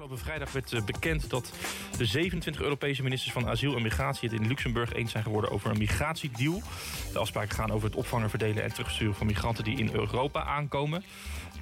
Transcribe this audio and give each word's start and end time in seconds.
Afgelopen 0.00 0.24
vrijdag 0.24 0.52
werd 0.52 0.72
eh, 0.72 0.82
bekend 0.82 1.30
dat 1.30 1.52
de 1.96 2.04
27 2.04 2.62
Europese 2.62 3.02
ministers 3.02 3.32
van 3.32 3.48
Asiel 3.48 3.76
en 3.76 3.82
Migratie 3.82 4.28
het 4.28 4.40
in 4.40 4.46
Luxemburg 4.46 4.92
eens 4.92 5.10
zijn 5.10 5.22
geworden 5.22 5.50
over 5.50 5.70
een 5.70 5.78
migratiedeal. 5.78 6.62
De 7.12 7.18
afspraken 7.18 7.56
gaan 7.56 7.70
over 7.70 7.88
het 7.88 7.96
opvangen, 7.96 8.30
verdelen 8.30 8.62
en 8.62 8.72
terugsturen 8.72 9.14
van 9.14 9.26
migranten 9.26 9.64
die 9.64 9.78
in 9.78 9.90
Europa 9.92 10.44
aankomen. 10.44 11.04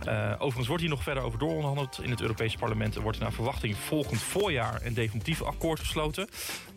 Uh, 0.06 0.32
overigens 0.34 0.66
wordt 0.66 0.82
hier 0.82 0.90
nog 0.90 1.02
verder 1.02 1.22
over 1.22 1.38
dooronderhandeld 1.38 2.00
in 2.02 2.10
het 2.10 2.20
Europese 2.20 2.58
parlement. 2.58 2.94
Er 2.94 3.02
wordt 3.02 3.18
naar 3.18 3.32
verwachting 3.32 3.76
volgend 3.76 4.22
voorjaar 4.22 4.80
een 4.82 4.94
definitief 4.94 5.42
akkoord 5.42 5.80
gesloten. 5.80 6.28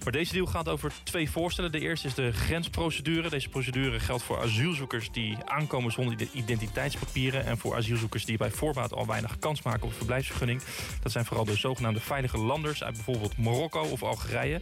Maar 0.04 0.12
deze 0.12 0.34
deal 0.34 0.46
gaat 0.46 0.70
over 0.70 0.94
twee 1.04 1.32
voorstellen. 1.32 1.72
De 1.72 1.80
eerste 1.80 2.08
is 2.08 2.14
de 2.14 2.32
grensprocedure. 2.32 3.30
Deze 3.30 3.50
procedure 3.50 4.00
geldt 4.00 4.24
voor 4.24 4.42
asielzoekers 4.42 5.12
die 5.12 5.38
aankomen 5.46 5.92
zonder 5.92 6.28
identiteitspapieren... 6.34 7.46
en 7.46 7.58
voor 7.58 7.76
asielzoekers 7.76 8.26
die 8.26 8.38
bij 8.38 8.52
voorbaat 8.52 8.94
al 8.94 9.08
weinig 9.08 9.40
kans 9.40 9.62
maken 9.62 9.84
op 9.84 9.94
verblijfsvergunning. 9.94 10.62
Dat 11.02 11.12
zijn 11.12 11.26
vooral 11.26 11.46
de 11.46 11.51
zogenaamde 11.58 12.00
veilige 12.00 12.38
landers 12.38 12.84
uit 12.84 12.96
bijvoorbeeld 12.96 13.38
Marokko 13.38 13.82
of 13.82 14.04
Algerije. 14.04 14.62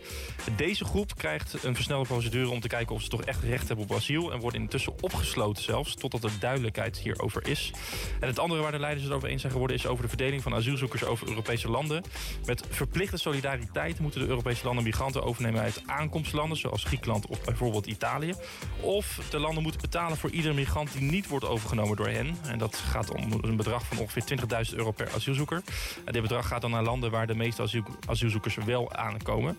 Deze 0.56 0.86
groep 0.86 1.18
krijgt 1.18 1.64
een 1.64 1.76
versnelde 1.76 2.08
procedure 2.08 2.50
om 2.50 2.60
te 2.60 2.68
kijken 2.68 2.96
of 2.96 3.02
ze 3.02 3.10
toch 3.10 3.24
echt 3.24 3.44
recht 3.44 3.68
hebben 3.68 3.86
op 3.86 3.96
asiel... 3.96 4.32
en 4.32 4.40
wordt 4.40 4.56
intussen 4.56 4.94
opgesloten 5.02 5.64
zelfs, 5.64 5.96
totdat 5.96 6.24
er 6.24 6.32
duidelijkheid 6.40 6.98
hierover 6.98 7.48
is. 7.48 7.72
En 8.20 8.28
het 8.28 8.40
andere 8.40 8.62
waar 8.62 8.72
de 8.72 8.80
leiders 8.80 9.06
het 9.06 9.14
over 9.14 9.30
eens 9.30 9.42
zijn 9.42 9.54
geworden... 9.54 9.78
is 9.78 9.88
over 9.88 10.04
de 10.04 10.10
verdeling 10.10 10.44
van 10.44 10.54
asielzoekers 10.54 11.04
over 11.04 11.28
Europese 11.28 11.70
landen. 11.70 12.04
Met 12.46 12.64
verplichte 12.70 13.18
solidariteit 13.18 14.00
moeten 14.00 14.22
de 14.22 14.28
Europese 14.28 14.66
landen 14.66 14.84
migranten 14.84 15.24
overnemen 15.24 15.62
uit 15.62 15.82
aankomstlanden... 15.86 16.58
zoals 16.58 16.84
Griekenland 16.84 17.28
of 17.28 17.42
bijvoorbeeld 17.44 17.86
Italië. 17.86 18.34
Of 18.82 19.20
de 19.30 19.40
landen 19.40 19.64
moeten 19.64 19.82
betalen 19.82 20.18
voor 20.18 20.30
iedere 20.30 20.54
migrant 20.54 20.92
die 20.94 21.02
niet 21.02 21.28
wordt 21.28 21.46
overgenomen 21.46 21.98
door 21.98 22.08
hen. 22.08 22.38
En 22.44 22.58
dat 22.58 22.76
gaat 22.76 23.12
om 23.12 23.32
een 23.42 23.56
bedrag 23.56 23.86
van 23.86 23.98
ongeveer 23.98 24.24
20.000 24.72 24.76
euro 24.76 24.92
per 24.92 25.12
asielzoeker. 25.16 25.62
En 26.06 26.14
dit 26.14 26.22
bedrag 26.22 26.48
gaat 26.48 26.62
dan 26.62 26.72
naar 26.72 26.79
landen 26.84 27.12
waar 27.12 27.28
de 27.28 27.36
meeste 27.36 27.62
asiel 27.62 27.84
asielzoekers 28.08 28.56
wel 28.56 28.94
aankomen. 28.94 29.58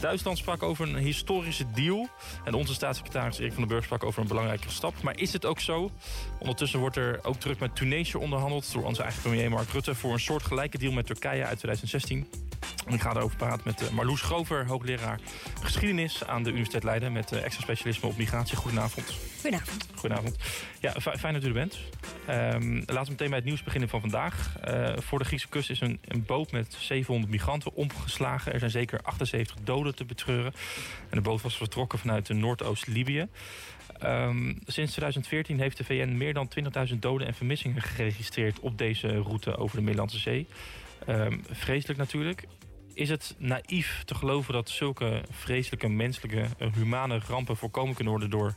Duitsland 0.00 0.38
sprak 0.38 0.62
over 0.62 0.88
een 0.88 0.96
historische 0.96 1.70
deal. 1.74 2.08
En 2.44 2.54
onze 2.54 2.74
staatssecretaris 2.74 3.38
Erik 3.38 3.52
van 3.52 3.60
den 3.60 3.70
Burg 3.70 3.84
sprak 3.84 4.04
over 4.04 4.22
een 4.22 4.28
belangrijke 4.28 4.70
stap. 4.70 5.02
Maar 5.02 5.18
is 5.18 5.32
het 5.32 5.44
ook 5.44 5.60
zo? 5.60 5.90
Ondertussen 6.38 6.80
wordt 6.80 6.96
er 6.96 7.20
ook 7.22 7.36
terug 7.36 7.58
met 7.58 7.76
Tunesië 7.76 8.16
onderhandeld... 8.16 8.72
door 8.72 8.84
onze 8.84 9.02
eigen 9.02 9.22
premier 9.22 9.50
Mark 9.50 9.70
Rutte... 9.70 9.94
voor 9.94 10.12
een 10.12 10.20
soort 10.20 10.42
gelijke 10.42 10.78
deal 10.78 10.92
met 10.92 11.06
Turkije 11.06 11.44
uit 11.44 11.58
2016. 11.58 12.47
Ik 12.88 13.00
ga 13.00 13.10
erover 13.10 13.36
praten 13.36 13.62
met 13.64 13.82
eh, 13.82 13.90
Marloes 13.90 14.20
Grover, 14.20 14.66
hoogleraar 14.66 15.20
geschiedenis 15.62 16.24
aan 16.24 16.42
de 16.42 16.50
Universiteit 16.50 16.84
Leiden... 16.84 17.12
met 17.12 17.32
eh, 17.32 17.44
extra 17.44 17.62
specialisme 17.62 18.08
op 18.08 18.16
migratie. 18.16 18.56
Goedenavond. 18.56 19.18
Goedenavond. 19.40 19.86
Goedenavond. 19.94 20.36
Ja, 20.80 20.92
fijn 21.00 21.34
dat 21.34 21.44
u 21.44 21.46
er 21.46 21.52
bent. 21.52 21.78
Um, 22.28 22.76
laten 22.86 23.04
we 23.04 23.10
meteen 23.10 23.28
bij 23.28 23.38
het 23.38 23.44
nieuws 23.44 23.62
beginnen 23.62 23.88
van 23.88 24.00
vandaag. 24.00 24.54
Uh, 24.68 24.96
voor 24.96 25.18
de 25.18 25.24
Griekse 25.24 25.48
kust 25.48 25.70
is 25.70 25.80
een, 25.80 25.98
een, 26.04 26.24
boot 26.24 26.52
met 26.52 26.76
700 26.78 27.32
migranten 27.32 27.74
omgeslagen. 27.74 28.52
Er 28.52 28.58
zijn 28.58 28.70
zeker 28.70 29.00
78 29.02 29.56
doden 29.64 29.94
te 29.94 30.04
betreuren. 30.04 30.52
En 31.10 31.16
de 31.16 31.20
boot 31.20 31.42
was 31.42 31.56
vertrokken 31.56 31.98
vanuit 31.98 32.28
Noordoost-Libië. 32.28 33.28
Um, 34.02 34.58
sinds 34.66 34.90
2014 34.90 35.60
heeft 35.60 35.76
de 35.76 35.84
VN 35.84 36.16
meer 36.16 36.34
dan 36.34 36.50
20.000 36.88 36.98
doden 36.98 37.26
en 37.26 37.34
vermissingen 37.34 37.82
geregistreerd... 37.82 38.60
op 38.60 38.78
deze 38.78 39.08
route 39.08 39.56
over 39.56 39.76
de 39.76 39.82
Middellandse 39.82 40.18
Zee. 40.18 40.46
Um, 41.08 41.42
vreselijk 41.50 41.98
natuurlijk. 41.98 42.46
Is 42.94 43.08
het 43.08 43.34
naïef 43.38 44.02
te 44.04 44.14
geloven 44.14 44.52
dat 44.52 44.68
zulke 44.68 45.22
vreselijke 45.30 45.88
menselijke, 45.88 46.46
humane 46.74 47.20
rampen 47.26 47.56
voorkomen 47.56 47.94
kunnen 47.94 48.12
worden 48.12 48.30
door 48.30 48.54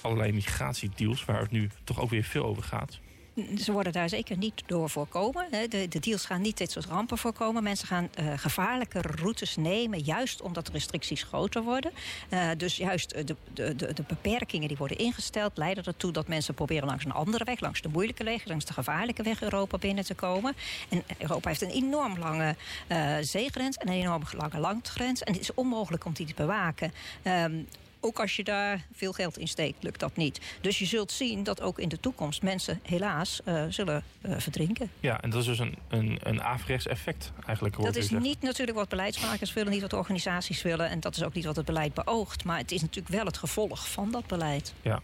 allerlei 0.00 0.32
migratiedeals, 0.32 1.24
waar 1.24 1.40
het 1.40 1.50
nu 1.50 1.70
toch 1.84 2.00
ook 2.00 2.10
weer 2.10 2.24
veel 2.24 2.44
over 2.44 2.62
gaat? 2.62 3.00
Ze 3.58 3.72
worden 3.72 3.92
daar 3.92 4.08
zeker 4.08 4.36
niet 4.36 4.62
door 4.66 4.90
voorkomen. 4.90 5.46
De, 5.68 5.88
de 5.88 6.00
deals 6.00 6.24
gaan 6.24 6.40
niet 6.40 6.58
dit 6.58 6.70
soort 6.70 6.84
rampen 6.86 7.18
voorkomen. 7.18 7.62
Mensen 7.62 7.86
gaan 7.86 8.08
uh, 8.20 8.32
gevaarlijke 8.36 9.00
routes 9.00 9.56
nemen, 9.56 9.98
juist 9.98 10.42
omdat 10.42 10.66
de 10.66 10.72
restricties 10.72 11.22
groter 11.22 11.62
worden. 11.62 11.92
Uh, 12.30 12.48
dus 12.56 12.76
juist 12.76 13.10
de, 13.26 13.36
de, 13.52 13.74
de, 13.74 14.04
beperkingen 14.06 14.68
die 14.68 14.76
worden 14.76 14.98
ingesteld 14.98 15.56
leiden 15.56 15.84
ertoe 15.84 16.12
dat 16.12 16.28
mensen 16.28 16.54
proberen 16.54 16.86
langs 16.86 17.04
een 17.04 17.12
andere 17.12 17.44
weg, 17.44 17.60
langs 17.60 17.80
de 17.80 17.88
moeilijke 17.88 18.24
weg, 18.24 18.44
langs 18.44 18.64
de 18.64 18.72
gevaarlijke 18.72 19.22
weg 19.22 19.42
Europa 19.42 19.78
binnen 19.78 20.04
te 20.04 20.14
komen. 20.14 20.54
En 20.88 21.02
Europa 21.18 21.48
heeft 21.48 21.62
een 21.62 21.70
enorm 21.70 22.18
lange 22.18 22.56
zeegrens 23.20 23.76
en 23.76 23.88
een 23.88 23.94
enorm 23.94 24.22
lange 24.36 24.58
landgrens. 24.58 25.22
En 25.22 25.32
het 25.32 25.42
is 25.42 25.54
onmogelijk 25.54 26.04
om 26.04 26.12
die 26.12 26.26
te 26.26 26.34
bewaken. 26.34 26.92
Um, 27.24 27.66
ook 28.04 28.20
als 28.20 28.36
je 28.36 28.44
daar 28.44 28.86
veel 28.92 29.12
geld 29.12 29.38
in 29.38 29.48
steekt, 29.48 29.82
lukt 29.82 30.00
dat 30.00 30.16
niet. 30.16 30.40
Dus 30.60 30.78
je 30.78 30.84
zult 30.84 31.12
zien 31.12 31.42
dat 31.42 31.60
ook 31.60 31.78
in 31.78 31.88
de 31.88 32.00
toekomst 32.00 32.42
mensen 32.42 32.80
helaas 32.82 33.40
uh, 33.44 33.64
zullen 33.68 34.04
uh, 34.22 34.38
verdrinken. 34.38 34.90
Ja, 35.00 35.20
en 35.20 35.30
dat 35.30 35.40
is 35.40 35.46
dus 35.46 35.58
een, 35.58 35.76
een, 35.88 36.18
een 36.22 36.42
averechts 36.42 36.86
effect 36.86 37.32
eigenlijk. 37.46 37.82
Dat 37.82 37.96
is 37.96 38.10
niet 38.10 38.42
natuurlijk 38.42 38.78
wat 38.78 38.88
beleidsmakers 38.88 39.52
willen, 39.52 39.72
niet 39.72 39.80
wat 39.80 39.92
organisaties 39.92 40.62
willen. 40.62 40.90
En 40.90 41.00
dat 41.00 41.16
is 41.16 41.22
ook 41.22 41.34
niet 41.34 41.44
wat 41.44 41.56
het 41.56 41.64
beleid 41.64 41.94
beoogt. 41.94 42.44
Maar 42.44 42.58
het 42.58 42.72
is 42.72 42.80
natuurlijk 42.80 43.14
wel 43.14 43.24
het 43.24 43.36
gevolg 43.36 43.90
van 43.90 44.10
dat 44.10 44.26
beleid. 44.26 44.74
Ja. 44.82 45.00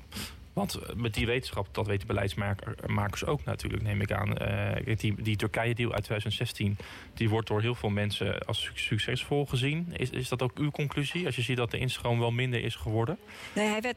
Want 0.61 0.75
eh, 0.75 0.95
met 0.95 1.15
die 1.15 1.27
wetenschap, 1.27 1.69
dat 1.73 1.87
weten 1.87 2.07
beleidsmakers 2.07 3.25
ook 3.25 3.45
natuurlijk, 3.45 3.83
neem 3.83 4.01
ik 4.01 4.13
aan. 4.13 4.43
Uh, 4.43 4.97
die, 4.97 5.23
die 5.23 5.37
Turkije-deal 5.37 5.93
uit 5.93 6.05
2016, 6.05 6.77
die 7.15 7.29
wordt 7.29 7.49
door 7.49 7.61
heel 7.61 7.75
veel 7.75 7.89
mensen 7.89 8.39
als 8.39 8.71
succesvol 8.75 9.47
gezien. 9.47 9.93
Is, 9.97 10.11
is 10.11 10.29
dat 10.29 10.43
ook 10.43 10.59
uw 10.59 10.71
conclusie, 10.71 11.27
als 11.27 11.37
je 11.37 11.43
ziet 11.43 11.57
dat 11.57 11.71
de 11.71 11.79
instroom 11.79 12.19
wel 12.19 12.31
minder 12.31 12.65
is 12.65 12.75
geworden? 12.75 13.19
Nee, 13.55 13.69
hij 13.69 13.81
werd 13.81 13.97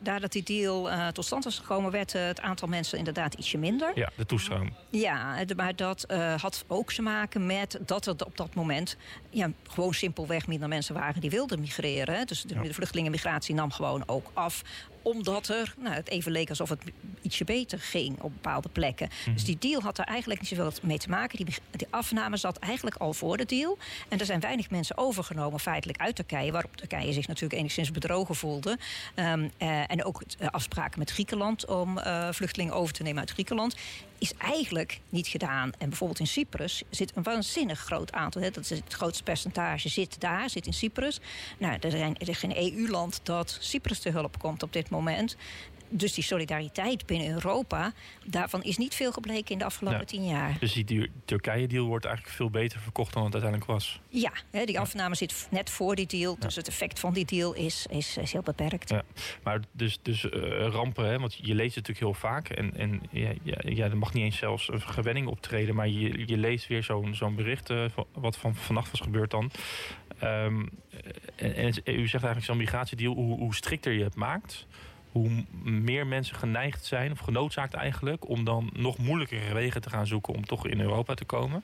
nadat 0.00 0.32
die 0.32 0.42
deal 0.42 0.90
uh, 0.90 1.08
tot 1.08 1.24
stand 1.24 1.44
was 1.44 1.58
gekomen, 1.58 1.90
werd 1.90 2.12
het 2.12 2.40
aantal 2.40 2.68
mensen 2.68 2.98
inderdaad 2.98 3.34
ietsje 3.34 3.58
minder. 3.58 3.92
Ja, 3.94 4.10
de 4.16 4.26
toestroom. 4.26 4.72
Ja, 4.90 5.44
maar 5.56 5.76
dat 5.76 6.04
had 6.40 6.64
ook 6.66 6.92
te 6.92 7.02
maken 7.02 7.46
met 7.46 7.78
dat 7.86 8.06
er 8.06 8.14
op 8.26 8.36
dat 8.36 8.54
moment 8.54 8.96
ja, 9.30 9.50
gewoon 9.68 9.94
simpelweg 9.94 10.46
minder 10.46 10.68
mensen 10.68 10.94
waren 10.94 11.20
die 11.20 11.30
wilden 11.30 11.60
migreren. 11.60 12.26
Dus 12.26 12.42
de, 12.42 12.54
ja. 12.54 12.62
de 12.62 12.74
vluchtelingenmigratie 12.74 13.54
nam 13.54 13.72
gewoon 13.72 14.02
ook 14.06 14.30
af 14.32 14.62
omdat 15.02 15.48
er, 15.48 15.74
nou, 15.78 15.94
het 15.94 16.08
even 16.08 16.32
leek 16.32 16.48
alsof 16.48 16.68
het 16.68 16.82
ietsje 17.22 17.44
beter 17.44 17.78
ging 17.78 18.20
op 18.20 18.32
bepaalde 18.32 18.68
plekken. 18.68 19.08
Mm. 19.26 19.34
Dus 19.34 19.44
die 19.44 19.58
deal 19.58 19.82
had 19.82 19.98
er 19.98 20.04
eigenlijk 20.04 20.40
niet 20.40 20.48
zoveel 20.48 20.72
mee 20.82 20.98
te 20.98 21.08
maken. 21.08 21.44
Die, 21.44 21.54
die 21.70 21.86
afname 21.90 22.36
zat 22.36 22.58
eigenlijk 22.58 22.96
al 22.96 23.12
voor 23.12 23.36
de 23.36 23.44
deal. 23.44 23.78
En 24.08 24.18
er 24.18 24.24
zijn 24.24 24.40
weinig 24.40 24.70
mensen 24.70 24.98
overgenomen 24.98 25.60
feitelijk 25.60 26.00
uit 26.00 26.16
Turkije. 26.16 26.52
Waarop 26.52 26.76
Turkije 26.76 27.12
zich 27.12 27.26
natuurlijk 27.26 27.60
enigszins 27.60 27.90
bedrogen 27.90 28.34
voelde. 28.34 28.78
Um, 29.16 29.50
uh, 29.58 29.90
en 29.90 30.04
ook 30.04 30.22
afspraken 30.50 30.98
met 30.98 31.10
Griekenland 31.10 31.66
om 31.66 31.98
uh, 31.98 32.28
vluchtelingen 32.32 32.74
over 32.74 32.94
te 32.94 33.02
nemen 33.02 33.20
uit 33.20 33.30
Griekenland 33.30 33.74
is 34.20 34.34
eigenlijk 34.38 35.00
niet 35.08 35.26
gedaan. 35.26 35.72
En 35.78 35.88
bijvoorbeeld 35.88 36.18
in 36.18 36.26
Cyprus 36.26 36.82
zit 36.90 37.12
een 37.14 37.22
waanzinnig 37.22 37.80
groot 37.80 38.12
aantal. 38.12 38.42
Hè, 38.42 38.50
dat 38.50 38.62
is 38.64 38.70
het 38.70 38.92
grootste 38.92 39.22
percentage 39.22 39.88
zit 39.88 40.20
daar, 40.20 40.50
zit 40.50 40.66
in 40.66 40.72
Cyprus. 40.72 41.20
Nou, 41.58 41.76
er, 41.80 41.90
zijn, 41.90 42.18
er 42.18 42.28
is 42.28 42.38
geen 42.38 42.56
EU-land 42.56 43.20
dat 43.22 43.56
Cyprus 43.60 43.98
te 43.98 44.10
hulp 44.10 44.38
komt 44.38 44.62
op 44.62 44.72
dit 44.72 44.90
moment 44.90 45.36
dus 45.90 46.12
die 46.12 46.24
solidariteit 46.24 47.06
binnen 47.06 47.28
Europa, 47.28 47.92
daarvan 48.24 48.62
is 48.62 48.76
niet 48.76 48.94
veel 48.94 49.12
gebleken 49.12 49.52
in 49.52 49.58
de 49.58 49.64
afgelopen 49.64 50.06
tien 50.06 50.24
jaar. 50.24 50.56
Dus 50.60 50.72
die 50.72 51.10
Turkije-deal 51.24 51.86
wordt 51.86 52.04
eigenlijk 52.04 52.36
veel 52.36 52.50
beter 52.50 52.80
verkocht 52.80 53.12
dan 53.12 53.24
het 53.24 53.32
uiteindelijk 53.32 53.70
was. 53.70 54.00
Ja, 54.08 54.32
hè, 54.50 54.64
die 54.64 54.80
afname 54.80 55.14
zit 55.14 55.48
net 55.50 55.70
voor 55.70 55.94
die 55.94 56.06
deal. 56.06 56.36
Dus 56.38 56.56
het 56.56 56.68
effect 56.68 57.00
van 57.00 57.12
die 57.12 57.24
deal 57.24 57.54
is, 57.54 57.86
is, 57.90 58.16
is 58.16 58.32
heel 58.32 58.42
beperkt. 58.42 58.88
Ja. 58.88 59.02
Maar 59.42 59.60
dus, 59.72 59.98
dus 60.02 60.24
uh, 60.24 60.30
rampen, 60.66 61.06
hè, 61.06 61.18
want 61.18 61.34
je 61.34 61.54
leest 61.54 61.74
het 61.74 61.88
natuurlijk 61.88 62.20
heel 62.20 62.30
vaak. 62.30 62.48
En, 62.48 62.76
en 62.76 63.00
ja, 63.10 63.32
ja, 63.42 63.56
ja, 63.64 63.84
er 63.84 63.96
mag 63.96 64.12
niet 64.12 64.24
eens 64.24 64.36
zelfs 64.36 64.68
een 64.68 64.80
gewenning 64.80 65.26
optreden. 65.26 65.74
Maar 65.74 65.88
je, 65.88 66.26
je 66.26 66.36
leest 66.36 66.66
weer 66.66 66.82
zo'n 66.82 67.14
zo'n 67.14 67.34
bericht, 67.34 67.70
uh, 67.70 67.84
wat 68.12 68.36
van 68.36 68.54
vannacht 68.54 68.90
was 68.90 69.00
gebeurd 69.00 69.30
dan. 69.30 69.50
Um, 70.22 70.70
en, 71.36 71.54
en, 71.54 71.66
u 71.66 72.08
zegt 72.08 72.12
eigenlijk 72.12 72.44
zo'n 72.44 72.56
migratiedeal, 72.56 73.14
hoe, 73.14 73.38
hoe 73.38 73.54
strikter 73.54 73.92
je 73.92 74.04
het 74.04 74.14
maakt 74.14 74.66
hoe 75.12 75.44
meer 75.62 76.06
mensen 76.06 76.36
geneigd 76.36 76.84
zijn, 76.84 77.12
of 77.12 77.18
genoodzaakt 77.18 77.74
eigenlijk, 77.74 78.28
om 78.28 78.44
dan 78.44 78.70
nog 78.72 78.98
moeilijkere 78.98 79.54
wegen 79.54 79.80
te 79.80 79.90
gaan 79.90 80.06
zoeken 80.06 80.34
om 80.34 80.46
toch 80.46 80.66
in 80.66 80.80
Europa 80.80 81.14
te 81.14 81.24
komen. 81.24 81.62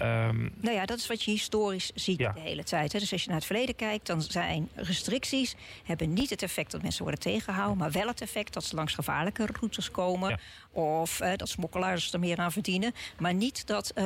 Um, 0.00 0.52
nou 0.60 0.74
ja, 0.74 0.84
dat 0.84 0.98
is 0.98 1.06
wat 1.06 1.22
je 1.22 1.30
historisch 1.30 1.90
ziet 1.94 2.18
ja. 2.18 2.32
de 2.32 2.40
hele 2.40 2.64
tijd. 2.64 2.92
Hè. 2.92 2.98
Dus 2.98 3.12
als 3.12 3.22
je 3.22 3.28
naar 3.28 3.36
het 3.36 3.46
verleden 3.46 3.74
kijkt, 3.74 4.06
dan 4.06 4.22
zijn 4.22 4.68
restricties 4.74 5.56
hebben 5.84 6.12
niet 6.12 6.30
het 6.30 6.42
effect 6.42 6.70
dat 6.70 6.82
mensen 6.82 7.02
worden 7.02 7.20
tegengehouden, 7.20 7.78
maar 7.78 7.90
wel 7.90 8.06
het 8.06 8.20
effect 8.20 8.52
dat 8.52 8.64
ze 8.64 8.74
langs 8.74 8.94
gevaarlijke 8.94 9.46
routes 9.46 9.90
komen. 9.90 10.28
Ja. 10.28 10.38
Of 10.80 11.16
dat 11.36 11.48
smokkelaars 11.48 12.12
er 12.12 12.18
meer 12.18 12.38
aan 12.38 12.52
verdienen. 12.52 12.94
Maar 13.18 13.34
niet 13.34 13.66
dat 13.66 13.92
uh, 13.94 14.04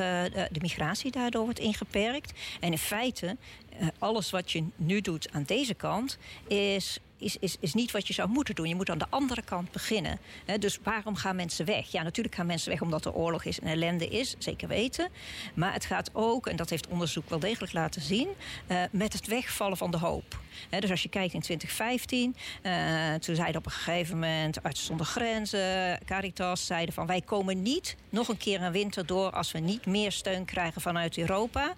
de 0.51 0.59
migratie 0.61 1.11
daardoor 1.11 1.43
wordt 1.43 1.59
ingeperkt. 1.59 2.39
En 2.59 2.71
in 2.71 2.77
feite, 2.77 3.37
uh, 3.81 3.87
alles 3.99 4.29
wat 4.31 4.51
je 4.51 4.65
nu 4.75 5.01
doet 5.01 5.31
aan 5.31 5.43
deze 5.43 5.73
kant, 5.73 6.17
is 6.47 6.99
is, 7.21 7.37
is, 7.37 7.57
is 7.59 7.73
niet 7.73 7.91
wat 7.91 8.07
je 8.07 8.13
zou 8.13 8.29
moeten 8.29 8.55
doen. 8.55 8.67
Je 8.67 8.75
moet 8.75 8.89
aan 8.89 8.97
de 8.97 9.05
andere 9.09 9.41
kant 9.41 9.71
beginnen. 9.71 10.19
dus 10.59 10.79
waarom 10.83 11.15
gaan 11.15 11.35
mensen 11.35 11.65
weg? 11.65 11.91
Ja, 11.91 12.03
natuurlijk 12.03 12.35
gaan 12.35 12.45
mensen 12.45 12.69
weg 12.69 12.81
omdat 12.81 13.05
er 13.05 13.13
oorlog 13.13 13.43
is 13.43 13.59
en 13.59 13.67
ellende 13.67 14.07
is, 14.07 14.35
zeker 14.37 14.67
weten. 14.67 15.09
Maar 15.53 15.73
het 15.73 15.85
gaat 15.85 16.09
ook, 16.13 16.47
en 16.47 16.55
dat 16.55 16.69
heeft 16.69 16.87
onderzoek 16.87 17.29
wel 17.29 17.39
degelijk 17.39 17.73
laten 17.73 18.01
zien, 18.01 18.27
uh, 18.67 18.83
met 18.91 19.13
het 19.13 19.27
wegvallen 19.27 19.77
van 19.77 19.91
de 19.91 19.97
hoop. 19.97 20.39
dus 20.79 20.89
als 20.89 21.03
je 21.03 21.09
kijkt 21.09 21.33
in 21.33 21.41
2015, 21.41 22.35
uh, 22.63 23.13
toen 23.13 23.35
zeiden 23.35 23.57
op 23.57 23.65
een 23.65 23.71
gegeven 23.71 24.19
moment 24.19 24.63
Artsen 24.63 24.85
zonder 24.85 25.05
Grenzen, 25.05 25.99
Caritas, 26.05 26.65
zeiden 26.65 26.93
van 26.93 27.07
wij 27.07 27.21
komen 27.21 27.61
niet 27.61 27.95
nog 28.09 28.27
een 28.27 28.37
keer 28.37 28.61
een 28.61 28.71
winter 28.71 29.05
door 29.05 29.31
als 29.31 29.51
we 29.51 29.59
niet 29.59 29.85
meer 29.85 30.11
steun 30.11 30.45
krijgen 30.45 30.81
vanuit 30.81 31.17
Europa 31.17 31.75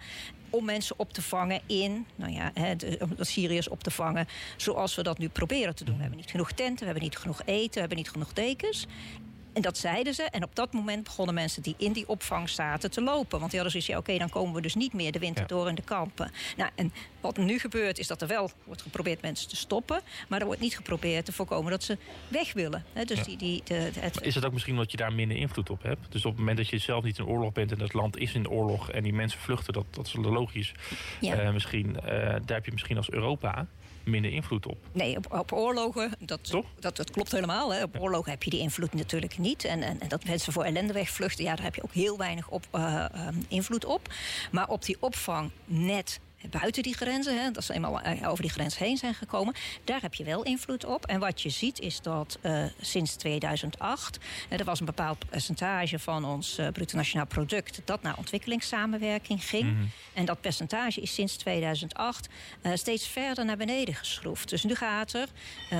om 0.53 0.65
mensen 0.65 0.99
op 0.99 1.13
te 1.13 1.21
vangen 1.21 1.61
in, 1.65 2.05
nou 2.15 2.31
ja, 2.31 2.51
om 2.99 3.15
de 3.15 3.25
Syriërs 3.25 3.67
op 3.69 3.83
te 3.83 3.91
vangen 3.91 4.27
zoals 4.57 4.95
we 4.95 5.03
dat 5.03 5.17
nu 5.17 5.29
proberen 5.29 5.75
te 5.75 5.83
doen. 5.83 5.95
We 5.95 6.01
hebben 6.01 6.19
niet 6.19 6.31
genoeg 6.31 6.51
tenten, 6.51 6.79
we 6.79 6.85
hebben 6.85 7.03
niet 7.03 7.17
genoeg 7.17 7.41
eten, 7.45 7.73
we 7.73 7.79
hebben 7.79 7.97
niet 7.97 8.09
genoeg 8.09 8.33
dekens. 8.33 8.87
En 9.53 9.61
dat 9.61 9.77
zeiden 9.77 10.13
ze. 10.13 10.23
En 10.23 10.43
op 10.43 10.55
dat 10.55 10.73
moment 10.73 11.03
begonnen 11.03 11.35
mensen 11.35 11.61
die 11.61 11.75
in 11.77 11.91
die 11.91 12.07
opvang 12.07 12.49
zaten 12.49 12.91
te 12.91 13.01
lopen. 13.01 13.39
Want 13.39 13.51
die 13.51 13.59
hadden 13.59 13.81
zoiets, 13.81 13.87
ja, 13.87 13.97
oké, 13.97 14.17
dan 14.17 14.29
komen 14.29 14.53
we 14.53 14.61
dus 14.61 14.75
niet 14.75 14.93
meer 14.93 15.11
de 15.11 15.19
winter 15.19 15.47
door 15.47 15.69
in 15.69 15.75
de 15.75 15.81
kampen. 15.81 16.31
Nou, 16.57 16.69
en 16.75 16.93
wat 17.21 17.37
nu 17.37 17.59
gebeurt, 17.59 17.99
is 17.99 18.07
dat 18.07 18.21
er 18.21 18.27
wel 18.27 18.51
wordt 18.63 18.81
geprobeerd 18.81 19.21
mensen 19.21 19.49
te 19.49 19.55
stoppen. 19.55 20.01
Maar 20.27 20.39
er 20.39 20.45
wordt 20.45 20.61
niet 20.61 20.75
geprobeerd 20.75 21.25
te 21.25 21.31
voorkomen 21.31 21.71
dat 21.71 21.83
ze 21.83 21.97
weg 22.27 22.53
willen. 22.53 22.85
dus 23.05 23.23
die, 23.23 23.37
die, 23.37 23.61
de, 23.63 23.91
het... 23.99 24.21
Is 24.21 24.35
het 24.35 24.45
ook 24.45 24.53
misschien 24.53 24.73
omdat 24.73 24.91
je 24.91 24.97
daar 24.97 25.13
minder 25.13 25.37
invloed 25.37 25.69
op 25.69 25.83
hebt? 25.83 26.11
Dus 26.11 26.25
op 26.25 26.31
het 26.31 26.39
moment 26.39 26.57
dat 26.57 26.69
je 26.69 26.77
zelf 26.77 27.03
niet 27.03 27.17
in 27.17 27.25
oorlog 27.25 27.51
bent 27.51 27.71
en 27.71 27.79
het 27.79 27.93
land 27.93 28.17
is 28.17 28.33
in 28.33 28.49
oorlog 28.49 28.91
en 28.91 29.03
die 29.03 29.13
mensen 29.13 29.39
vluchten, 29.39 29.73
dat, 29.73 29.85
dat 29.89 30.05
is 30.05 30.13
logisch. 30.13 30.71
Ja. 31.21 31.43
Uh, 31.43 31.53
misschien, 31.53 31.87
uh, 31.95 32.05
daar 32.05 32.41
heb 32.45 32.65
je 32.65 32.71
misschien 32.71 32.97
als 32.97 33.11
Europa 33.11 33.67
minder 34.03 34.31
invloed 34.31 34.65
op. 34.65 34.77
Nee, 34.91 35.17
op, 35.17 35.33
op 35.33 35.51
oorlogen, 35.51 36.11
dat, 36.19 36.61
dat, 36.79 36.95
dat, 36.95 37.11
klopt 37.11 37.31
helemaal. 37.31 37.73
Hè. 37.73 37.83
Op 37.83 37.99
oorlogen 37.99 38.31
heb 38.31 38.43
je 38.43 38.49
die 38.49 38.59
invloed 38.59 38.93
natuurlijk 38.93 39.37
niet. 39.37 39.63
En, 39.63 39.81
en, 39.81 39.99
en, 39.99 40.07
dat 40.07 40.25
mensen 40.25 40.53
voor 40.53 40.63
ellende 40.63 40.93
wegvluchten, 40.93 41.43
ja, 41.43 41.55
daar 41.55 41.65
heb 41.65 41.75
je 41.75 41.83
ook 41.83 41.93
heel 41.93 42.17
weinig 42.17 42.49
op, 42.49 42.65
uh, 42.75 43.05
invloed 43.47 43.85
op. 43.85 44.13
Maar 44.51 44.67
op 44.67 44.85
die 44.85 44.97
opvang 44.99 45.51
net 45.65 46.19
buiten 46.49 46.83
die 46.83 46.93
grenzen, 46.93 47.41
hè, 47.41 47.51
dat 47.51 47.63
ze 47.63 47.73
eenmaal 47.73 48.01
eh, 48.01 48.29
over 48.29 48.41
die 48.41 48.51
grens 48.51 48.77
heen 48.77 48.97
zijn 48.97 49.13
gekomen, 49.13 49.53
daar 49.83 50.01
heb 50.01 50.13
je 50.13 50.23
wel 50.23 50.43
invloed 50.43 50.85
op. 50.85 51.05
En 51.05 51.19
wat 51.19 51.41
je 51.41 51.49
ziet 51.49 51.79
is 51.79 52.01
dat 52.01 52.37
uh, 52.41 52.63
sinds 52.81 53.15
2008, 53.15 54.17
uh, 54.49 54.59
er 54.59 54.65
was 54.65 54.79
een 54.79 54.85
bepaald 54.85 55.29
percentage 55.29 55.99
van 55.99 56.25
ons 56.25 56.59
uh, 56.59 56.67
bruto 56.67 56.97
nationaal 56.97 57.25
product 57.25 57.81
dat 57.85 58.01
naar 58.01 58.17
ontwikkelingssamenwerking 58.17 59.43
ging. 59.45 59.63
Mm 59.63 59.77
-hmm. 59.77 59.89
En 60.13 60.25
dat 60.25 60.41
percentage 60.41 61.01
is 61.01 61.13
sinds 61.13 61.35
2008 61.35 62.27
steeds 62.73 63.07
verder 63.07 63.45
naar 63.45 63.57
beneden 63.57 63.95
geschroefd. 63.95 64.49
Dus 64.49 64.63
nu 64.63 64.75
gaat 64.75 65.13
er 65.13 65.27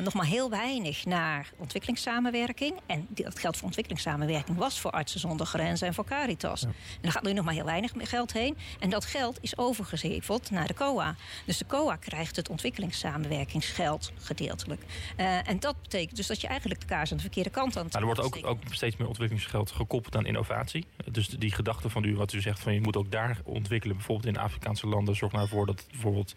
nog 0.04 0.14
maar 0.14 0.26
heel 0.26 0.50
weinig 0.50 1.06
naar 1.06 1.50
ontwikkelingssamenwerking. 1.58 2.74
En 2.86 3.08
dat 3.10 3.40
geld 3.40 3.56
voor 3.56 3.66
ontwikkelingssamenwerking 3.66 4.58
was 4.58 4.80
voor 4.80 4.92
Artsen 4.92 5.20
zonder 5.20 5.46
Grenzen 5.46 5.88
en 5.88 5.94
voor 5.94 6.06
Caritas. 6.06 6.62
Ja. 6.62 6.68
En 6.68 6.74
daar 7.02 7.12
gaat 7.12 7.24
nu 7.24 7.34
nog 7.34 7.46
maar 7.46 7.54
heel 7.54 7.66
weinig 7.66 7.92
geld 7.98 8.34
heen. 8.34 8.58
En 8.80 8.90
dat 8.90 9.06
geld 9.06 9.38
is 9.42 9.58
overgezeveld 9.58 10.52
naar 10.54 10.68
de 10.68 10.74
COA. 10.74 11.16
Dus 11.46 11.58
de 11.58 11.66
COA 11.66 11.96
krijgt 11.96 12.36
het 12.36 12.50
ontwikkelingssamenwerkingsgeld 12.50 14.12
gedeeltelijk. 14.18 14.82
Uh, 15.18 15.50
en 15.50 15.60
dat 15.60 15.82
betekent 15.82 16.16
dus 16.16 16.28
dat 16.28 16.42
je 16.42 16.48
eigenlijk 16.48 16.80
de 16.80 16.86
kaars 16.86 17.12
aan 17.12 17.18
de 17.18 17.24
verkeerde 17.24 17.50
kant 17.50 17.78
aan 17.78 17.84
het 17.84 17.94
nou, 17.94 18.08
Er 18.08 18.16
wordt 18.16 18.36
ook, 18.36 18.46
ook 18.46 18.60
steeds 18.70 18.98
meer 18.98 19.08
ontwikkelingsgeld 19.08 19.72
gekoppeld 19.72 20.16
aan 20.16 20.26
innovatie. 20.26 20.86
Dus 21.12 21.28
die 21.28 21.52
gedachte 21.52 21.90
van 21.90 22.04
u, 22.04 22.16
wat 22.16 22.34
u 22.34 22.42
zegt, 22.42 22.60
van 22.60 22.74
je 22.74 22.82
moet 22.82 22.98
ook 22.98 23.12
daar 23.12 23.40
ontwikkelen. 23.44 23.96
Bijvoorbeeld 23.96 24.36
in 24.36 24.42
Afrikaanse 24.42 24.88
landen. 24.88 25.16
Zorg 25.16 25.32
nou 25.32 25.44
ervoor 25.44 25.66
dat 25.66 25.86
bijvoorbeeld 25.92 26.34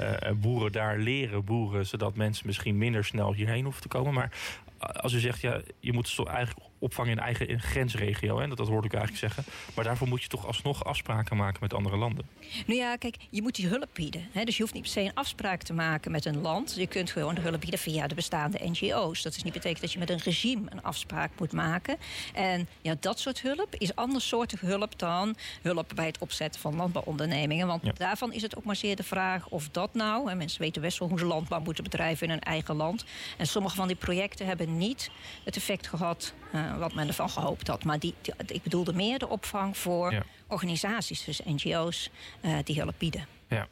uh, 0.00 0.30
boeren 0.34 0.72
daar 0.72 0.98
leren 0.98 1.44
boeren. 1.44 1.86
Zodat 1.86 2.14
mensen 2.14 2.46
misschien 2.46 2.78
minder 2.78 3.04
snel 3.04 3.32
hierheen 3.32 3.64
hoeven 3.64 3.82
te 3.82 3.88
komen. 3.88 4.14
Maar 4.14 4.32
als 4.78 5.12
u 5.12 5.18
zegt, 5.18 5.40
ja, 5.40 5.60
je 5.80 5.92
moet 5.92 6.14
toch 6.14 6.26
eigenlijk 6.26 6.66
opvangen 6.82 7.12
in 7.12 7.18
eigen 7.18 7.60
grensregio. 7.60 8.40
Hè? 8.40 8.48
Dat, 8.48 8.56
dat 8.56 8.68
hoorde 8.68 8.86
ik 8.86 8.94
eigenlijk 8.94 9.34
zeggen. 9.34 9.52
Maar 9.74 9.84
daarvoor 9.84 10.08
moet 10.08 10.22
je 10.22 10.28
toch 10.28 10.46
alsnog 10.46 10.84
afspraken 10.84 11.36
maken 11.36 11.58
met 11.60 11.74
andere 11.74 11.96
landen. 11.96 12.26
Nou 12.66 12.78
ja, 12.78 12.96
kijk, 12.96 13.16
je 13.30 13.42
moet 13.42 13.54
die 13.54 13.66
hulp 13.66 13.88
bieden. 13.92 14.28
Hè? 14.32 14.44
Dus 14.44 14.56
je 14.56 14.62
hoeft 14.62 14.74
niet 14.74 14.82
per 14.82 14.92
se 14.92 15.00
een 15.00 15.14
afspraak 15.14 15.62
te 15.62 15.72
maken 15.72 16.10
met 16.10 16.24
een 16.24 16.40
land. 16.40 16.74
Je 16.76 16.86
kunt 16.86 17.10
gewoon 17.10 17.34
de 17.34 17.40
hulp 17.40 17.60
bieden 17.60 17.78
via 17.78 18.06
de 18.06 18.14
bestaande 18.14 18.58
NGO's. 18.62 19.22
Dat 19.22 19.36
is 19.36 19.42
niet 19.42 19.52
betekent 19.52 19.80
dat 19.80 19.92
je 19.92 19.98
met 19.98 20.10
een 20.10 20.18
regime 20.18 20.62
een 20.68 20.82
afspraak 20.82 21.30
moet 21.38 21.52
maken. 21.52 21.96
En 22.34 22.68
ja, 22.80 22.94
dat 23.00 23.20
soort 23.20 23.40
hulp 23.40 23.74
is 23.78 23.94
andersoortige 23.94 24.66
hulp 24.66 24.98
dan 24.98 25.36
hulp 25.62 25.92
bij 25.94 26.06
het 26.06 26.18
opzetten 26.18 26.60
van 26.60 26.76
landbouwondernemingen. 26.76 27.66
Want 27.66 27.98
daarvan 27.98 28.32
is 28.32 28.42
het 28.42 28.56
ook 28.56 28.64
maar 28.64 28.76
zeer 28.76 28.96
de 28.96 29.02
vraag 29.02 29.48
of 29.48 29.68
dat 29.68 29.94
nou... 29.94 30.30
en 30.30 30.36
mensen 30.36 30.60
weten 30.60 30.82
best 30.82 30.98
wel 30.98 31.08
hoe 31.08 31.18
ze 31.18 31.24
landbouw 31.24 31.60
moeten 31.60 31.84
bedrijven 31.84 32.26
in 32.26 32.32
hun 32.32 32.40
eigen 32.40 32.74
land. 32.74 33.04
En 33.38 33.46
sommige 33.46 33.76
van 33.76 33.86
die 33.86 33.96
projecten 33.96 34.46
hebben 34.46 34.76
niet 34.76 35.10
het 35.44 35.56
effect 35.56 35.86
gehad... 35.86 36.34
Uh, 36.54 36.71
wat 36.78 36.94
men 36.94 37.08
ervan 37.08 37.30
gehoopt 37.30 37.66
had. 37.66 37.84
Maar 37.84 37.98
die, 37.98 38.14
ik 38.46 38.62
bedoelde 38.62 38.92
meer 38.92 39.18
de 39.18 39.28
opvang 39.28 39.76
voor 39.76 40.24
organisaties, 40.46 41.24
dus 41.24 41.40
NGO's, 41.44 42.10
uh, 42.40 42.58
die 42.64 42.80
hulp 42.80 42.94
bieden. 42.98 43.26
Ja. 43.48 43.66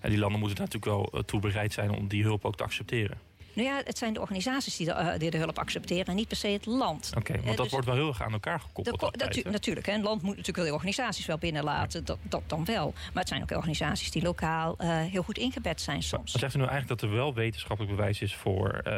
En 0.00 0.10
die 0.10 0.18
landen 0.18 0.40
moeten 0.40 0.58
natuurlijk 0.58 0.84
wel 0.84 1.08
uh, 1.14 1.20
toe 1.20 1.40
bereid 1.40 1.72
zijn 1.72 1.90
om 1.90 2.08
die 2.08 2.22
hulp 2.22 2.44
ook 2.44 2.56
te 2.56 2.62
accepteren. 2.62 3.18
Nou 3.58 3.70
ja, 3.70 3.80
het 3.84 3.98
zijn 3.98 4.12
de 4.12 4.20
organisaties 4.20 4.76
die 4.76 4.86
de, 4.86 4.92
uh, 4.92 5.18
die 5.18 5.30
de 5.30 5.36
hulp 5.36 5.58
accepteren 5.58 6.04
en 6.04 6.14
niet 6.14 6.28
per 6.28 6.36
se 6.36 6.48
het 6.48 6.66
land. 6.66 7.12
Oké, 7.16 7.32
want 7.32 7.46
dat 7.46 7.56
dus 7.56 7.70
wordt 7.70 7.86
wel 7.86 7.94
heel 7.94 8.08
erg 8.08 8.22
aan 8.22 8.32
elkaar 8.32 8.60
gekoppeld. 8.60 9.00
De, 9.00 9.24
natu 9.24 9.42
natuurlijk, 9.50 9.86
hè. 9.86 9.92
een 9.92 10.02
land 10.02 10.22
moet 10.22 10.30
natuurlijk 10.30 10.56
wel 10.56 10.66
de 10.66 10.72
organisaties 10.72 11.26
wel 11.26 11.38
binnenlaten, 11.38 12.04
dat, 12.04 12.18
dat 12.22 12.42
dan 12.46 12.64
wel. 12.64 12.92
Maar 12.94 13.22
het 13.22 13.28
zijn 13.28 13.42
ook 13.42 13.50
organisaties 13.50 14.10
die 14.10 14.22
lokaal 14.22 14.76
uh, 14.80 15.00
heel 15.00 15.22
goed 15.22 15.38
ingebed 15.38 15.80
zijn 15.80 16.02
soms. 16.02 16.32
Maar 16.32 16.40
zegt 16.40 16.54
u 16.54 16.58
nou 16.58 16.70
eigenlijk 16.70 17.00
dat 17.00 17.10
er 17.10 17.16
wel 17.16 17.34
wetenschappelijk 17.34 17.96
bewijs 17.96 18.20
is 18.20 18.34
voor 18.34 18.80
uh, 18.86 18.94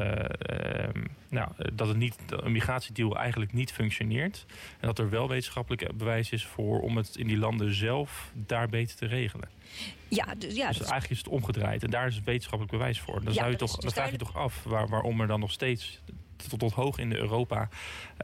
nou, 1.29 1.49
dat 1.73 1.89
het 1.89 1.97
niet, 1.97 2.17
een 2.27 2.53
migratiedeal 2.53 3.17
eigenlijk 3.17 3.53
niet 3.53 3.73
functioneert? 3.73 4.47
En 4.81 4.87
dat 4.87 4.99
er 4.99 5.11
wel 5.11 5.29
wetenschappelijk 5.29 5.97
bewijs 5.97 6.31
is 6.31 6.47
voor 6.47 6.81
om 6.81 6.97
het 6.97 7.17
in 7.17 7.27
die 7.27 7.39
landen 7.39 7.75
zelf 7.75 8.31
daar 8.35 8.69
beter 8.69 8.97
te 8.97 9.07
regelen? 9.07 9.49
Ja, 10.11 10.35
dus, 10.39 10.55
ja, 10.55 10.69
dus 10.69 10.79
eigenlijk 10.79 11.11
is 11.11 11.19
het 11.19 11.29
omgedraaid. 11.29 11.83
En 11.83 11.91
daar 11.91 12.07
is 12.07 12.21
wetenschappelijk 12.23 12.77
bewijs 12.79 13.01
voor. 13.01 13.25
Dan, 13.25 13.35
zou 13.35 13.51
je 13.51 13.57
toch, 13.57 13.77
dan 13.77 13.93
vraag 13.93 14.11
je 14.11 14.17
toch 14.17 14.37
af 14.37 14.63
waar, 14.63 14.89
waarom 14.89 15.21
er 15.21 15.27
dan 15.27 15.41
nog 15.41 15.51
steeds 15.51 16.01
tot, 16.49 16.59
tot 16.59 16.73
hoog 16.73 16.99
in 16.99 17.11
de 17.11 17.17
Europa 17.17 17.69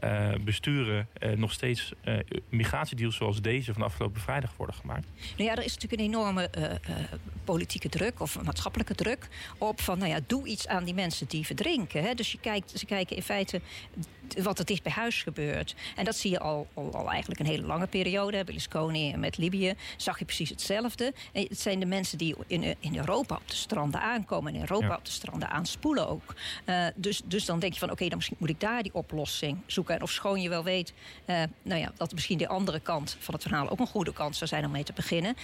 uh, 0.03 0.29
besturen 0.43 1.07
uh, 1.19 1.31
nog 1.31 1.51
steeds 1.51 1.91
uh, 2.03 2.19
migratiedeals 2.49 3.15
zoals 3.15 3.41
deze 3.41 3.73
van 3.73 3.81
afgelopen 3.81 4.21
vrijdag 4.21 4.53
worden 4.57 4.75
gemaakt? 4.75 5.07
Nou 5.37 5.49
ja, 5.49 5.55
er 5.55 5.63
is 5.63 5.73
natuurlijk 5.73 6.01
een 6.01 6.07
enorme 6.07 6.49
politieke 7.43 7.89
druk 7.89 8.19
of 8.19 8.43
maatschappelijke 8.43 8.95
druk 8.95 9.27
op 9.57 9.81
van, 9.81 9.97
nou 9.97 10.09
ja, 10.09 10.19
doe 10.27 10.47
iets 10.47 10.67
aan 10.67 10.83
die 10.83 10.93
mensen 10.93 11.27
die 11.27 11.45
verdrinken. 11.45 12.03
Hè. 12.03 12.13
Dus 12.13 12.31
je 12.31 12.39
kijkt, 12.39 12.79
ze 12.79 12.85
kijken 12.85 13.15
in 13.15 13.21
feite 13.21 13.61
wat 14.41 14.59
er 14.59 14.65
dicht 14.65 14.83
bij 14.83 14.91
huis 14.91 15.23
gebeurt. 15.23 15.75
En 15.95 16.05
dat 16.05 16.15
zie 16.15 16.31
je 16.31 16.39
al, 16.39 16.67
al, 16.73 16.93
al 16.93 17.09
eigenlijk 17.09 17.39
een 17.39 17.45
hele 17.45 17.65
lange 17.65 17.87
periode. 17.87 18.43
Berlusconi 18.43 19.17
met 19.17 19.37
Libië 19.37 19.73
zag 19.97 20.19
je 20.19 20.25
precies 20.25 20.49
hetzelfde. 20.49 21.13
En 21.33 21.45
het 21.49 21.59
zijn 21.59 21.79
de 21.79 21.85
mensen 21.85 22.17
die 22.17 22.35
in, 22.47 22.75
in 22.79 22.97
Europa 22.97 23.35
op 23.35 23.47
de 23.49 23.55
stranden 23.55 24.01
aankomen. 24.01 24.49
En 24.49 24.55
in 24.55 24.61
Europa 24.61 24.87
ja. 24.87 24.95
op 24.95 25.05
de 25.05 25.11
stranden 25.11 25.49
aanspoelen 25.49 26.07
ook. 26.07 26.33
Dus, 26.95 27.21
dus 27.25 27.45
dan 27.45 27.59
denk 27.59 27.73
je 27.73 27.79
van 27.79 27.91
oké, 27.91 28.06
dan 28.09 28.17
misschien 28.17 28.37
moet 28.39 28.49
ik 28.49 28.59
daar 28.59 28.83
die 28.83 28.93
oplossing 28.93 29.57
zoeken. 29.65 29.95
En 29.95 30.01
of 30.01 30.11
schoon 30.11 30.41
je 30.41 30.49
wel 30.49 30.63
weet 30.63 30.93
uh, 31.25 31.43
nou 31.61 31.79
ja, 31.79 31.91
dat 31.97 32.13
misschien 32.13 32.37
de 32.37 32.47
andere 32.47 32.79
kant 32.79 33.17
van 33.19 33.33
het 33.33 33.43
verhaal 33.43 33.69
ook 33.69 33.79
een 33.79 33.87
goede 33.87 34.13
kant 34.13 34.35
zou 34.35 34.49
zijn 34.49 34.65
om 34.65 34.71
mee 34.71 34.83
te 34.83 34.93
beginnen 34.93 35.35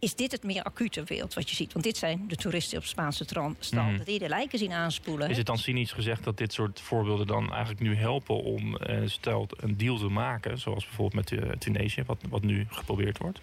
is 0.00 0.14
dit 0.14 0.32
het 0.32 0.42
meer 0.42 0.62
acute 0.62 1.02
beeld 1.02 1.34
wat 1.34 1.50
je 1.50 1.56
ziet? 1.56 1.72
Want 1.72 1.84
dit 1.84 1.96
zijn 1.96 2.24
de 2.28 2.36
toeristen 2.36 2.78
op 2.78 2.84
Spaanse 2.84 3.24
stranden 3.58 3.98
mm. 3.98 4.04
die 4.04 4.18
de 4.18 4.28
lijken 4.28 4.58
zien 4.58 4.72
aanspoelen. 4.72 5.30
Is 5.30 5.36
het 5.36 5.46
dan 5.46 5.58
cynisch 5.58 5.92
gezegd 5.92 6.24
dat 6.24 6.38
dit 6.38 6.52
soort 6.52 6.80
voorbeelden 6.80 7.26
dan 7.26 7.50
eigenlijk 7.52 7.80
nu 7.80 7.96
helpen 7.96 8.42
om 8.42 8.78
stel 9.04 9.48
een 9.56 9.76
deal 9.76 9.98
te 9.98 10.08
maken, 10.08 10.58
zoals 10.58 10.84
bijvoorbeeld 10.84 11.30
met 11.30 11.40
uh, 11.40 11.50
Tunesië, 11.50 12.02
wat, 12.06 12.18
wat 12.28 12.42
nu 12.42 12.66
geprobeerd 12.70 13.18
wordt? 13.18 13.40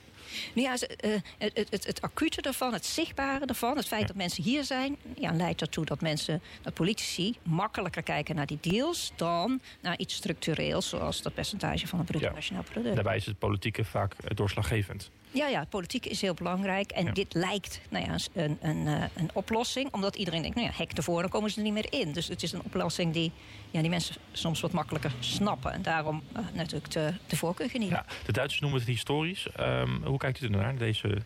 Nou 0.54 0.68
ja, 0.68 0.88
uh, 1.06 1.16
het, 1.38 1.68
het, 1.70 1.86
het, 1.86 2.02
acute 2.02 2.42
ervan, 2.42 2.74
het 2.74 2.86
zichtbare 2.86 3.46
ervan, 3.46 3.78
het 3.78 3.88
feit 3.88 4.02
ja. 4.02 4.08
dat 4.08 4.16
mensen 4.16 4.44
hier 4.44 4.64
zijn, 4.64 4.98
ja, 5.20 5.32
leidt 5.32 5.62
ertoe 5.62 5.86
dat 5.86 6.02
mensen, 6.02 6.42
dat 6.62 6.74
politici 6.74 7.36
makkelijker 7.44 8.04
kijken 8.04 8.36
naar 8.36 8.46
die 8.46 8.58
deals 8.62 9.12
dan 9.16 9.62
naar 9.82 9.98
iets 9.98 10.16
structureels, 10.16 10.90
zoals 10.90 11.22
dat 11.22 11.34
percentage 11.34 11.88
van 11.88 12.00
het 12.00 12.08
bruto 12.08 12.32
nationaal 12.32 12.64
product. 12.64 12.96
Daarbij 12.96 13.16
is 13.16 13.26
het 13.26 13.40
politieke 13.40 13.84
vaak 13.84 14.36
doorslaggevend. 14.36 15.12
Ja, 15.36 15.48
ja, 15.48 15.66
politiek 15.70 16.06
is 16.06 16.22
heel 16.22 16.34
belangrijk. 16.34 16.92
En 16.92 17.06
ja. 17.06 17.12
dit 17.12 17.34
lijkt 17.34 17.82
nou 17.90 18.06
ja, 18.06 18.16
een, 18.34 18.58
een, 18.62 18.88
eh, 18.88 19.04
een, 19.16 19.30
oplossing. 19.34 19.94
Omdat 19.94 20.16
iedereen 20.16 20.42
denkt, 20.42 20.56
nou 20.56 20.68
ja, 20.68 20.74
hek 20.78 20.92
ervoor, 20.92 21.22
dan 21.22 21.30
komen 21.30 21.50
ze 21.50 21.58
er 21.58 21.64
niet 21.64 21.74
meer 21.74 21.88
in. 21.90 22.12
Dus 22.12 22.28
het 22.28 22.44
is 22.44 22.52
een 22.52 22.62
oplossing 22.64 23.14
die 23.14 23.32
ja, 23.72 23.82
die 23.82 23.90
mensen 23.90 24.16
soms 24.32 24.62
wat 24.62 24.72
makkelijker 24.72 25.12
snappen. 25.20 25.72
En 25.72 25.82
daarom 25.82 26.24
uh, 26.38 26.46
natuurlijk 26.54 26.92
de, 26.92 27.14
de 27.28 27.36
voorkeur 27.36 27.70
genieten. 27.70 27.98
Ja, 27.98 28.16
de 28.26 28.32
Duitsers 28.32 28.62
noemen 28.62 28.80
het 28.80 28.90
historisch. 28.90 29.48
Um, 29.60 30.02
hoe 30.04 30.18
kijkt 30.18 30.42
u 30.42 30.46
ernaar, 30.46 30.78
deze 30.78 31.22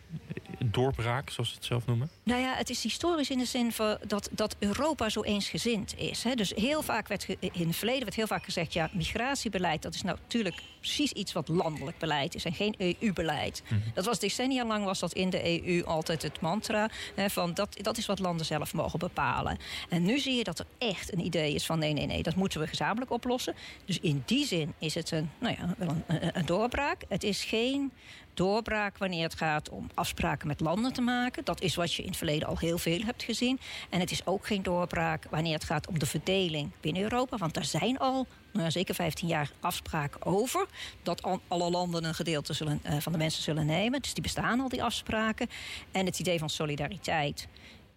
doorbraak, 0.64 1.30
zoals 1.30 1.48
ze 1.48 1.54
het 1.54 1.64
zelf 1.64 1.86
noemen? 1.86 2.10
Nou 2.22 2.40
ja, 2.40 2.54
het 2.54 2.70
is 2.70 2.82
historisch 2.82 3.30
in 3.30 3.38
de 3.38 3.44
zin 3.44 3.72
van 3.72 3.98
dat, 4.06 4.28
dat 4.32 4.56
Europa 4.58 5.08
zo 5.08 5.22
eensgezind 5.22 5.94
is. 5.96 6.22
Hè. 6.22 6.34
Dus 6.34 6.52
heel 6.54 6.82
vaak 6.82 7.08
werd 7.08 7.26
in 7.40 7.66
het 7.66 7.76
verleden 7.76 8.02
werd 8.02 8.14
heel 8.14 8.26
vaak 8.26 8.44
gezegd... 8.44 8.72
ja, 8.72 8.90
migratiebeleid, 8.92 9.82
dat 9.82 9.94
is 9.94 10.02
nou 10.02 10.18
natuurlijk 10.22 10.62
precies 10.78 11.12
iets 11.12 11.32
wat 11.32 11.48
landelijk 11.48 11.98
beleid 11.98 12.34
is... 12.34 12.44
en 12.44 12.52
geen 12.52 12.74
EU-beleid. 12.78 13.62
Mm 13.62 13.68
-hmm. 13.68 13.92
Dat 13.94 14.04
was 14.04 14.18
decennia 14.18 14.64
lang 14.64 14.84
was 14.84 14.98
dat 14.98 15.12
in 15.12 15.30
de 15.30 15.66
EU 15.66 15.84
altijd 15.84 16.22
het 16.22 16.40
mantra... 16.40 16.90
Hè, 17.14 17.30
van 17.30 17.54
dat, 17.54 17.76
dat 17.82 17.98
is 17.98 18.06
wat 18.06 18.18
landen 18.18 18.46
zelf 18.46 18.72
mogen 18.72 18.98
bepalen. 18.98 19.58
En 19.88 20.02
nu 20.02 20.18
zie 20.18 20.34
je 20.34 20.44
dat 20.44 20.58
er 20.58 20.66
echt 20.78 21.12
een 21.12 21.24
idee 21.24 21.54
is 21.54 21.66
van... 21.66 21.78
nee, 21.78 21.92
nee, 21.92 22.06
nee, 22.06 22.22
dat 22.22 22.34
moeten 22.34 22.60
we 22.60 22.66
gezamenlijk 22.66 23.10
oplossen. 23.10 23.54
Dus 23.84 24.00
in 24.00 24.22
die 24.26 24.46
zin 24.46 24.74
is 24.78 24.94
het 24.94 25.10
een, 25.10 25.30
nou 25.38 25.56
ja, 25.58 25.74
wel 25.78 25.96
een, 26.06 26.38
een 26.38 26.46
doorbraak. 26.46 27.02
Het 27.08 27.22
is 27.22 27.44
geen 27.44 27.92
doorbraak 28.40 28.98
wanneer 28.98 29.22
het 29.22 29.34
gaat 29.34 29.68
om 29.68 29.90
afspraken 29.94 30.46
met 30.46 30.60
landen 30.60 30.92
te 30.92 31.00
maken. 31.00 31.44
Dat 31.44 31.60
is 31.60 31.74
wat 31.74 31.94
je 31.94 32.02
in 32.02 32.08
het 32.08 32.16
verleden 32.16 32.48
al 32.48 32.58
heel 32.58 32.78
veel 32.78 33.00
hebt 33.00 33.22
gezien. 33.22 33.58
En 33.90 34.00
het 34.00 34.10
is 34.10 34.26
ook 34.26 34.46
geen 34.46 34.62
doorbraak 34.62 35.26
wanneer 35.30 35.54
het 35.54 35.64
gaat 35.64 35.86
om 35.86 35.98
de 35.98 36.06
verdeling 36.06 36.70
binnen 36.80 37.02
Europa. 37.02 37.36
Want 37.36 37.54
daar 37.54 37.64
zijn 37.64 37.98
al 37.98 38.26
nou, 38.52 38.70
zeker 38.70 38.94
15 38.94 39.28
jaar 39.28 39.50
afspraken 39.60 40.26
over. 40.26 40.66
Dat 41.02 41.22
alle 41.48 41.70
landen 41.70 42.04
een 42.04 42.14
gedeelte 42.14 42.52
zullen, 42.52 42.80
uh, 42.84 42.96
van 42.98 43.12
de 43.12 43.18
mensen 43.18 43.42
zullen 43.42 43.66
nemen. 43.66 44.02
Dus 44.02 44.14
die 44.14 44.22
bestaan 44.22 44.60
al, 44.60 44.68
die 44.68 44.82
afspraken. 44.82 45.48
En 45.90 46.06
het 46.06 46.18
idee 46.18 46.38
van 46.38 46.50
solidariteit 46.50 47.48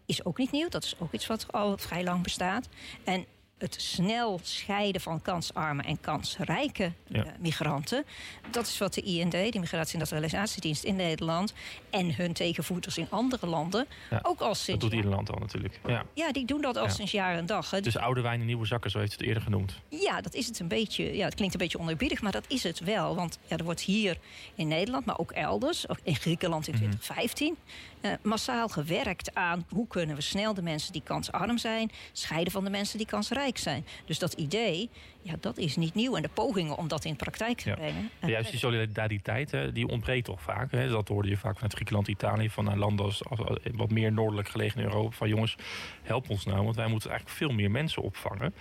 is 0.05 0.25
ook 0.25 0.37
niet 0.37 0.51
nieuw. 0.51 0.69
Dat 0.69 0.83
is 0.83 0.95
ook 0.99 1.13
iets 1.13 1.27
wat 1.27 1.51
al 1.51 1.77
vrij 1.77 2.03
lang 2.03 2.23
bestaat. 2.23 2.69
En 3.03 3.25
het 3.63 3.81
snel 3.81 4.39
scheiden 4.41 5.01
van 5.01 5.21
kansarme 5.21 5.83
en 5.83 5.99
kansrijke 6.01 6.91
eh, 7.11 7.21
migranten. 7.39 8.05
Dat 8.51 8.67
is 8.67 8.77
wat 8.77 8.93
de 8.93 9.01
IND, 9.01 9.31
de 9.31 9.59
Migratie- 9.59 9.93
en 9.93 9.99
Naturalisatiedienst 9.99 10.83
in 10.83 10.95
Nederland... 10.95 11.53
en 11.89 12.15
hun 12.15 12.33
tegenvoeters 12.33 12.97
in 12.97 13.07
andere 13.09 13.47
landen 13.47 13.87
ook 14.21 14.39
al 14.39 14.55
sinds... 14.55 14.81
Dat 14.81 14.89
doet 14.89 14.99
ieder 14.99 15.11
land 15.11 15.31
al 15.31 15.39
natuurlijk. 15.39 15.79
Ja, 15.85 16.05
ja 16.13 16.31
die 16.31 16.45
doen 16.45 16.61
dat 16.61 16.77
al 16.77 16.89
sinds 16.89 17.11
jaar 17.11 17.35
en 17.35 17.45
dag. 17.45 17.71
Hè. 17.71 17.81
Dus 17.81 17.97
oude 17.97 18.21
wijn 18.21 18.39
in 18.39 18.45
nieuwe 18.45 18.65
zakken, 18.65 18.91
zo 18.91 18.99
heeft 18.99 19.11
het 19.11 19.21
eerder 19.21 19.43
genoemd. 19.43 19.79
Ja, 19.89 20.21
dat 20.21 20.33
is 20.33 20.47
het 20.47 20.59
een 20.59 20.67
beetje. 20.67 21.15
Ja, 21.15 21.25
het 21.25 21.35
klinkt 21.35 21.53
een 21.53 21.59
beetje 21.59 21.79
onerbiedig, 21.79 22.21
maar 22.21 22.31
dat 22.31 22.45
is 22.47 22.63
het 22.63 22.79
wel. 22.79 23.15
Want 23.15 23.39
ja, 23.47 23.57
er 23.57 23.63
wordt 23.63 23.81
hier 23.81 24.17
in 24.55 24.67
Nederland, 24.67 25.05
maar 25.05 25.19
ook 25.19 25.31
elders... 25.31 25.85
in 26.03 26.15
Griekenland 26.15 26.67
in 26.67 26.73
2015... 26.73 27.49
Mhm. 27.49 27.61
Eh, 28.03 28.11
massaal 28.21 28.67
gewerkt 28.67 29.35
aan 29.35 29.65
hoe 29.69 29.87
kunnen 29.87 30.15
we 30.15 30.21
snel 30.21 30.53
de 30.53 30.61
mensen 30.61 30.93
die 30.93 31.01
kansarm 31.03 31.57
zijn... 31.57 31.91
scheiden 32.11 32.51
van 32.51 32.63
de 32.63 32.69
mensen 32.69 32.97
die 32.97 33.07
kansrijk 33.07 33.52
zijn. 33.57 33.85
Dus 34.05 34.19
dat 34.19 34.33
idee, 34.33 34.89
ja, 35.21 35.33
dat 35.39 35.57
is 35.57 35.75
niet 35.75 35.93
nieuw. 35.93 36.15
En 36.15 36.21
de 36.21 36.29
pogingen 36.33 36.77
om 36.77 36.87
dat 36.87 37.05
in 37.05 37.15
praktijk 37.15 37.61
te 37.61 37.71
brengen... 37.71 38.09
Ja, 38.21 38.27
juist 38.27 38.49
die 38.49 38.59
solidariteit, 38.59 39.51
hè, 39.51 39.71
die 39.71 39.87
ontbreekt 39.87 40.25
toch 40.25 40.41
vaak. 40.41 40.71
Hè? 40.71 40.89
Dat 40.89 41.07
hoorde 41.07 41.29
je 41.29 41.37
vaak 41.37 41.53
vanuit 41.53 41.73
Griekenland, 41.73 42.07
Italië... 42.07 42.49
van 42.49 42.63
nou, 42.63 42.77
landen 42.77 43.05
als, 43.05 43.25
als, 43.25 43.39
wat 43.73 43.91
meer 43.91 44.11
noordelijk 44.11 44.49
gelegen 44.49 44.79
in 44.79 44.85
Europa... 44.85 45.15
van 45.15 45.27
jongens, 45.27 45.55
help 46.01 46.29
ons 46.29 46.45
nou, 46.45 46.63
want 46.63 46.75
wij 46.75 46.87
moeten 46.87 47.09
eigenlijk 47.09 47.39
veel 47.39 47.51
meer 47.51 47.71
mensen 47.71 48.01
opvangen. 48.01 48.53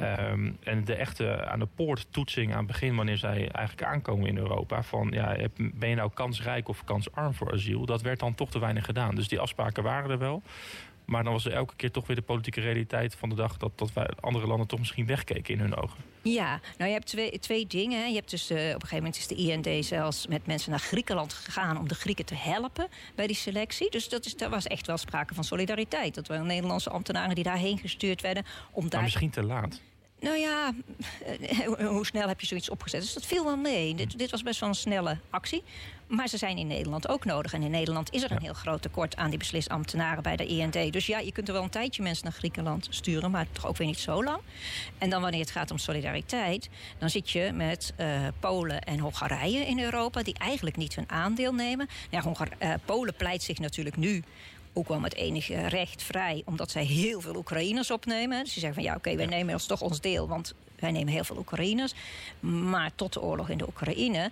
Um, 0.00 0.58
en 0.62 0.84
de 0.84 0.94
echte 0.94 1.46
aan 1.46 1.58
de 1.58 1.68
poort 1.74 2.06
toetsing 2.10 2.52
aan 2.52 2.58
het 2.58 2.66
begin... 2.66 2.96
wanneer 2.96 3.18
zij 3.18 3.48
eigenlijk 3.48 3.88
aankomen 3.88 4.28
in 4.28 4.36
Europa... 4.36 4.82
van 4.82 5.10
ja, 5.10 5.36
ben 5.56 5.88
je 5.88 5.94
nou 5.94 6.10
kansrijk 6.14 6.68
of 6.68 6.84
kansarm 6.84 7.34
voor 7.34 7.52
asiel... 7.52 7.86
dat 7.86 8.02
werd 8.02 8.20
dan 8.20 8.34
toch 8.34 8.50
te 8.50 8.58
weinig 8.58 8.84
gedaan. 8.84 9.14
Dus 9.14 9.28
die 9.28 9.40
afspraken 9.40 9.82
waren 9.82 10.10
er 10.10 10.18
wel. 10.18 10.42
Maar 11.10 11.24
dan 11.24 11.32
was 11.32 11.44
er 11.44 11.52
elke 11.52 11.76
keer 11.76 11.90
toch 11.90 12.06
weer 12.06 12.16
de 12.16 12.22
politieke 12.22 12.60
realiteit 12.60 13.14
van 13.14 13.28
de 13.28 13.34
dag... 13.34 13.56
dat, 13.56 13.78
dat 13.78 13.92
wij 13.92 14.08
andere 14.20 14.46
landen 14.46 14.66
toch 14.66 14.78
misschien 14.78 15.06
wegkeken 15.06 15.54
in 15.54 15.60
hun 15.60 15.76
ogen. 15.76 15.98
Ja, 16.22 16.60
nou 16.78 16.90
je 16.90 16.96
hebt 16.96 17.06
twee, 17.06 17.38
twee 17.38 17.66
dingen. 17.66 18.08
Je 18.08 18.14
hebt 18.14 18.30
dus, 18.30 18.50
uh, 18.50 18.58
op 18.58 18.64
een 18.64 18.72
gegeven 18.72 18.96
moment 18.96 19.16
is 19.16 19.26
de 19.26 19.34
IND 19.34 19.86
zelfs 19.86 20.26
met 20.26 20.46
mensen 20.46 20.70
naar 20.70 20.80
Griekenland 20.80 21.32
gegaan... 21.32 21.78
om 21.78 21.88
de 21.88 21.94
Grieken 21.94 22.24
te 22.24 22.34
helpen 22.34 22.88
bij 23.14 23.26
die 23.26 23.36
selectie. 23.36 23.90
Dus 23.90 24.08
dat 24.08 24.26
is, 24.26 24.36
daar 24.36 24.50
was 24.50 24.66
echt 24.66 24.86
wel 24.86 24.96
sprake 24.96 25.34
van 25.34 25.44
solidariteit. 25.44 26.14
Dat 26.14 26.26
waren 26.26 26.46
Nederlandse 26.46 26.90
ambtenaren 26.90 27.34
die 27.34 27.44
daarheen 27.44 27.78
gestuurd 27.78 28.20
werden. 28.20 28.44
Om 28.70 28.82
daar... 28.82 28.92
Maar 28.92 29.02
misschien 29.02 29.30
te 29.30 29.42
laat. 29.42 29.80
Nou 30.20 30.36
ja, 30.36 30.72
eh, 31.24 31.86
hoe 31.86 32.06
snel 32.06 32.28
heb 32.28 32.40
je 32.40 32.46
zoiets 32.46 32.70
opgezet? 32.70 33.00
Dus 33.00 33.12
dat 33.12 33.26
viel 33.26 33.44
wel 33.44 33.56
mee. 33.56 33.94
Dit, 33.94 34.18
dit, 34.18 34.30
was 34.30 34.42
best 34.42 34.60
wel 34.60 34.68
een 34.68 34.74
snelle 34.74 35.18
actie. 35.30 35.62
Maar 36.06 36.28
ze 36.28 36.36
zijn 36.36 36.58
in 36.58 36.66
Nederland 36.66 37.08
ook 37.08 37.24
nodig. 37.24 37.52
En 37.52 37.62
in 37.62 37.70
Nederland 37.70 38.12
is 38.12 38.22
er 38.22 38.30
een 38.30 38.42
heel 38.42 38.54
groot 38.54 38.82
tekort 38.82 39.16
aan 39.16 39.30
die 39.30 39.38
beslisambtenaren 39.38 40.22
bij 40.22 40.36
de 40.36 40.46
IND. 40.46 40.92
Dus 40.92 41.06
ja, 41.06 41.18
je 41.18 41.32
kunt 41.32 41.48
er 41.48 41.54
wel 41.54 41.62
een 41.62 41.70
tijdje 41.70 42.02
mensen 42.02 42.24
naar 42.24 42.32
Griekenland 42.32 42.86
sturen, 42.90 43.30
maar 43.30 43.46
toch 43.52 43.66
ook 43.66 43.76
weer 43.76 43.86
niet 43.86 43.98
zo 43.98 44.24
lang. 44.24 44.40
En 44.98 45.10
dan 45.10 45.22
wanneer 45.22 45.40
het 45.40 45.50
gaat 45.50 45.70
om 45.70 45.78
solidariteit, 45.78 46.68
dan 46.98 47.10
zit 47.10 47.30
je 47.30 47.50
met 47.54 47.92
uh, 48.00 48.26
Polen 48.40 48.80
en 48.80 48.98
Hongarije 48.98 49.66
in 49.66 49.80
Europa, 49.80 50.22
die 50.22 50.34
eigenlijk 50.38 50.76
niet 50.76 50.94
hun 50.94 51.10
aandeel 51.10 51.54
nemen. 51.54 51.88
Ja, 52.10 52.20
Hongar 52.20 52.48
uh, 52.62 52.74
Polen 52.84 53.14
pleit 53.14 53.42
zich 53.42 53.58
natuurlijk 53.58 53.96
nu 53.96 54.22
ook 54.72 54.88
wel 54.88 55.00
met 55.00 55.14
enige 55.14 55.68
recht 55.68 56.02
vrij, 56.02 56.42
omdat 56.44 56.70
zij 56.70 56.84
heel 56.84 57.20
veel 57.20 57.36
Oekraïners 57.36 57.90
opnemen. 57.90 58.44
Dus 58.44 58.52
ze 58.52 58.60
zeggen 58.60 58.82
van 58.82 58.90
ja, 58.90 58.96
oké, 58.96 59.16
wij 59.16 59.26
nemen 59.26 59.54
ons 59.54 59.66
toch 59.66 59.80
ons 59.80 60.00
deel, 60.00 60.28
want 60.28 60.54
wij 60.78 60.90
nemen 60.90 61.12
heel 61.12 61.24
veel 61.24 61.36
Oekraïners. 61.36 61.92
Maar 62.40 62.90
tot 62.94 63.12
de 63.12 63.20
oorlog 63.20 63.48
in 63.48 63.58
de 63.58 63.66
Oekraïne 63.66 64.30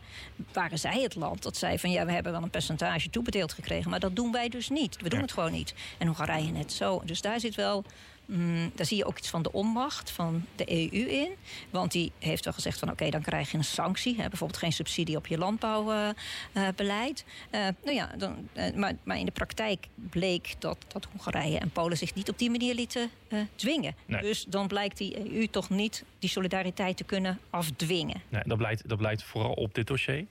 waren 0.52 0.78
zij 0.78 1.02
het 1.02 1.14
land 1.14 1.42
dat 1.42 1.57
zei 1.57 1.78
van 1.78 1.90
ja, 1.90 2.07
we 2.07 2.12
hebben 2.12 2.33
wel 2.33 2.42
een 2.42 2.50
percentage 2.50 3.11
toebedeeld 3.11 3.52
gekregen, 3.52 3.90
maar 3.90 4.00
dat 4.00 4.16
doen 4.16 4.33
wij 4.33 4.49
dus 4.49 4.68
niet. 4.68 4.97
We 5.02 5.09
doen 5.09 5.21
het 5.21 5.33
gewoon 5.33 5.52
niet. 5.52 5.75
En 5.99 6.07
Hongarije 6.07 6.50
net 6.50 6.73
zo. 6.73 7.02
Dus 7.04 7.21
daar 7.21 7.40
zit 7.40 7.54
wel 7.54 7.85
Mm, 8.28 8.73
daar 8.75 8.87
zie 8.87 8.97
je 8.97 9.04
ook 9.04 9.18
iets 9.18 9.28
van 9.28 9.42
de 9.42 9.52
onmacht 9.52 10.11
van 10.11 10.44
de 10.56 10.70
EU 10.70 11.08
in. 11.08 11.30
Want 11.70 11.92
die 11.92 12.12
heeft 12.18 12.44
wel 12.44 12.54
gezegd 12.54 12.78
van 12.78 12.90
oké, 12.90 13.11
dan 13.11 13.23
krijg 13.23 13.50
je 13.50 13.58
een 13.58 13.64
sanctie. 13.64 14.16
Hè, 14.16 14.28
bijvoorbeeld 14.28 14.61
geen 14.61 14.73
subsidie 14.73 15.16
op 15.16 15.26
je 15.26 15.38
landbouwbeleid. 15.38 17.25
Uh, 17.50 17.61
uh, 17.61 17.68
nou 17.85 17.97
ja, 17.97 18.11
dan, 18.18 18.49
uh, 18.54 18.75
maar, 18.75 18.92
maar, 19.02 19.18
in 19.18 19.25
de 19.25 19.30
praktijk 19.30 19.87
bleek 19.94 20.54
dat, 20.58 20.78
dat 20.88 21.08
Hongarije 21.12 21.58
en 21.58 21.70
Polen 21.70 21.97
zich 21.97 22.14
niet 22.14 22.28
op 22.28 22.38
die 22.38 22.50
manier 22.50 22.75
lieten 22.75 23.11
dwingen. 23.54 23.94
Dus 24.06 24.44
dan 24.44 24.66
blijkt 24.66 24.99
die 24.99 25.35
EU 25.35 25.47
toch 25.47 25.70
niet 25.70 26.04
die 26.18 26.30
solidariteit 26.30 26.97
te 26.97 27.04
kunnen 27.04 27.38
afdwingen. 27.50 28.23
Nee, 28.28 28.42
dat, 28.47 28.58
blijkt, 28.58 28.88
dat 28.88 28.99
blijkt 28.99 29.23
vooral 29.23 29.52
op 29.52 29.75
dit 29.75 29.87
dossier 29.87 30.26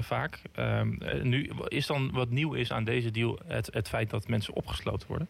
vaak. 0.00 0.42
Ehm, 0.54 0.94
nu 1.22 1.50
is 1.68 1.86
dan 1.86 2.10
wat 2.12 2.30
nieuw 2.30 2.52
is 2.54 2.72
aan 2.72 2.84
deze 2.84 3.10
deal 3.10 3.38
het, 3.46 3.68
het 3.72 3.88
feit 3.88 4.10
dat 4.10 4.28
mensen 4.28 4.54
opgesloten 4.54 5.08
worden? 5.08 5.28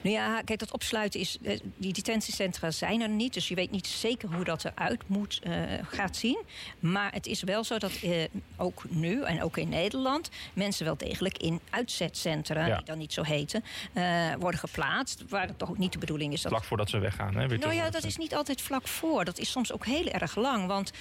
Nou 0.00 0.14
ja, 0.14 0.42
kijk, 0.42 0.58
dat 0.58 0.72
opsluiten 0.72 1.20
is 1.20 1.29
eh, 1.42 1.58
die 1.76 1.92
detentiecentra 1.92 2.70
zijn 2.70 3.00
er 3.00 3.08
niet. 3.08 3.34
Dus 3.34 3.48
je 3.48 3.54
weet 3.54 3.70
niet 3.70 3.86
zeker 3.86 4.34
hoe 4.34 4.44
dat 4.44 4.64
eruit 4.64 5.02
moet, 5.06 5.40
uh, 5.46 5.62
gaat 5.82 6.16
zien. 6.16 6.38
Maar 6.80 7.12
het 7.12 7.26
is 7.26 7.42
wel 7.42 7.64
zo 7.64 7.78
dat 7.78 7.92
uh, 8.02 8.24
ook 8.56 8.84
nu 8.88 9.22
en 9.22 9.42
ook 9.42 9.56
in 9.56 9.68
Nederland... 9.68 10.30
mensen 10.52 10.84
wel 10.84 10.96
degelijk 10.96 11.38
in 11.38 11.60
uitzetcentra, 11.70 12.64
die 12.76 12.84
dan 12.84 12.98
niet 12.98 13.12
zo 13.12 13.22
heten... 13.22 13.64
Uh, 13.94 14.34
worden 14.38 14.60
geplaatst, 14.60 15.24
waar 15.28 15.46
het 15.46 15.58
toch 15.58 15.78
niet 15.78 15.92
de 15.92 15.98
bedoeling 15.98 16.32
is... 16.32 16.42
Dat... 16.42 16.52
Vlak 16.52 16.64
voordat 16.64 16.90
ze 16.90 16.98
weggaan, 16.98 17.36
hè? 17.36 17.48
Weer 17.48 17.58
nou 17.58 17.74
ja, 17.74 17.90
dat 17.90 18.04
is 18.04 18.16
niet 18.16 18.34
altijd 18.34 18.60
vlak 18.60 18.88
voor. 18.88 19.24
Dat 19.24 19.38
is 19.38 19.50
soms 19.50 19.72
ook 19.72 19.86
heel 19.86 20.06
erg 20.06 20.36
lang. 20.36 20.66
Want 20.66 20.92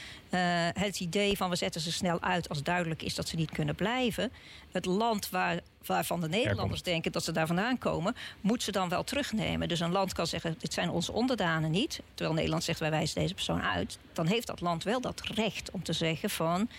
het 0.74 1.00
idee 1.00 1.38
van 1.38 1.50
we 1.50 1.56
zetten 1.56 1.82
ze 1.82 1.92
snel 1.92 2.22
uit 2.22 2.50
als 2.50 2.64
duidelijk 2.64 3.02
is 3.02 3.16
dat 3.16 3.28
ze 3.28 3.36
niet 3.36 3.52
kunnen 3.52 3.76
blijven... 3.76 4.32
het 4.72 4.86
land 4.86 5.30
waar 5.30 5.60
waarvan 5.86 6.22
de 6.22 6.28
Nederlanders 6.28 6.84
denken 6.84 7.12
dat 7.12 7.24
ze 7.24 7.32
daar 7.32 7.48
vandaan 7.48 7.78
komen, 7.78 8.16
moet 8.42 8.64
ze 8.64 8.72
dan 8.72 8.90
wel 8.90 9.04
terugnemen. 9.04 9.68
Dus 9.68 9.80
een 9.80 9.92
land 9.92 10.14
kan 10.14 10.28
zeggen, 10.28 10.56
dit 10.58 10.74
zijn 10.74 10.90
onze 10.90 11.12
onderdanen 11.12 11.72
niet. 11.72 12.02
Terwijl 12.14 12.36
Nederland 12.36 12.64
zegt, 12.64 12.80
wij 12.80 12.90
wijzen 12.90 13.22
deze 13.22 13.34
persoon 13.34 13.62
uit. 13.62 14.00
Dan 14.14 14.28
heeft 14.28 14.48
dat 14.48 14.62
land 14.62 14.84
wel 14.84 15.02
dat 15.02 15.22
recht 15.22 15.72
om 15.72 15.84
te 15.84 15.94
zeggen 15.94 16.30
van, 16.30 16.70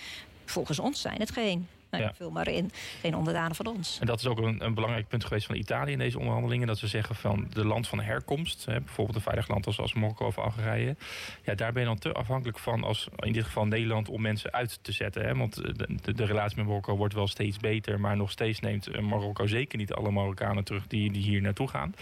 volgens 0.45 0.78
ons 0.78 1.00
zijn 1.00 1.21
het 1.21 1.30
geen 1.30 1.69
nou, 1.90 2.02
ja. 2.02 2.14
Vul 2.14 2.30
maar 2.30 2.49
in. 2.49 2.70
Geen 3.00 3.14
onderdanen 3.14 3.54
van 3.56 3.66
ons. 3.66 3.99
En 4.00 4.06
dat 4.06 4.18
is 4.18 4.26
ook 4.26 4.38
een, 4.38 4.64
een, 4.64 4.75
belangrijk 4.75 5.09
punt 5.09 5.25
geweest 5.25 5.47
van 5.47 5.56
Italië 5.56 5.92
in 5.92 5.99
deze 5.99 6.18
onderhandelingen. 6.18 6.66
Dat 6.66 6.78
ze 6.78 6.87
zeggen 6.87 7.14
van 7.14 7.47
de 7.52 7.64
land 7.64 7.88
van 7.88 8.00
herkomst. 8.00 8.64
Hè, 8.64 8.80
bijvoorbeeld 8.80 9.16
een 9.16 9.23
veilig 9.23 9.49
land 9.49 9.66
als, 9.66 9.78
als 9.78 9.94
Marokko 9.94 10.26
of 10.26 10.38
Algerije. 10.38 10.97
Ja, 11.44 11.54
daar 11.54 11.73
ben 11.73 11.82
je 11.82 11.88
dan 11.88 11.99
te 11.99 12.12
afhankelijk 12.12 12.59
van 12.59 12.85
als 12.85 13.09
in 13.16 13.32
dit 13.32 13.44
geval 13.44 13.66
Nederland 13.66 14.09
om 14.09 14.20
mensen 14.20 14.52
uit 14.52 14.78
te 14.82 14.92
zetten. 14.92 15.25
Hè, 15.25 15.35
want 15.35 15.54
de, 16.02 16.12
de, 16.14 16.25
relatie 16.25 16.56
met 16.56 16.66
Marokko 16.66 16.97
wordt 16.97 17.14
wel 17.14 17.26
steeds 17.26 17.56
beter. 17.56 18.00
Maar 18.00 18.16
nog 18.16 18.30
steeds 18.30 18.61
neemt 18.61 18.87
eh, 18.87 19.00
Marokko 19.00 19.47
zeker 19.47 19.78
niet 19.78 19.92
alle 19.92 20.11
Marokkanen 20.11 20.64
terug 20.64 20.87
die, 20.87 21.12
die 21.12 21.23
hier 21.23 21.42
naartoe 21.42 21.68
gaan. 21.68 21.94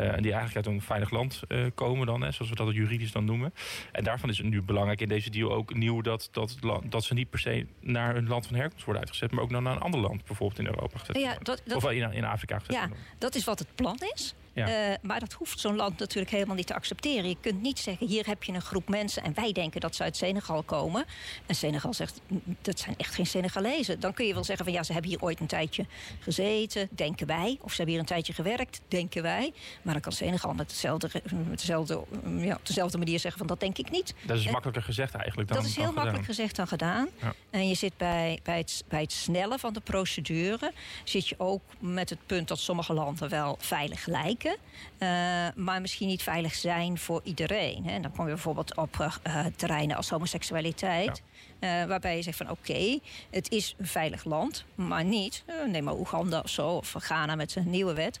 Uh, 0.00 0.12
die 0.16 0.32
eigenlijk 0.32 0.56
uit 0.56 0.66
een 0.66 0.82
veilig 0.82 1.10
land 1.10 1.40
uh, 1.48 1.66
komen 1.74 2.06
dan. 2.06 2.22
Hè, 2.22 2.30
zoals 2.30 2.50
we 2.50 2.56
dat 2.56 2.74
juridisch 2.74 3.12
dan 3.12 3.24
noemen. 3.24 3.54
En 3.92 4.04
daarvan 4.04 4.28
is 4.28 4.38
het 4.38 4.46
nu 4.46 4.62
belangrijk 4.62 5.00
in 5.00 5.08
deze 5.08 5.30
deal 5.30 5.52
ook 5.52 5.74
nieuw 5.74 6.00
dat, 6.00 6.28
dat, 6.32 6.56
dat 6.88 7.04
ze 7.04 7.14
niet 7.14 7.30
per 7.30 7.38
se 7.38 7.66
naar 7.80 8.14
hun 8.14 8.28
land 8.28 8.46
van 8.46 8.56
herkomst 8.56 8.84
worden 8.84 9.02
uitgezet 9.02 9.23
maar 9.32 9.42
ook 9.42 9.50
naar 9.50 9.66
een 9.66 9.78
ander 9.78 10.00
land, 10.00 10.24
bijvoorbeeld 10.24 10.58
in 10.58 10.66
Europa 10.66 10.98
gezet. 10.98 11.16
Ja, 11.18 11.36
dat, 11.42 11.62
dat, 11.64 11.76
of 11.76 11.90
in, 11.90 12.12
in 12.12 12.24
Afrika 12.24 12.58
gezet. 12.58 12.74
Ja, 12.74 12.88
dat 13.18 13.34
is 13.34 13.44
wat 13.44 13.58
het 13.58 13.74
plan 13.74 13.98
is. 14.14 14.34
Ja. 14.54 14.90
Uh, 14.90 14.94
maar 15.02 15.20
dat 15.20 15.32
hoeft 15.32 15.60
zo'n 15.60 15.76
land 15.76 15.98
natuurlijk 15.98 16.30
helemaal 16.30 16.56
niet 16.56 16.66
te 16.66 16.74
accepteren. 16.74 17.28
Je 17.28 17.36
kunt 17.40 17.62
niet 17.62 17.78
zeggen, 17.78 18.06
hier 18.06 18.26
heb 18.26 18.42
je 18.42 18.52
een 18.52 18.62
groep 18.62 18.88
mensen... 18.88 19.22
en 19.22 19.34
wij 19.34 19.52
denken 19.52 19.80
dat 19.80 19.94
ze 19.94 20.02
uit 20.02 20.16
Senegal 20.16 20.62
komen. 20.62 21.04
En 21.46 21.54
Senegal 21.54 21.94
zegt, 21.94 22.20
dat 22.62 22.78
zijn 22.78 22.94
echt 22.96 23.14
geen 23.14 23.26
Senegalezen. 23.26 24.00
Dan 24.00 24.14
kun 24.14 24.26
je 24.26 24.34
wel 24.34 24.44
zeggen 24.44 24.64
van, 24.64 24.74
ja, 24.74 24.82
ze 24.82 24.92
hebben 24.92 25.10
hier 25.10 25.22
ooit 25.22 25.40
een 25.40 25.46
tijdje 25.46 25.86
gezeten, 26.18 26.88
denken 26.90 27.26
wij. 27.26 27.58
Of 27.60 27.70
ze 27.70 27.76
hebben 27.76 27.94
hier 27.94 27.98
een 27.98 28.08
tijdje 28.08 28.32
gewerkt, 28.32 28.80
denken 28.88 29.22
wij. 29.22 29.52
Maar 29.82 29.92
dan 29.92 30.02
kan 30.02 30.12
Senegal 30.12 30.54
met, 30.54 30.68
dezelfde, 30.68 31.08
met 31.48 31.58
dezelfde, 31.58 32.04
ja, 32.36 32.54
op 32.54 32.66
dezelfde 32.66 32.98
manier 32.98 33.18
zeggen 33.18 33.38
van, 33.38 33.46
dat 33.46 33.60
denk 33.60 33.78
ik 33.78 33.90
niet. 33.90 34.14
Dat 34.26 34.38
is 34.38 34.46
makkelijker 34.46 34.82
gezegd 34.82 35.14
eigenlijk 35.14 35.48
dan 35.48 35.58
Dat 35.58 35.66
is 35.66 35.76
heel 35.76 35.92
makkelijk 35.92 36.24
gezegd 36.24 36.56
dan 36.56 36.66
gedaan. 36.66 37.08
Ja. 37.20 37.34
En 37.50 37.68
je 37.68 37.74
zit 37.74 37.96
bij, 37.96 38.38
bij, 38.42 38.58
het, 38.58 38.84
bij 38.88 39.00
het 39.00 39.12
snellen 39.12 39.58
van 39.58 39.72
de 39.72 39.80
procedure... 39.80 40.72
zit 41.04 41.28
je 41.28 41.34
ook 41.38 41.62
met 41.78 42.10
het 42.10 42.18
punt 42.26 42.48
dat 42.48 42.58
sommige 42.58 42.92
landen 42.92 43.28
wel 43.28 43.56
veilig 43.60 44.06
lijken 44.06 44.43
lijken, 44.44 45.62
maar 45.64 45.80
misschien 45.80 46.08
niet 46.08 46.22
veilig 46.22 46.54
zijn 46.54 46.98
voor 46.98 47.20
iedereen. 47.24 47.84
Hè. 47.84 47.90
En 47.90 48.02
dan 48.02 48.12
kom 48.12 48.24
je 48.24 48.32
bijvoorbeeld 48.32 48.76
op 48.76 49.10
terreinen 49.56 49.96
als 49.96 50.10
homoseksualiteit. 50.10 51.22
Uh, 51.60 51.84
waarbij 51.84 52.16
je 52.16 52.22
zegt 52.22 52.36
van 52.36 52.50
oké, 52.50 52.98
het 53.30 53.50
is 53.50 53.74
een 53.78 53.86
veilig 53.86 54.24
land, 54.24 54.64
maar 54.74 55.04
niet, 55.04 55.44
neem 55.66 55.84
maar 55.84 55.94
Oeganda 55.94 56.40
of 56.40 56.50
zo, 56.50 56.68
of 56.68 56.94
Ghana 56.98 57.34
met 57.34 57.52
zijn 57.52 57.70
nieuwe 57.70 57.94
wet, 57.94 58.20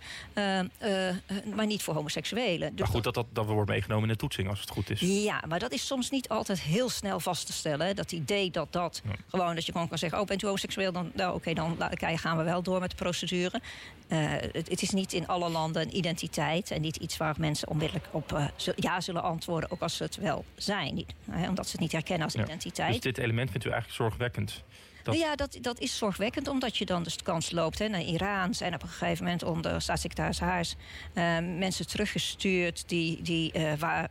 maar 1.54 1.66
niet 1.66 1.82
voor 1.82 1.94
homoseksuelen. 1.94 2.70
Dus 2.70 2.78
maar 2.78 2.88
goed, 2.88 3.04
dat, 3.04 3.14
dat, 3.14 3.26
dat 3.32 3.46
wordt 3.46 3.70
meegenomen 3.70 4.04
in 4.04 4.12
de 4.12 4.18
toetsing 4.18 4.48
als 4.48 4.60
het 4.60 4.70
goed 4.70 4.90
is. 4.90 5.00
Ja, 5.00 5.42
maar 5.48 5.58
dat 5.58 5.72
is 5.72 5.86
soms 5.86 6.10
niet 6.10 6.28
altijd 6.28 6.60
heel 6.60 6.88
snel 6.88 7.20
vast 7.20 7.46
te 7.46 7.52
stellen. 7.52 7.96
Dat 7.96 8.12
idee 8.12 8.50
dat 8.50 8.72
dat 8.72 9.02
gewoon, 9.28 9.54
dat 9.54 9.66
je 9.66 9.72
gewoon 9.72 9.88
kan 9.88 9.98
zeggen, 9.98 10.20
oh 10.20 10.26
bent 10.26 10.42
u 10.42 10.46
homoseksueel, 10.46 10.92
dan 10.92 11.10
nou, 11.14 11.34
oké, 11.34 11.54
dan 11.54 11.76
gaan 11.98 12.36
we 12.36 12.42
wel 12.42 12.62
door 12.62 12.80
met 12.80 12.90
de 12.90 12.96
procedure. 12.96 13.60
Het, 14.08 14.68
het, 14.68 14.82
is 14.82 14.90
niet 14.90 15.12
in 15.12 15.26
alle 15.26 15.48
landen 15.48 15.82
een 15.82 15.96
identiteit 16.14 16.70
en 16.70 16.80
niet 16.80 16.96
iets 16.96 17.16
waar 17.16 17.34
mensen 17.38 17.68
onmiddellijk 17.68 18.06
op 18.10 18.50
ja 18.76 19.00
zullen 19.00 19.22
antwoorden, 19.22 19.70
ook 19.70 19.80
als 19.80 19.96
ze 19.96 20.02
het 20.02 20.16
wel 20.16 20.44
zijn. 20.56 20.94
Niet, 20.94 21.14
omdat 21.48 21.64
ze 21.64 21.72
het 21.72 21.80
niet 21.80 21.92
herkennen 21.92 22.24
als 22.24 22.34
identiteit. 22.34 22.92
Dus 22.92 23.00
dit 23.00 23.18
element 23.18 23.50
vindt 23.50 23.66
u 23.66 23.70
eigenlijk 23.70 24.02
zorgwekkend? 24.02 24.62
Dat... 25.02 25.18
Ja, 25.18 25.34
dat, 25.34 25.58
dat 25.60 25.80
is 25.80 25.98
zorgwekkend, 25.98 26.48
omdat 26.48 26.76
je 26.76 26.84
dan 26.84 27.02
dus 27.02 27.16
de 27.16 27.24
kans 27.24 27.50
loopt. 27.50 27.78
Hè, 27.78 27.88
naar 27.88 28.02
Iran 28.02 28.54
zijn 28.54 28.74
op 28.74 28.82
een 28.82 28.88
gegeven 28.88 29.24
moment 29.24 29.42
onder 29.42 29.82
staatssecretaris 29.82 30.40
Haars 30.40 30.74
uh, 31.14 31.38
mensen 31.38 31.86
teruggestuurd 31.86 32.88
die, 32.88 33.22
die, 33.22 33.52
uh, 33.56 33.72
waar, 33.78 34.08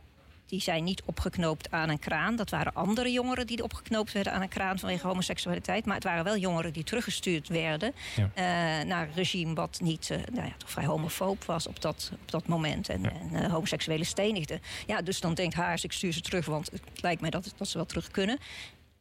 die 0.54 0.62
zijn 0.62 0.84
niet 0.84 1.02
opgeknoopt 1.04 1.70
aan 1.70 1.88
een 1.88 1.98
kraan. 1.98 2.36
Dat 2.36 2.50
waren 2.50 2.74
andere 2.74 3.12
jongeren 3.12 3.46
die 3.46 3.62
opgeknoopt 3.62 4.12
werden 4.12 4.32
aan 4.32 4.42
een 4.42 4.48
kraan 4.48 4.78
vanwege 4.78 5.06
homoseksualiteit. 5.06 5.84
Maar 5.84 5.94
het 5.94 6.04
waren 6.04 6.24
wel 6.24 6.36
jongeren 6.36 6.72
die 6.72 6.84
teruggestuurd 6.84 7.48
werden 7.48 7.92
ja. 8.16 8.22
uh, 8.22 8.86
naar 8.86 9.06
een 9.06 9.14
regime 9.14 9.54
wat 9.54 9.80
niet 9.82 10.08
nou 10.32 10.46
ja, 10.46 10.54
toch 10.56 10.70
vrij 10.70 10.84
homofoob 10.84 11.44
was 11.44 11.66
op 11.66 11.80
dat, 11.80 12.10
op 12.22 12.30
dat 12.30 12.46
moment. 12.46 12.88
En, 12.88 13.02
ja. 13.02 13.12
en 13.32 13.50
homoseksuele 13.50 14.04
stenigde. 14.04 14.60
Ja, 14.86 15.02
dus 15.02 15.20
dan 15.20 15.34
denkt 15.34 15.54
Haars, 15.54 15.84
ik 15.84 15.92
stuur 15.92 16.12
ze 16.12 16.20
terug, 16.20 16.46
want 16.46 16.70
het 16.70 17.02
lijkt 17.02 17.20
mij 17.20 17.30
dat, 17.30 17.54
dat 17.56 17.68
ze 17.68 17.76
wel 17.76 17.86
terug 17.86 18.10
kunnen. 18.10 18.38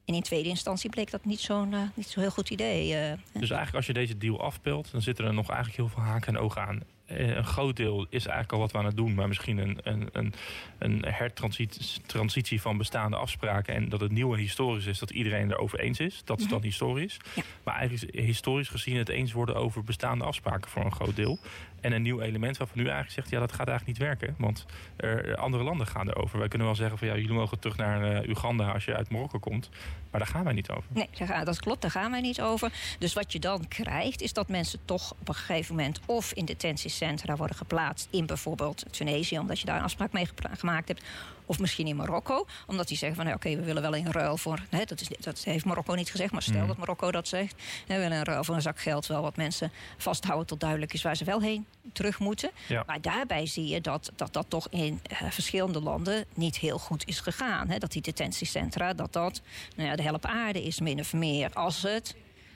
En 0.05 0.13
in 0.13 0.21
tweede 0.21 0.49
instantie 0.49 0.89
bleek 0.89 1.11
dat 1.11 1.25
niet 1.25 1.39
zo'n 1.39 1.71
uh, 1.71 1.81
niet 1.93 2.07
zo 2.07 2.19
heel 2.19 2.31
goed 2.31 2.49
idee. 2.49 2.87
Uh, 2.87 3.11
dus 3.31 3.49
eigenlijk 3.49 3.75
als 3.75 3.85
je 3.85 3.93
deze 3.93 4.17
deal 4.17 4.41
afpelt, 4.41 4.91
dan 4.91 5.01
zitten 5.01 5.25
er 5.25 5.33
nog 5.33 5.49
eigenlijk 5.49 5.77
heel 5.77 5.87
veel 5.87 6.03
haken 6.03 6.35
en 6.35 6.41
ogen 6.41 6.61
aan. 6.61 6.81
Eh, 7.17 7.35
een 7.35 7.45
groot 7.45 7.75
deel 7.75 8.05
is 8.09 8.25
eigenlijk 8.25 8.51
al 8.51 8.59
wat 8.59 8.71
we 8.71 8.77
aan 8.77 8.85
het 8.85 8.97
doen, 8.97 9.13
maar 9.13 9.27
misschien 9.27 9.57
een, 9.57 9.79
een, 9.83 10.09
een, 10.11 10.33
een 10.77 11.05
hertransitie 11.07 12.61
van 12.61 12.77
bestaande 12.77 13.17
afspraken. 13.17 13.73
En 13.73 13.89
dat 13.89 13.99
het 13.99 14.11
nieuwe 14.11 14.37
historisch 14.37 14.85
is, 14.85 14.99
dat 14.99 15.09
iedereen 15.09 15.51
erover 15.51 15.79
eens 15.79 15.99
is. 15.99 16.21
Dat 16.25 16.37
is 16.37 16.43
mhm. 16.43 16.53
dan 16.53 16.63
historisch. 16.63 17.17
Maar 17.63 17.75
eigenlijk 17.75 18.15
historisch 18.15 18.69
gezien 18.69 18.97
het 18.97 19.09
eens 19.09 19.31
worden 19.31 19.55
over 19.55 19.83
bestaande 19.83 20.23
afspraken 20.23 20.69
voor 20.69 20.85
een 20.85 20.91
groot 20.91 21.15
deel. 21.15 21.39
En 21.81 21.91
een 21.91 22.01
nieuw 22.01 22.21
element 22.21 22.57
waarvan 22.57 22.77
nu 22.77 22.83
eigenlijk 22.83 23.13
zegt, 23.13 23.29
ja, 23.29 23.39
dat 23.39 23.51
gaat 23.51 23.67
eigenlijk 23.67 23.99
niet 23.99 24.07
werken. 24.07 24.35
Want 24.37 24.65
er, 24.95 25.35
andere 25.35 25.63
landen 25.63 25.87
gaan 25.87 26.09
erover. 26.09 26.39
Wij 26.39 26.47
kunnen 26.47 26.67
wel 26.67 26.75
zeggen 26.75 26.97
van 26.97 27.07
ja, 27.07 27.15
jullie 27.15 27.33
mogen 27.33 27.59
terug 27.59 27.77
naar 27.77 28.23
uh, 28.23 28.29
Uganda 28.29 28.71
als 28.71 28.85
je 28.85 28.95
uit 28.95 29.09
Marokko 29.09 29.39
komt. 29.39 29.69
Maar 30.11 30.19
daar 30.19 30.29
gaan 30.29 30.43
wij 30.43 30.53
niet 30.53 30.69
over. 30.69 30.83
Nee, 30.87 31.09
dat 31.43 31.59
klopt, 31.59 31.81
daar 31.81 31.91
gaan 31.91 32.11
wij 32.11 32.21
niet 32.21 32.41
over. 32.41 32.71
Dus 32.99 33.13
wat 33.13 33.31
je 33.31 33.39
dan 33.39 33.67
krijgt, 33.67 34.21
is 34.21 34.33
dat 34.33 34.47
mensen 34.47 34.79
toch 34.85 35.11
op 35.19 35.27
een 35.27 35.35
gegeven 35.35 35.75
moment 35.75 35.99
of 36.05 36.33
in 36.33 36.45
detentiecentra 36.45 37.02
worden 37.37 37.55
geplaatst 37.55 38.07
in 38.09 38.25
bijvoorbeeld 38.25 38.83
Tunesië, 38.91 39.39
omdat 39.39 39.59
je 39.59 39.65
daar 39.65 39.77
een 39.77 39.83
afspraak 39.83 40.11
mee 40.11 40.27
gemaakt 40.53 40.87
hebt. 40.87 41.03
Of 41.45 41.59
misschien 41.59 41.87
in 41.87 41.95
Marokko. 41.95 42.45
Omdat 42.67 42.87
die 42.87 42.97
zeggen 42.97 43.17
van 43.17 43.25
nou, 43.25 43.37
oké, 43.37 43.55
we 43.55 43.63
willen 43.63 43.81
wel 43.81 43.93
in 43.93 44.11
ruil 44.11 44.37
voor. 44.37 44.59
Hè, 44.69 44.83
dat, 44.85 45.01
is, 45.01 45.07
dat 45.19 45.43
heeft 45.43 45.65
Marokko 45.65 45.93
niet 45.93 46.11
gezegd, 46.11 46.31
maar 46.31 46.41
stel 46.41 46.61
mm. 46.61 46.67
dat 46.67 46.77
Marokko 46.77 47.11
dat 47.11 47.27
zegt. 47.27 47.55
We 47.87 47.97
willen 47.97 48.17
in 48.17 48.23
ruil 48.23 48.43
voor 48.43 48.55
een 48.55 48.61
zak 48.61 48.79
geld 48.79 49.07
wel 49.07 49.21
wat 49.21 49.35
mensen 49.35 49.71
vasthouden 49.97 50.47
tot 50.47 50.59
duidelijk 50.59 50.93
is 50.93 51.01
waar 51.01 51.15
ze 51.15 51.23
wel 51.23 51.41
heen 51.41 51.65
terug 51.93 52.19
moeten. 52.19 52.51
Maar 52.85 53.01
daarbij 53.01 53.45
zie 53.45 53.67
je 53.67 53.81
dat 53.81 54.11
dat, 54.15 54.33
dat 54.33 54.45
toch 54.47 54.67
in 54.69 55.01
uh, 55.11 55.31
verschillende 55.31 55.81
landen 55.81 56.25
niet 56.33 56.57
heel 56.57 56.79
goed 56.79 57.07
is 57.07 57.19
gegaan. 57.19 57.69
Hè? 57.69 57.77
Dat 57.77 57.91
die 57.91 58.01
detentiecentra, 58.01 58.93
dat 58.93 59.13
dat 59.13 59.41
nou 59.75 59.89
ja, 59.89 59.95
de 59.95 60.03
help 60.03 60.25
aarde 60.25 60.63
is 60.63 60.79
min 60.79 60.99
of 60.99 61.13
meer. 61.13 61.53
Als 61.53 61.81
het 61.81 62.15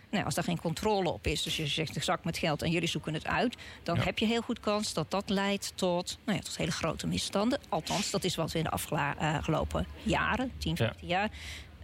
nou, 0.09 0.25
als 0.25 0.35
daar 0.35 0.43
geen 0.43 0.59
controle 0.59 1.09
op 1.09 1.27
is, 1.27 1.43
dus 1.43 1.57
je 1.57 1.67
zegt 1.67 1.95
een 1.95 2.03
zak 2.03 2.23
met 2.23 2.37
geld 2.37 2.61
en 2.61 2.71
jullie 2.71 2.87
zoeken 2.87 3.13
het 3.13 3.27
uit, 3.27 3.55
dan 3.83 3.97
heb 3.97 4.19
je 4.19 4.25
heel 4.25 4.41
goed 4.41 4.59
kans 4.59 4.93
dat 4.93 5.11
dat 5.11 5.29
leidt 5.29 5.71
tot, 5.75 6.17
nou 6.25 6.37
ja, 6.37 6.43
tot 6.43 6.57
hele 6.57 6.71
grote 6.71 7.07
misstanden. 7.07 7.59
Althans, 7.69 8.11
dat 8.11 8.23
is 8.23 8.35
wat 8.35 8.51
we 8.51 8.57
in 8.57 8.63
de 8.63 8.69
afgelopen 8.69 9.87
jaren, 10.03 10.51
10, 10.57 10.75
15 10.75 11.07
jaar, 11.07 11.29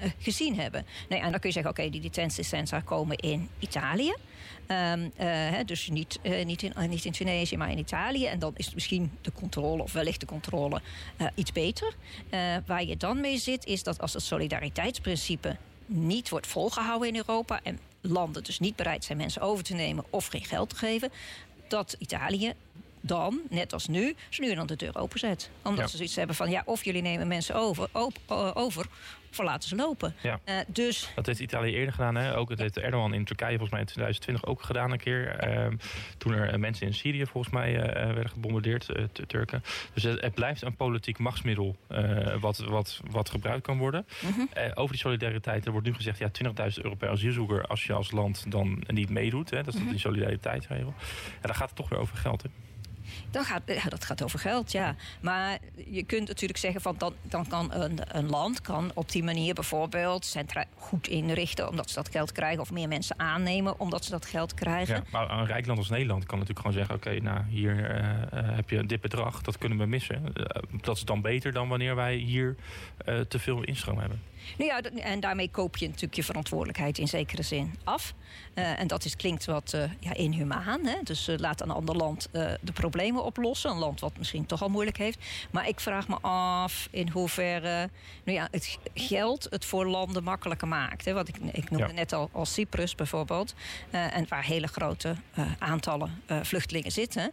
uh, 0.02 0.10
gezien 0.20 0.60
hebben. 0.60 0.86
Nee, 1.10 1.20
en 1.20 1.32
dan 1.32 1.40
kun 1.40 1.50
je 1.50 1.56
zeggen, 1.56 1.72
oké, 1.72 1.90
die 1.90 2.02
detentiecentra 2.02 2.80
komen 2.80 3.18
in 3.18 3.50
Italië. 3.60 4.14
Um, 4.68 5.12
uh, 5.20 5.52
dus 5.66 5.90
niet, 5.90 6.20
uh, 6.22 6.46
niet, 6.46 6.64
in, 6.64 6.74
niet 6.90 7.06
in 7.06 7.12
Tunesië, 7.12 7.58
maar 7.58 7.72
in 7.72 7.78
Italië. 7.78 8.26
En 8.26 8.40
dan 8.40 8.54
is 8.56 8.74
misschien 8.74 9.12
de 9.22 9.32
controle, 9.32 9.84
of 9.84 9.94
wellicht 9.94 10.20
de 10.20 10.26
controle, 10.26 10.82
iets 11.36 11.52
beter. 11.52 11.94
waar 12.66 12.84
je 12.84 12.98
dan 12.98 13.22
mee 13.22 13.38
zit, 13.38 13.66
is 13.66 13.84
dat 13.84 14.02
als 14.02 14.14
het 14.14 14.24
solidariteitsprincipe 14.24 15.58
niet 15.86 16.30
wordt 16.30 16.48
volgehouden 16.48 17.08
in 17.08 17.16
Europa... 17.16 17.60
en 17.64 17.80
landen 18.04 18.44
dus 18.44 18.60
niet 18.60 18.76
bereid 18.76 19.04
zijn 19.04 19.18
mensen 19.18 19.42
over 19.42 19.64
te 19.64 19.74
nemen 19.74 20.06
of 20.10 20.28
geen 20.28 20.46
geld 20.46 20.70
te 20.70 20.76
geven, 20.76 21.12
dat 21.68 21.96
Italië 22.00 22.54
dan, 23.06 23.42
net 23.50 23.74
als 23.74 23.88
nu, 23.88 24.16
ze 24.30 24.42
nu 24.42 24.56
dan 24.56 24.68
de 24.68 24.76
deur 24.76 24.98
openzet. 24.98 25.50
Omdat 25.62 25.90
ze 25.90 25.98
zoiets 25.98 26.16
hebben 26.16 26.36
van, 26.36 26.50
ja, 26.50 26.62
of 26.66 26.86
jullie 26.86 27.02
nemen 27.02 27.28
mensen 27.28 27.56
over, 27.56 27.90
op, 27.92 28.18
over 28.54 28.88
voor 29.36 29.46
laten 29.46 29.70
ze 29.70 29.76
lopen. 29.76 30.16
Ja. 30.22 30.40
Uh, 30.46 30.56
dus... 30.68 31.12
Dat 31.16 31.26
heeft 31.26 31.40
Italië 31.40 31.74
eerder 31.74 31.94
gedaan. 31.94 32.16
Hè? 32.16 32.38
Ook, 32.38 32.50
dat 32.50 32.60
heeft 32.60 32.78
Erdogan 32.78 33.14
in 33.14 33.26
Turkije 33.26 33.58
volgens 33.58 33.72
mij 33.72 33.80
in 33.80 33.86
2020 33.86 34.46
ook 34.46 34.62
gedaan 34.62 34.92
een 34.92 34.98
keer. 34.98 35.50
Uh, 35.50 35.68
toen 36.18 36.34
er 36.34 36.60
mensen 36.60 36.88
in 36.88 36.94
Syrië 36.94 37.26
volgens 37.26 37.54
mij 37.54 37.76
uh, 37.76 37.82
werden 37.94 38.30
gebombardeerd, 38.30 38.90
Turken. 39.28 39.64
Dus 39.94 40.04
het, 40.04 40.22
het, 40.22 40.34
blijft 40.34 40.62
een 40.62 40.76
politiek 40.76 41.18
machtsmiddel 41.18 41.76
wat, 42.40 42.58
wat, 42.58 43.02
wat 43.12 43.30
gebruikt 43.30 43.64
kan 43.64 43.78
worden. 43.78 44.06
-huh. 44.20 44.30
Mhm. 44.30 44.72
over 44.74 44.92
die 44.92 45.02
solidariteit, 45.02 45.66
er 45.66 45.72
wordt 45.72 45.88
nu 45.88 45.94
gezegd... 45.94 46.18
ja, 46.18 46.32
20.000 46.44 46.54
euro 46.82 46.96
per 46.96 47.10
asielzoeker 47.10 47.66
als 47.66 47.84
je 47.84 47.94
als 47.94 48.12
land 48.12 48.52
dan 48.52 48.84
niet 48.88 49.10
meedoet. 49.10 49.50
Hè? 49.50 49.64
Dat 49.64 49.74
is 49.74 49.80
-huh. 49.80 49.90
die 49.90 50.00
solidariteitsregel. 50.00 50.94
En 51.34 51.48
dan 51.48 51.56
gaat 51.56 51.68
het 51.68 51.78
toch 51.78 51.90
weer 51.90 52.00
over 52.00 52.18
geld. 52.18 52.42
Hè? 52.42 52.50
Dan 53.32 53.44
gaat, 53.44 53.62
ja, 53.66 53.90
dat 53.90 54.06
gaat 54.06 54.24
over 54.24 54.40
geld, 54.40 54.72
ja. 54.72 54.96
Maar 55.22 55.58
je 55.88 56.04
kunt 56.04 56.28
natuurlijk 56.28 56.60
zeggen 56.60 56.82
van 56.82 56.96
dan, 56.98 57.14
dan 57.22 57.48
kan 57.48 57.74
een, 57.74 58.00
een 58.08 58.30
land 58.30 58.62
kan 58.62 58.92
op 58.94 59.12
die 59.12 59.24
manier 59.24 59.54
bijvoorbeeld 59.54 60.26
centra 60.26 60.66
goed 60.78 61.08
inrichten 61.08 61.70
omdat 61.70 61.90
ze 61.90 61.96
dat 61.96 62.10
geld 62.10 62.32
krijgen, 62.32 62.62
of 62.62 62.72
meer 62.72 62.88
mensen 62.88 63.20
aannemen 63.20 63.80
omdat 63.80 64.06
ze 64.06 64.12
dat 64.12 64.26
geld 64.26 64.54
krijgen. 64.54 64.96
Ja, 64.96 65.04
maar 65.12 65.32
een 65.32 65.46
rijk 65.46 65.66
land 65.66 65.80
als 65.80 65.90
Nederland 65.90 66.26
kan 66.26 66.40
natuurlijk 66.40 66.66
gewoon 66.66 66.86
zeggen: 66.86 66.96
oké, 66.96 67.22
nou 67.22 67.44
hier 67.50 67.76
uh, 67.76 68.56
heb 68.56 68.70
je 68.70 68.86
dit 68.86 69.02
bedrag, 69.02 69.42
dat 69.42 69.58
kunnen 69.58 69.78
we 69.78 69.86
missen. 69.86 70.34
Dat 70.82 70.96
is 70.98 71.06
dan 71.06 71.22
beter 71.22 71.52
dan 71.52 71.68
wanneer 71.68 71.96
wij 71.96 72.16
hier 72.16 72.56
te 73.28 73.40
veel 73.40 73.64
instroom 73.64 74.00
hebben. 74.00 74.22
Nou 74.58 74.70
ja, 74.70 75.02
en 75.02 75.20
daarmee 75.20 75.50
koop 75.50 75.78
je 75.78 75.86
natuurlijk 75.86 76.16
je 76.16 76.24
verantwoordelijkheid 76.24 76.98
in 76.98 77.08
zekere 77.08 77.44
zin 77.44 77.76
af. 77.84 78.14
Uh, 78.56 78.80
en 78.80 78.88
dat 78.88 79.06
is, 79.06 79.16
klinkt 79.16 79.46
wat 79.46 79.72
uh, 79.76 79.84
ja, 80.00 80.14
inhumaan. 80.14 80.86
Hè? 80.86 80.96
Dus 81.04 81.28
uh, 81.28 81.38
laat 81.38 81.62
een 81.62 81.72
ander 81.72 81.96
land 81.96 82.30
de 82.62 82.72
problemen 82.74 83.24
oplossen. 83.24 83.72
Een 83.72 83.78
land 83.78 84.00
wat 84.00 84.18
misschien 84.18 84.46
toch 84.46 84.62
al 84.62 84.70
moeilijk 84.70 84.98
heeft. 84.98 85.20
Maar 85.52 85.68
ik 85.68 85.80
vraag 85.80 86.08
me 86.08 86.18
af 86.22 86.88
in 86.92 87.10
hoeverre 87.10 87.90
nou 88.24 88.38
ja, 88.38 88.48
het 88.52 88.78
geld 88.94 89.48
het 89.50 89.66
voor 89.66 89.86
landen 89.86 90.24
makkelijker 90.24 90.68
maakt. 90.68 91.06
Hè? 91.06 91.14
Wat 91.14 91.28
ik, 91.28 91.36
ik 91.52 91.70
noemde 91.70 91.88
ja. 91.88 91.94
net 91.94 92.14
al 92.14 92.30
als 92.32 92.54
Cyprus 92.54 92.96
bijvoorbeeld. 92.96 93.54
en 93.92 94.26
waar 94.30 94.44
hele 94.44 94.68
grote 94.68 95.16
aantallen 95.58 96.22
vluchtelingen 96.42 96.92
zitten. 96.92 97.32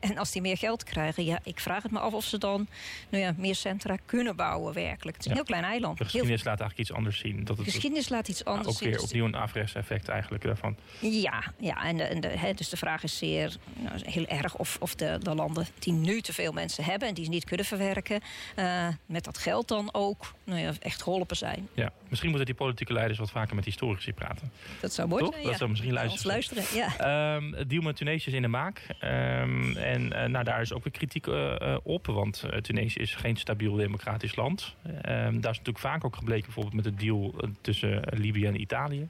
en 0.00 0.18
als 0.18 0.30
die 0.30 0.42
meer 0.42 0.56
geld 0.56 0.84
krijgen, 0.84 1.24
ja, 1.24 1.38
ik 1.42 1.60
vraag 1.60 1.82
het 1.82 1.92
me 1.92 1.98
af 1.98 2.12
of 2.12 2.24
ze 2.24 2.38
dan 2.38 2.68
nou 3.08 3.22
ja, 3.22 3.34
meer 3.36 3.54
centra 3.54 3.96
kunnen 4.04 4.36
bouwen 4.36 4.74
werkelijk. 4.74 5.16
Het 5.16 5.26
is 5.26 5.30
een 5.30 5.36
heel 5.36 5.46
klein 5.46 5.64
eiland. 5.64 5.95
De 5.98 6.04
geschiedenis 6.04 6.44
laat 6.44 6.60
eigenlijk 6.60 6.88
iets 6.88 6.98
anders 6.98 7.18
zien. 7.18 7.44
Dat 7.44 7.56
het 7.56 7.66
geschiedenis 7.66 8.08
laat 8.08 8.28
iets 8.28 8.44
anders 8.44 8.76
zien. 8.76 8.88
Ook 8.88 8.94
weer 8.94 9.02
opnieuw 9.02 9.24
een 9.24 9.36
averechts 9.36 9.74
effect 9.74 10.08
eigenlijk 10.08 10.44
daarvan. 10.44 10.76
Ja, 11.00 11.52
ja 11.58 11.84
en, 11.84 11.96
de, 11.96 12.02
en 12.02 12.20
de, 12.20 12.52
dus 12.54 12.68
de 12.68 12.76
vraag 12.76 13.02
is 13.02 13.18
zeer 13.18 13.56
nou, 13.74 14.10
heel 14.10 14.26
erg 14.26 14.56
of, 14.56 14.76
of 14.80 14.94
de, 14.94 15.18
de, 15.22 15.34
landen 15.34 15.66
die 15.78 15.92
nu 15.92 16.20
te 16.20 16.32
veel 16.32 16.52
mensen 16.52 16.84
hebben... 16.84 17.08
en 17.08 17.14
die 17.14 17.24
ze 17.24 17.30
niet 17.30 17.44
kunnen 17.44 17.66
verwerken, 17.66 18.20
uh, 18.58 18.88
met 19.06 19.24
dat 19.24 19.38
geld 19.38 19.68
dan 19.68 19.88
ook 19.92 20.34
nou 20.44 20.60
ja, 20.60 20.72
echt 20.78 21.02
geholpen 21.02 21.36
zijn. 21.36 21.68
Ja, 21.74 21.92
misschien 22.08 22.30
moeten 22.30 22.46
die 22.46 22.54
politieke 22.54 22.92
leiders 22.92 23.18
wat 23.18 23.30
vaker 23.30 23.54
met 23.54 23.64
historici 23.64 24.12
praten. 24.12 24.52
Dat 24.80 24.92
zou 24.92 25.08
mooi 25.08 25.26
zijn, 25.32 25.44
Dat 25.44 25.56
zou 25.56 25.70
misschien 25.70 25.92
luisteren. 25.92 26.26
luisteren 26.26 26.64
ja. 26.74 27.34
Um, 27.36 27.52
het 27.52 27.70
deal 27.70 27.82
met 27.82 27.96
Tunesië 27.96 28.28
is 28.28 28.34
in 28.34 28.42
de 28.42 28.48
maak. 28.48 28.82
Um, 29.00 29.76
en 29.76 30.02
uh, 30.02 30.24
nou, 30.24 30.44
daar 30.44 30.60
is 30.60 30.72
ook 30.72 30.84
weer 30.84 30.92
kritiek 30.92 31.26
uh, 31.26 31.76
op, 31.82 32.06
want 32.06 32.44
Tunesië 32.60 32.98
is 32.98 33.14
geen 33.14 33.36
stabiel 33.36 33.74
democratisch 33.74 34.36
land. 34.36 34.74
Um, 34.86 34.92
daar 35.02 35.52
is 35.52 35.58
natuurlijk 35.58 35.78
vaak 35.86 36.04
ook 36.04 36.16
gebleken 36.16 36.44
bijvoorbeeld 36.44 36.74
met 36.74 36.84
het 36.84 37.00
deal 37.00 37.34
eh, 37.40 37.48
tussen 37.60 38.04
eh, 38.04 38.18
Libië 38.18 38.46
en 38.46 38.60
Italië. 38.60 39.08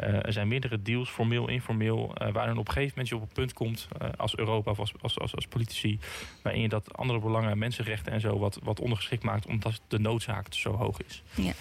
Uh, 0.00 0.26
er 0.26 0.32
zijn 0.32 0.48
meerdere 0.48 0.82
deals, 0.82 1.10
formeel, 1.10 1.48
informeel, 1.48 2.14
uh, 2.22 2.32
waarin 2.32 2.56
op 2.56 2.66
een 2.66 2.72
gegeven 2.72 2.90
moment 2.90 3.08
je 3.08 3.16
op 3.16 3.22
een 3.22 3.32
punt 3.32 3.52
komt 3.52 3.88
als 4.16 4.36
Europa 4.36 4.70
of 4.70 4.78
als, 4.78 4.92
als, 5.00 5.18
als, 5.18 5.34
als, 5.34 5.46
politici, 5.46 5.98
waarin 6.42 6.62
je 6.62 6.68
dat 6.68 6.96
andere 6.96 7.18
belangen, 7.18 7.58
mensenrechten 7.58 8.12
en 8.12 8.20
zo 8.20 8.38
wat, 8.38 8.58
wat 8.62 8.80
ondergeschikt 8.80 9.22
maakt 9.22 9.46
omdat 9.46 9.80
de 9.88 9.98
noodzaak 9.98 10.46
zo 10.50 10.72
hoog 10.72 11.02
is. 11.02 11.22
Ja. 11.34 11.52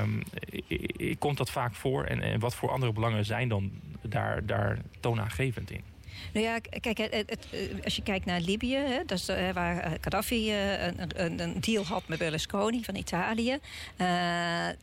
Um, 0.00 0.22
komt 1.18 1.36
dat 1.36 1.50
vaak 1.50 1.74
voor 1.74 2.04
en, 2.04 2.22
en 2.22 2.40
wat 2.40 2.54
voor 2.54 2.70
andere 2.70 2.92
belangen 2.92 3.24
zijn 3.24 3.48
dan 3.48 3.70
daar, 4.02 4.46
daar 4.46 4.78
toonaangevend 5.00 5.70
in? 5.70 5.91
Nou 6.32 6.46
ja, 6.46 6.58
kijk, 6.80 6.98
het, 6.98 7.12
het, 7.12 7.46
als 7.84 7.96
je 7.96 8.02
kijkt 8.02 8.26
naar 8.26 8.40
Libië, 8.40 8.76
hè, 8.76 9.04
dat 9.06 9.18
is, 9.18 9.28
uh, 9.28 9.50
waar 9.50 9.98
Gaddafi 10.00 10.52
uh, 10.52 10.86
een, 10.86 11.40
een, 11.40 11.60
deal 11.60 11.84
had 11.84 12.02
met 12.08 12.18
Berlusconi 12.18 12.84
van 12.84 12.94
Italië, 12.94 13.58
uh, 13.96 14.06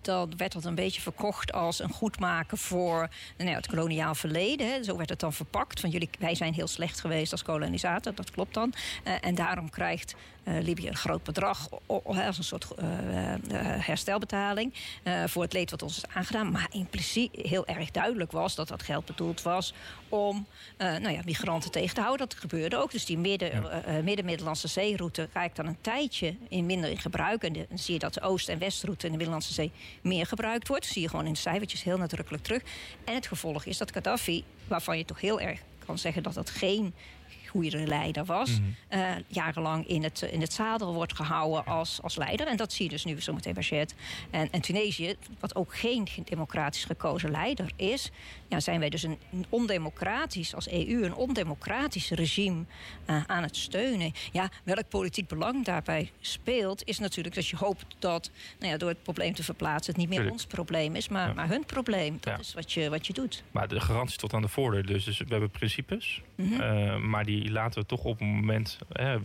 dan 0.01 0.33
werd 0.37 0.53
dat 0.53 0.65
een 0.65 0.75
beetje 0.75 1.01
verkocht 1.01 1.53
als 1.53 1.79
een 1.79 1.91
goedmaken 1.91 2.57
voor 2.57 3.09
nou, 3.37 3.49
het 3.49 3.67
koloniaal 3.67 4.15
verleden. 4.15 4.67
Hè. 4.71 4.83
Zo 4.83 4.97
werd 4.97 5.09
het 5.09 5.19
dan 5.19 5.33
verpakt. 5.33 5.79
Van 5.79 5.89
jullie, 5.89 6.09
wij 6.19 6.35
zijn 6.35 6.53
heel 6.53 6.67
slecht 6.67 6.99
geweest 6.99 7.31
als 7.31 7.43
kolonisator, 7.43 8.15
dat 8.15 8.31
klopt 8.31 8.53
dan. 8.53 8.73
en 9.21 9.35
daarom 9.35 9.69
krijgt 9.69 10.15
Libië 10.43 10.87
een 10.87 10.95
groot 10.95 11.23
bedrag 11.23 11.69
als 11.87 12.37
een 12.37 12.43
soort 12.43 12.67
herstelbetaling 13.79 14.73
voor 15.25 15.43
het 15.43 15.53
leed 15.53 15.71
wat 15.71 15.81
ons 15.81 15.97
is 15.97 16.07
aangedaan. 16.13 16.51
Maar 16.51 16.67
impliciet 16.71 17.31
heel 17.35 17.67
erg 17.67 17.91
duidelijk 17.91 18.31
was 18.31 18.55
dat 18.55 18.67
dat 18.67 18.83
geld 18.83 19.05
bedoeld 19.05 19.41
was 19.41 19.73
om 20.09 20.45
nou 20.77 21.09
ja, 21.09 21.18
migranten 21.25 21.71
tegen 21.71 21.95
te 21.95 22.01
houden. 22.01 22.29
Dat 22.29 22.37
gebeurde 22.37 22.77
ook. 22.77 22.91
Dus 22.91 23.05
die 23.05 23.17
midden, 23.17 23.63
midden-Middellandse 24.03 24.67
zeeroute 24.67 25.29
raakt 25.33 25.55
dan 25.55 25.65
een 25.65 25.81
tijdje 25.81 26.35
in 26.49 26.65
minder 26.65 26.89
in 26.89 26.99
gebruik. 26.99 27.43
En 27.43 27.53
dan 27.53 27.65
zie 27.73 27.93
je 27.93 27.99
dat 27.99 28.13
de 28.13 28.21
Oost- 28.21 28.49
en 28.49 28.59
Westroute 28.59 29.05
in 29.05 29.11
de 29.11 29.17
Middellandse 29.17 29.53
Zee 29.53 29.71
meer 30.01 30.25
gebruikt 30.25 30.67
wordt. 30.67 30.83
Dat 30.83 30.93
zie 30.93 31.01
je 31.01 31.09
gewoon 31.09 31.25
in 31.25 31.33
de 31.33 31.39
cijfertjes 31.39 31.83
heel 31.83 31.97
nadrukkelijk 31.97 32.43
terug. 32.43 32.61
En 33.03 33.15
het 33.15 33.27
gevolg 33.27 33.65
is 33.65 33.77
dat 33.77 33.91
Gaddafi, 33.91 34.43
waarvan 34.67 34.97
je 34.97 35.05
toch 35.05 35.21
heel 35.21 35.39
erg 35.39 35.59
kan 35.85 35.97
zeggen 35.97 36.23
dat 36.23 36.33
dat 36.33 36.49
geen 36.49 36.93
goede 37.49 37.87
leider 37.87 38.25
was. 38.25 38.59
Mm 38.59 38.75
jarenlang 39.27 39.87
in 39.87 40.03
het, 40.03 40.21
in 40.21 40.41
het 40.41 40.53
zadel 40.53 40.93
wordt 40.93 41.15
gehouden 41.15 41.65
als, 41.65 41.99
als 42.01 42.15
leider. 42.15 42.47
En 42.47 42.57
dat 42.57 42.73
zie 42.73 42.85
je 42.85 42.91
dus 42.91 43.05
nu 43.05 43.21
zometeen 43.21 43.53
bij 43.53 43.63
Chet. 43.63 43.95
En, 44.29 44.51
en 44.51 44.61
Tunesië, 44.61 45.15
wat 45.39 45.55
ook 45.55 45.75
geen 45.75 46.07
democratisch 46.25 46.85
gekozen 46.85 47.31
leider 47.31 47.71
is... 47.75 48.11
Ja, 48.47 48.59
zijn 48.59 48.79
wij 48.79 48.89
dus 48.89 49.03
een, 49.03 49.17
ondemocratisch, 49.49 50.55
als 50.55 50.69
EU, 50.69 51.03
een 51.03 51.15
ondemocratisch 51.15 52.09
regime 52.09 52.63
uh, 53.09 53.23
aan 53.27 53.43
het 53.43 53.57
steunen. 53.57 54.11
Ja, 54.31 54.49
welk 54.63 54.89
politiek 54.89 55.27
belang 55.27 55.65
daarbij 55.65 56.11
speelt, 56.19 56.83
is 56.85 56.99
natuurlijk 56.99 57.35
dat 57.35 57.47
je 57.47 57.55
hoopt 57.55 57.95
dat 57.99 58.31
nou 58.59 58.71
ja, 58.71 58.77
door 58.77 58.89
het 58.89 59.03
probleem 59.03 59.33
te 59.33 59.43
verplaatsen 59.43 59.93
het 59.93 60.01
niet 60.01 60.09
meer 60.09 60.31
ons 60.31 60.45
probleem 60.45 60.95
is, 60.95 61.07
maar, 61.07 61.35
maar 61.35 61.47
hun 61.47 61.65
probleem. 61.65 62.17
Dat 62.19 62.39
is 62.39 62.53
wat 62.53 62.71
je, 62.71 62.89
wat 62.89 63.07
je 63.07 63.13
doet. 63.13 63.43
Maar 63.51 63.67
de 63.67 63.79
garantie 63.79 64.17
tot 64.17 64.33
aan 64.33 64.41
de 64.41 64.47
voordeur. 64.47 64.85
Dus, 64.85 65.03
dus 65.03 65.17
we 65.17 65.25
hebben 65.27 65.49
principes, 65.49 66.21
mm 66.35 66.53
-hmm. 66.53 67.09
maar 67.09 67.25
die 67.25 67.38
laten 67.47 67.81
we 67.81 67.87
toch 67.87 68.03
op 68.03 68.21
een 68.21 68.27
moment. 68.27 68.79
Eh, 68.91 69.05
nou, 69.05 69.21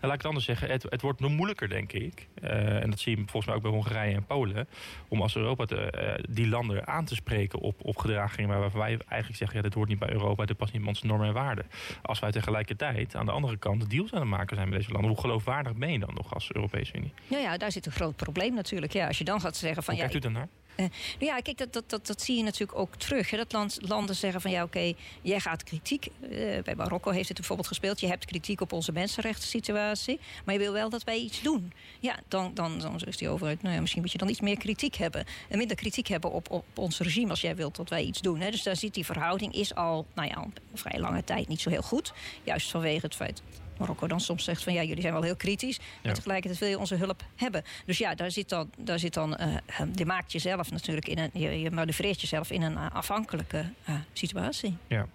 laat 0.00 0.12
ik 0.12 0.16
het 0.18 0.24
anders 0.24 0.44
zeggen. 0.44 0.70
Het, 0.70 0.86
het 0.88 1.00
wordt 1.00 1.20
nog 1.20 1.30
moeilijker, 1.30 1.68
denk 1.68 1.92
ik. 1.92 2.28
Uh, 2.42 2.82
en 2.82 2.90
dat 2.90 3.00
zie 3.00 3.16
je 3.16 3.22
volgens 3.22 3.46
mij 3.46 3.54
ook 3.54 3.62
bij 3.62 3.70
Hongarije 3.70 4.14
en 4.14 4.26
Polen. 4.26 4.68
Om 5.08 5.22
als 5.22 5.36
Europa 5.36 5.64
te, 5.64 6.16
uh, 6.18 6.24
die 6.34 6.48
landen 6.48 6.86
aan 6.86 7.04
te 7.04 7.14
spreken 7.14 7.58
op, 7.58 7.84
op 7.84 7.96
gedragingen 7.96 8.58
waarvan 8.58 8.80
wij 8.80 8.98
eigenlijk 9.08 9.36
zeggen: 9.38 9.56
ja, 9.56 9.62
dit 9.62 9.74
hoort 9.74 9.88
niet 9.88 9.98
bij 9.98 10.10
Europa, 10.12 10.44
dit 10.44 10.56
past 10.56 10.72
niet 10.72 10.80
bij 10.80 10.90
onze 10.90 11.06
normen 11.06 11.26
en 11.26 11.32
waarden. 11.32 11.66
Als 12.02 12.18
wij 12.18 12.30
tegelijkertijd 12.30 13.14
aan 13.14 13.26
de 13.26 13.32
andere 13.32 13.56
kant 13.56 13.90
deals 13.90 14.12
aan 14.12 14.20
het 14.20 14.28
maken 14.28 14.56
zijn 14.56 14.68
met 14.68 14.78
deze 14.78 14.92
landen, 14.92 15.10
hoe 15.10 15.20
geloofwaardig 15.20 15.74
ben 15.74 15.92
je 15.92 15.98
dan 15.98 16.14
nog 16.14 16.34
als 16.34 16.52
Europese 16.52 16.96
Unie? 16.96 17.12
Nou 17.26 17.42
ja, 17.42 17.56
daar 17.56 17.72
zit 17.72 17.86
een 17.86 17.92
groot 17.92 18.16
probleem 18.16 18.54
natuurlijk. 18.54 18.92
Ja, 18.92 19.06
als 19.06 19.18
je 19.18 19.24
dan 19.24 19.40
gaat 19.40 19.56
zeggen 19.56 19.82
van 19.82 19.94
hoe 19.94 20.02
ja. 20.02 20.08
Kijkt 20.08 20.24
u 20.26 20.28
dan 20.28 20.38
naar? 20.40 20.48
Uh, 20.76 20.86
ja, 21.18 21.38
kijk, 21.38 21.58
dat, 21.58 21.72
dat, 21.72 21.90
dat, 21.90 22.06
dat 22.06 22.22
zie 22.22 22.36
je 22.36 22.42
natuurlijk 22.42 22.78
ook 22.78 22.96
terug. 22.96 23.30
Hè. 23.30 23.36
Dat 23.36 23.52
land, 23.52 23.78
landen 23.80 24.16
zeggen 24.16 24.40
van 24.40 24.50
ja, 24.50 24.62
oké, 24.62 24.92
jij 25.22 25.40
gaat 25.40 25.64
kritiek. 25.64 26.06
Uh, 26.20 26.62
bij 26.62 26.74
Marokko 26.76 27.10
heeft 27.10 27.28
het 27.28 27.36
bijvoorbeeld 27.36 27.68
gespeeld. 27.68 28.00
Je 28.00 28.06
hebt 28.06 28.24
kritiek 28.24 28.60
op 28.60 28.72
onze 28.72 28.92
mensenrechten 28.92 29.48
situatie. 29.48 30.20
Maar 30.44 30.54
je 30.54 30.60
wil 30.60 30.72
wel 30.72 30.90
dat 30.90 31.04
wij 31.04 31.18
iets 31.18 31.42
doen. 31.42 31.72
Ja, 32.00 32.18
dan, 32.28 32.50
dan, 32.54 32.78
dan 32.78 32.98
zegt 32.98 33.18
die 33.18 33.28
overheid, 33.28 33.62
nou 33.62 33.74
ja, 33.74 33.80
misschien 33.80 34.02
moet 34.02 34.12
je 34.12 34.18
dan 34.18 34.28
iets 34.28 34.40
meer 34.40 34.58
kritiek 34.58 34.94
hebben. 34.94 35.24
En 35.48 35.58
minder 35.58 35.76
kritiek 35.76 36.06
hebben 36.06 36.32
op, 36.32 36.50
op 36.50 36.64
ons 36.74 36.98
regime 36.98 37.30
als 37.30 37.40
jij 37.40 37.56
wilt 37.56 37.76
dat 37.76 37.88
wij 37.88 38.02
iets 38.02 38.20
doen. 38.20 38.40
Hè. 38.40 38.50
Dus 38.50 38.62
daar 38.62 38.76
ziet 38.76 38.94
die 38.94 39.04
verhouding 39.04 39.54
is 39.54 39.74
al, 39.74 40.06
nou 40.14 40.28
ja, 40.28 40.34
al 40.34 40.50
vrij 40.74 41.00
lange 41.00 41.24
tijd 41.24 41.48
niet 41.48 41.60
zo 41.60 41.70
heel 41.70 41.82
goed. 41.82 42.12
Juist 42.42 42.70
vanwege 42.70 43.06
het 43.06 43.14
feit 43.14 43.42
Marokko 43.78 44.06
dan 44.06 44.20
soms 44.20 44.44
zegt 44.44 44.62
van 44.62 44.72
ja, 44.72 44.82
jullie 44.82 45.02
zijn 45.02 45.12
wel 45.12 45.22
heel 45.22 45.36
kritisch. 45.36 45.78
Maar 46.02 46.14
tegelijkertijd 46.14 46.60
wil 46.60 46.68
je 46.68 46.78
onze 46.78 46.94
hulp 46.94 47.22
hebben. 47.36 47.62
Dus 47.86 47.98
ja, 47.98 48.14
daar 48.14 48.30
zit 48.30 48.48
dan, 48.48 48.70
daar 48.78 48.98
zit 48.98 49.14
dan 49.14 49.36
uh, 49.40 49.86
je 49.94 50.06
maakt 50.06 50.32
jezelf 50.32 50.70
natuurlijk 50.70 51.08
in 51.08 51.18
een, 51.18 51.30
je, 51.32 51.60
je 51.60 51.70
manoeuvreert 51.70 52.20
jezelf 52.20 52.50
in 52.50 52.62
een 52.62 52.76
afhankelijke 52.76 53.64
uh, 53.88 53.94
situatie. 54.12 54.76
Ja. 54.86 55.06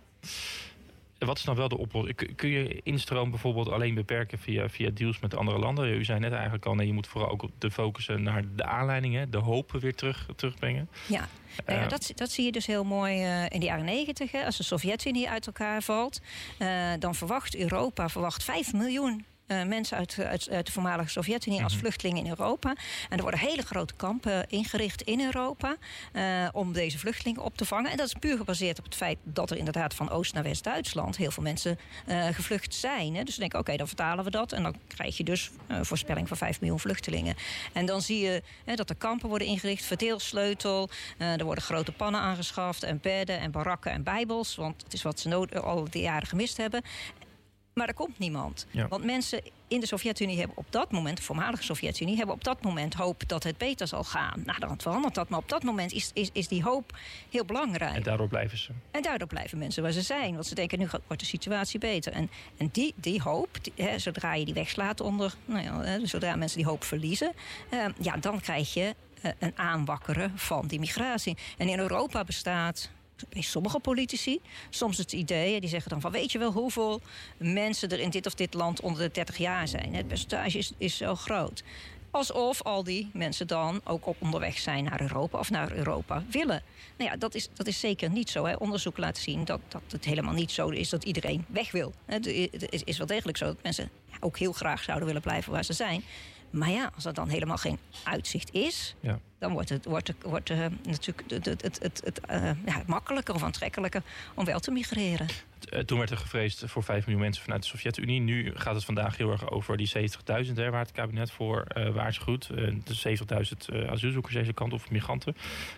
Wat 1.19 1.37
is 1.37 1.43
dan 1.43 1.55
wel 1.55 1.67
de 1.67 1.77
oplossing? 1.77 2.35
Kun 2.35 2.49
je 2.49 2.81
instroom 2.83 3.29
bijvoorbeeld 3.29 3.69
alleen 3.69 3.93
beperken 3.93 4.39
via, 4.39 4.69
via 4.69 4.89
deals 4.93 5.19
met 5.19 5.35
andere 5.35 5.59
landen? 5.59 5.93
U 5.93 6.03
zei 6.03 6.19
net 6.19 6.31
eigenlijk 6.31 6.65
al, 6.65 6.75
nee, 6.75 6.87
je 6.87 6.93
moet 6.93 7.07
vooral 7.07 7.29
ook 7.29 7.43
de 7.57 7.71
focussen 7.71 8.23
naar 8.23 8.43
de 8.55 8.63
aanleidingen, 8.63 9.31
de 9.31 9.37
hopen 9.37 9.79
weer 9.79 9.95
terug, 9.95 10.27
terugbrengen. 10.35 10.89
Ja, 11.07 11.27
nou 11.65 11.79
ja, 11.79 11.87
dat, 11.87 12.11
dat 12.15 12.31
zie 12.31 12.45
je 12.45 12.51
dus 12.51 12.65
heel 12.65 12.83
mooi 12.83 13.23
uh, 13.23 13.43
in 13.49 13.59
de 13.59 13.65
jaren 13.65 13.85
negentig. 13.85 14.33
Als 14.33 14.57
de 14.57 14.63
Sovjet-Unie 14.63 15.29
uit 15.29 15.45
elkaar 15.45 15.81
valt, 15.81 16.21
uh, 16.59 16.91
dan 16.99 17.15
verwacht 17.15 17.55
Europa 17.55 18.09
verwacht 18.09 18.43
5 18.43 18.73
miljoen 18.73 19.25
uh, 19.49 19.63
mensen 19.63 19.97
uit, 19.97 20.17
uit, 20.19 20.49
uit, 20.49 20.65
de 20.65 20.71
voormalige 20.71 21.09
Sovjet-Unie 21.09 21.63
als 21.63 21.73
mhm. 21.73 21.81
vluchtelingen 21.81 22.23
in 22.23 22.29
Europa. 22.29 22.75
En 23.09 23.17
er 23.17 23.21
worden 23.21 23.39
hele 23.39 23.61
grote 23.61 23.93
kampen 23.93 24.49
ingericht 24.49 25.01
in 25.01 25.21
Europa 25.21 25.75
uh, 26.13 26.47
om 26.51 26.73
deze 26.73 26.99
vluchtelingen 26.99 27.43
op 27.43 27.57
te 27.57 27.65
vangen. 27.65 27.91
En 27.91 27.97
dat 27.97 28.07
is 28.07 28.13
puur 28.13 28.37
gebaseerd 28.37 28.79
op 28.79 28.85
het 28.85 28.95
feit 28.95 29.17
dat 29.23 29.51
er 29.51 29.57
inderdaad 29.57 29.93
van 29.93 30.09
Oost 30.09 30.33
naar 30.33 30.43
West-Duitsland 30.43 31.17
heel 31.17 31.31
veel 31.31 31.43
mensen 31.43 31.79
uh, 32.07 32.27
gevlucht 32.27 32.75
zijn. 32.75 33.15
Hè. 33.15 33.23
Dus 33.23 33.33
we 33.33 33.39
denken, 33.39 33.59
oké, 33.59 33.77
dan 33.77 33.87
vertalen 33.87 34.23
we 34.23 34.31
dat. 34.31 34.51
En 34.51 34.63
dan 34.63 34.75
krijg 34.87 35.17
je 35.17 35.23
dus 35.23 35.51
een 35.67 35.85
voorspelling 35.85 36.27
van 36.27 36.37
5 36.37 36.59
miljoen 36.59 36.79
vluchtelingen. 36.79 37.35
En 37.73 37.85
dan 37.85 38.01
zie 38.01 38.19
je 38.19 38.43
hè, 38.65 38.75
dat 38.75 38.89
er 38.89 38.95
kampen 38.95 39.29
worden 39.29 39.47
ingericht, 39.47 39.85
verdeelsleutel. 39.85 40.89
er 41.17 41.43
worden 41.43 41.63
grote 41.63 41.91
pannen 41.91 42.21
aangeschaft 42.21 42.83
en 42.83 42.99
bedden 43.01 43.39
en 43.39 43.51
barakken 43.51 43.91
en 43.91 44.03
bijbels. 44.03 44.55
Want 44.55 44.83
het 44.83 44.93
is 44.93 45.01
wat 45.01 45.19
ze 45.19 45.61
al 45.61 45.87
die 45.89 46.01
jaren 46.01 46.27
gemist 46.27 46.57
hebben. 46.57 46.81
Maar 47.79 47.87
er 47.87 47.93
komt 47.93 48.19
niemand. 48.19 48.67
Want 48.89 49.03
mensen 49.03 49.41
in 49.67 49.79
de 49.79 49.85
Sovjet-Unie 49.85 50.37
hebben 50.37 50.57
op 50.57 50.65
dat 50.69 50.91
moment, 50.91 51.17
de 51.17 51.23
voormalige 51.23 51.63
Sovjet-Unie, 51.63 52.17
hebben 52.17 52.35
op 52.35 52.43
dat 52.43 52.61
moment 52.61 52.93
hoop 52.93 53.23
dat 53.27 53.43
het 53.43 53.57
beter 53.57 53.87
zal 53.87 54.03
gaan. 54.03 54.41
Nou, 54.45 54.59
dan 54.59 54.79
verandert 54.81 55.15
dat. 55.15 55.29
Maar 55.29 55.39
op 55.39 55.49
dat 55.49 55.63
moment 55.63 55.91
is, 55.91 56.11
is, 56.13 56.29
is 56.33 56.47
die 56.47 56.63
hoop 56.63 56.97
heel 57.29 57.45
belangrijk. 57.45 57.95
En 57.95 58.03
daardoor 58.03 58.27
blijven 58.27 58.57
ze. 58.57 58.71
En 58.91 59.01
daardoor 59.01 59.27
blijven 59.27 59.57
mensen 59.57 59.83
waar 59.83 59.91
ze 59.91 60.01
zijn. 60.01 60.33
Want 60.33 60.45
ze 60.45 60.55
denken, 60.55 60.79
nu 60.79 60.87
wordt 61.07 61.21
de 61.21 61.27
situatie 61.27 61.79
beter. 61.79 62.13
En, 62.13 62.29
en 62.57 62.69
die, 62.71 62.93
die 62.95 63.21
hoop, 63.21 63.49
hè, 63.75 63.99
zodra 63.99 64.33
je 64.33 64.45
die 64.45 64.53
wegslaat 64.53 65.01
onder, 65.01 65.35
nou 65.45 65.63
ja, 65.63 65.81
hè, 65.81 66.05
zodra 66.05 66.35
mensen 66.35 66.57
die 66.57 66.67
hoop 66.67 66.83
verliezen, 66.83 67.31
eh, 67.69 67.85
ja, 68.01 68.17
dan 68.17 68.41
krijg 68.41 68.73
je 68.73 68.95
eh, 69.21 69.31
een 69.39 69.53
aanwakkeren 69.55 70.31
van 70.35 70.67
die 70.67 70.79
migratie. 70.79 71.37
En 71.57 71.67
in 71.67 71.79
Europa 71.79 72.23
bestaat 72.23 72.89
bij 73.29 73.41
sommige 73.41 73.79
politici 73.79 74.39
soms 74.69 74.97
het 74.97 75.13
idee, 75.13 75.59
die 75.59 75.69
zeggen 75.69 75.89
dan 75.89 76.01
van 76.01 76.11
weet 76.11 76.31
je 76.31 76.39
wel 76.39 76.51
hoeveel 76.51 77.01
mensen 77.37 77.89
er 77.89 77.99
in 77.99 78.09
dit 78.09 78.25
of 78.25 78.33
dit 78.33 78.53
land 78.53 78.81
onder 78.81 79.01
de 79.01 79.11
30 79.11 79.37
jaar 79.37 79.67
zijn. 79.67 79.95
Het 79.95 80.07
percentage 80.07 80.57
is, 80.57 80.71
is 80.77 80.97
zo 80.97 81.15
groot. 81.15 81.63
Alsof 82.11 82.61
al 82.61 82.83
die 82.83 83.09
mensen 83.13 83.47
dan 83.47 83.81
ook 83.83 84.07
op 84.07 84.15
onderweg 84.19 84.57
zijn 84.57 84.83
naar 84.83 85.01
Europa 85.01 85.39
of 85.39 85.49
naar 85.49 85.71
Europa 85.71 86.23
willen. 86.29 86.63
Nou 86.97 87.09
ja, 87.11 87.17
dat 87.17 87.35
is, 87.35 87.49
dat 87.53 87.67
is 87.67 87.79
zeker 87.79 88.09
niet 88.09 88.29
zo. 88.29 88.45
Hè. 88.45 88.53
Onderzoek 88.53 88.97
laat 88.97 89.17
zien 89.17 89.45
dat, 89.45 89.59
dat 89.67 89.81
het 89.87 90.05
helemaal 90.05 90.33
niet 90.33 90.51
zo 90.51 90.69
is 90.69 90.89
dat 90.89 91.03
iedereen 91.03 91.45
weg 91.47 91.71
wil. 91.71 91.93
Het 92.05 92.25
is, 92.85 92.97
wel 92.97 93.07
degelijk 93.07 93.37
zo 93.37 93.45
dat 93.45 93.63
mensen 93.63 93.89
ook 94.19 94.37
heel 94.37 94.53
graag 94.53 94.83
zouden 94.83 95.07
willen 95.07 95.21
blijven 95.21 95.51
waar 95.51 95.65
ze 95.65 95.73
zijn. 95.73 96.03
Maar 96.49 96.69
ja, 96.69 96.91
als 96.95 97.05
er 97.05 97.13
dan 97.13 97.29
helemaal 97.29 97.57
geen 97.57 97.77
uitzicht 98.03 98.53
is, 98.53 98.95
ja. 98.99 99.19
dan 99.37 99.51
wordt 99.51 99.69
het, 99.69 99.85
wordt, 99.85 100.13
wordt, 100.21 100.49
uh, 100.49 100.65
natuurlijk 100.83 101.31
het, 101.31 101.45
het, 101.45 101.61
het, 101.81 102.01
het 102.03 102.21
uh, 102.31 102.51
ja, 102.65 102.83
makkelijker 102.87 103.35
of 103.35 103.43
aantrekkelijker 103.43 104.01
om 104.33 104.45
wel 104.45 104.59
te 104.59 104.71
migreren. 104.71 105.27
Eh, 105.69 105.79
toen 105.79 105.97
werd 105.97 106.09
er 106.09 106.17
gevreesd 106.17 106.63
voor 106.65 106.83
5 106.83 107.05
miljoen 107.05 107.21
mensen 107.23 107.43
vanuit 107.43 107.61
de 107.61 107.67
Sovjet-Unie. 107.67 108.19
Nu 108.19 108.51
gaat 108.55 108.75
het 108.75 108.85
vandaag 108.85 109.17
heel 109.17 109.31
erg 109.31 109.49
over 109.51 109.77
die 109.77 109.91
70.000 110.45 110.53
waar 110.53 110.79
het 110.79 110.91
kabinet 110.91 111.31
voor 111.31 111.65
uh, 111.77 111.89
waarschuwt. 111.89 112.47
de 112.83 113.17
70.000 113.73 113.89
asielzoekers 113.89 114.33
deze 114.33 114.53
kant 114.53 114.73
of 114.73 114.91
migranten. 114.91 115.35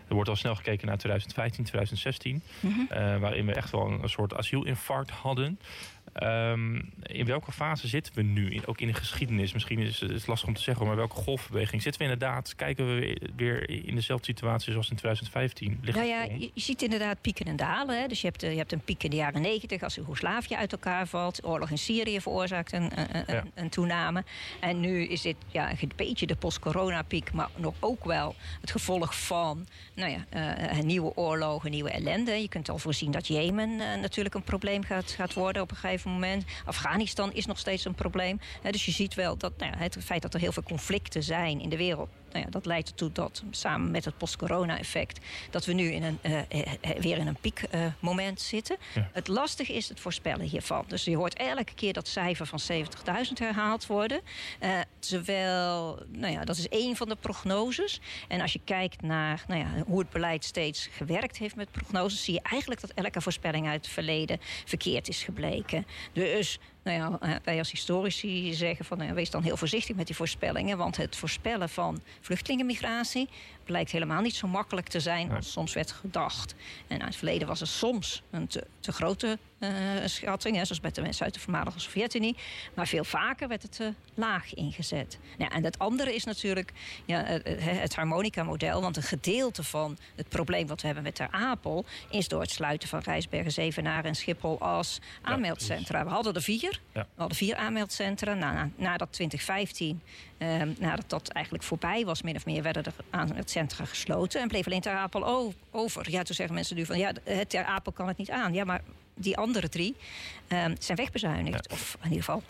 Er 0.07 0.13
wordt 0.13 0.29
al 0.29 0.35
snel 0.35 0.55
gekeken 0.55 0.87
naar 0.87 0.97
2015, 0.97 1.63
2016. 1.63 2.41
Mm 2.59 2.71
-hmm. 2.71 3.19
waarin 3.19 3.45
we 3.45 3.53
echt 3.53 3.71
wel 3.71 3.87
een, 3.87 4.03
een 4.03 4.09
soort 4.09 4.33
asielinfarct 4.33 5.09
hadden. 5.09 5.59
Um, 6.19 6.91
in 7.01 7.25
welke 7.25 7.51
fase 7.51 7.87
zitten 7.87 8.13
we 8.15 8.21
nu? 8.21 8.49
In, 8.49 8.67
ook 8.67 8.81
in 8.81 8.87
de 8.87 8.93
geschiedenis. 8.93 9.53
Misschien 9.53 9.79
is 9.79 9.99
het 9.99 10.27
lastig 10.27 10.47
om 10.47 10.53
te 10.53 10.61
zeggen, 10.61 10.85
maar 10.85 10.95
welke 10.95 11.15
golfbeweging 11.15 11.81
zitten 11.81 12.01
we 12.01 12.11
inderdaad? 12.11 12.55
Kijken 12.55 12.95
we 12.95 13.17
weer 13.35 13.69
in 13.69 13.95
dezelfde 13.95 14.25
situatie 14.25 14.71
zoals 14.71 14.89
in 14.89 14.95
2015? 14.95 15.79
Ligt 15.81 15.97
nou 15.97 16.09
ja, 16.09 16.23
je, 16.23 16.51
ziet 16.55 16.81
inderdaad 16.81 17.21
pieken 17.21 17.45
en 17.45 17.55
dalen. 17.55 18.01
Hè. 18.01 18.07
Dus 18.07 18.21
je 18.21 18.27
hebt, 18.27 18.41
je 18.41 18.47
hebt 18.47 18.71
een 18.71 18.83
piek 18.83 19.03
in 19.03 19.09
de 19.09 19.15
jaren 19.15 19.41
90 19.41 19.83
als 19.83 19.95
Joegoslavië 19.95 20.55
uit 20.55 20.71
elkaar 20.71 21.07
valt. 21.07 21.45
Oorlog 21.45 21.69
in 21.69 21.77
Syrië 21.77 22.21
veroorzaakt 22.21 22.71
een, 22.73 22.91
een, 22.95 23.51
een, 23.55 23.69
toename. 23.69 24.23
En 24.59 24.79
nu 24.79 25.03
is 25.03 25.21
dit 25.21 25.35
ja, 25.47 25.71
een 25.71 25.91
beetje 25.95 26.27
de 26.27 26.35
post-corona-piek, 26.35 27.31
maar 27.33 27.49
nog 27.55 27.75
ook 27.79 28.05
wel 28.05 28.35
het 28.61 28.71
gevolg 28.71 29.19
van 29.19 29.67
nou 29.95 30.11
ja, 30.11 30.25
een 30.77 30.85
nieuwe 30.85 31.15
oorlog, 31.15 31.65
een 31.65 31.71
nieuwe 31.71 31.89
ellende. 31.89 32.31
Je 32.31 32.49
kunt 32.49 32.69
al 32.69 32.77
voorzien 32.77 33.11
dat 33.11 33.27
Jemen 33.27 33.69
uh, 33.69 34.01
natuurlijk 34.01 34.35
een 34.35 34.43
probleem 34.43 34.83
gaat, 34.83 35.11
gaat 35.11 35.33
worden 35.33 35.61
op 35.61 35.69
een 35.69 35.75
gegeven 35.75 35.89
moment. 35.95 36.00
Afghanistan 36.65 37.33
is 37.33 37.45
nog 37.45 37.59
steeds 37.59 37.85
een 37.85 37.95
probleem. 37.95 38.39
dus 38.69 38.85
je 38.85 38.91
ziet 38.91 39.13
wel 39.13 39.37
dat 39.37 39.57
nou 39.57 39.75
het 39.77 39.97
feit 40.03 40.21
dat 40.21 40.33
er 40.33 40.39
heel 40.39 40.51
veel 40.51 40.63
conflicten 40.63 41.23
zijn 41.23 41.61
in 41.61 41.69
de 41.69 41.77
wereld 41.77 42.09
nou 42.31 42.45
ja, 42.45 42.51
dat 42.51 42.65
leidt 42.65 42.89
ertoe 42.89 43.11
dat 43.11 43.43
samen 43.51 43.91
met 43.91 44.05
het 44.05 44.17
post-corona-effect... 44.17 45.19
dat 45.49 45.65
we 45.65 45.73
nu 45.73 45.91
in 45.91 46.03
een, 46.03 46.19
uh, 46.21 46.39
weer 46.99 47.17
in 47.17 47.27
een 47.27 47.37
piekmoment 47.41 48.41
zitten. 48.41 48.77
Het 49.11 49.27
lastige 49.27 49.73
is 49.73 49.89
het 49.89 49.99
voorspellen 49.99 50.45
hiervan. 50.45 50.85
Dus 50.87 51.03
je 51.03 51.15
hoort 51.15 51.33
elke 51.33 51.73
keer 51.73 51.93
dat 51.93 52.07
cijfer 52.07 52.45
van 52.45 52.59
70.000 52.71 52.83
herhaald 53.33 53.87
worden. 53.87 54.21
terwijl, 54.99 55.99
nou 56.11 56.33
ja, 56.33 56.43
dat 56.43 56.57
is 56.57 56.69
één 56.69 56.95
van 56.95 57.09
de 57.09 57.15
prognoses. 57.15 58.01
En 58.27 58.41
als 58.41 58.53
je 58.53 58.61
kijkt 58.63 59.01
naar 59.01 59.43
nou 59.47 59.59
ja, 59.59 59.83
hoe 59.85 59.99
het 59.99 60.09
beleid 60.09 60.43
steeds 60.43 60.89
gewerkt 60.91 61.37
heeft 61.37 61.55
met 61.55 61.71
prognoses... 61.71 62.23
zie 62.23 62.33
je 62.33 62.41
eigenlijk 62.41 62.81
dat 62.81 62.91
elke 62.91 63.21
voorspelling 63.21 63.67
uit 63.67 63.85
het 63.85 63.93
verleden 63.93 64.39
verkeerd 64.65 65.07
is 65.07 65.23
gebleken. 65.23 65.85
Dus 66.13 66.59
nou 66.83 66.97
ja, 66.97 67.17
eh, 67.19 67.35
wij 67.43 67.57
als 67.57 67.71
historici 67.71 68.53
zeggen 68.53 68.85
van 68.85 68.99
ja, 68.99 69.13
wees 69.13 69.29
dan 69.29 69.43
heel 69.43 69.57
voorzichtig 69.57 69.95
met 69.95 70.07
die 70.07 70.15
voorspellingen. 70.15 70.77
Want 70.77 70.97
het 70.97 71.15
voorspellen 71.15 71.69
van 71.69 72.01
vluchtelingenmigratie 72.19 73.29
blijkt 73.63 73.91
helemaal 73.91 74.21
niet 74.21 74.35
zo 74.35 74.47
makkelijk 74.47 74.87
te 74.87 74.99
zijn 74.99 75.31
als 75.31 75.51
soms 75.51 75.73
werd 75.73 75.91
gedacht. 75.91 76.55
En 76.87 76.97
uit 76.97 77.07
het 77.07 77.15
verleden 77.15 77.47
was 77.47 77.61
er 77.61 77.67
soms 77.67 78.23
een 78.31 78.47
te, 78.47 78.63
te 78.79 78.91
grote 78.91 79.37
uh, 79.59 79.69
schatting, 80.05 80.55
hè, 80.55 80.65
zoals 80.65 80.81
bij 80.81 80.91
de 80.91 81.01
mensen 81.01 81.25
uit 81.25 81.33
de 81.33 81.39
voormalige 81.39 81.79
Sovjet-Unie. 81.79 82.35
Maar 82.73 82.87
veel 82.87 83.03
vaker 83.03 83.47
werd 83.47 83.61
het 83.61 83.71
te 83.71 83.93
laag 84.13 84.53
ingezet. 84.53 85.19
Nou, 85.37 85.51
en 85.53 85.63
het 85.63 85.79
andere 85.79 86.15
is 86.15 86.23
natuurlijk 86.23 86.71
ja, 87.05 87.23
het 87.59 87.95
harmonica-model. 87.95 88.81
Want 88.81 88.97
een 88.97 89.03
gedeelte 89.03 89.63
van 89.63 89.97
het 90.15 90.29
probleem 90.29 90.67
wat 90.67 90.79
we 90.79 90.85
hebben 90.85 91.03
met 91.03 91.15
Ter 91.15 91.27
Apel... 91.31 91.85
is 92.09 92.27
door 92.27 92.41
het 92.41 92.51
sluiten 92.51 92.89
van 92.89 92.99
Rijsbergen, 92.99 93.51
Zevenaar 93.51 94.05
en 94.05 94.15
Schiphol 94.15 94.59
als 94.59 94.99
aanmeldcentra. 95.21 96.03
we 96.03 96.09
hadden 96.09 96.33
er 96.33 96.41
vier. 96.41 96.79
We 96.93 97.05
hadden 97.15 97.37
vier 97.37 97.55
aanmeldcentra. 97.55 98.33
Na, 98.33 98.53
na, 98.53 98.69
nadat 98.75 99.13
2015 99.13 100.01
Ehm, 100.41 100.73
nadat 100.79 101.09
dat 101.09 101.27
eigenlijk 101.27 101.65
voorbij 101.65 102.05
was, 102.05 102.21
min 102.21 102.35
of 102.35 102.45
meer, 102.45 102.63
werden 102.63 102.83
er 102.83 102.93
aan 103.09 103.35
het 103.35 103.49
centrum 103.49 103.85
gesloten. 103.85 104.41
En 104.41 104.47
bleef 104.47 104.65
alleen 104.65 104.81
Ter 104.81 104.95
Apel 104.95 105.53
over. 105.71 106.11
Ja, 106.11 106.23
toen 106.23 106.35
zeggen 106.35 106.55
mensen 106.55 106.75
nu 106.75 106.85
van, 106.85 106.97
ja, 106.97 107.13
het 107.23 107.49
Ter 107.49 107.63
Apel 107.63 107.91
kan 107.91 108.07
het 108.07 108.17
niet 108.17 108.31
aan. 108.31 108.53
Ja, 108.53 108.63
maar 108.63 108.81
die 109.15 109.37
andere 109.37 109.69
drie 109.69 109.95
ehm, 110.47 110.75
zijn 110.79 110.97
wegbezuinigd. 110.97 111.71
Of 111.71 111.97
in 111.99 112.09
ieder 112.09 112.23
geval 112.23 112.43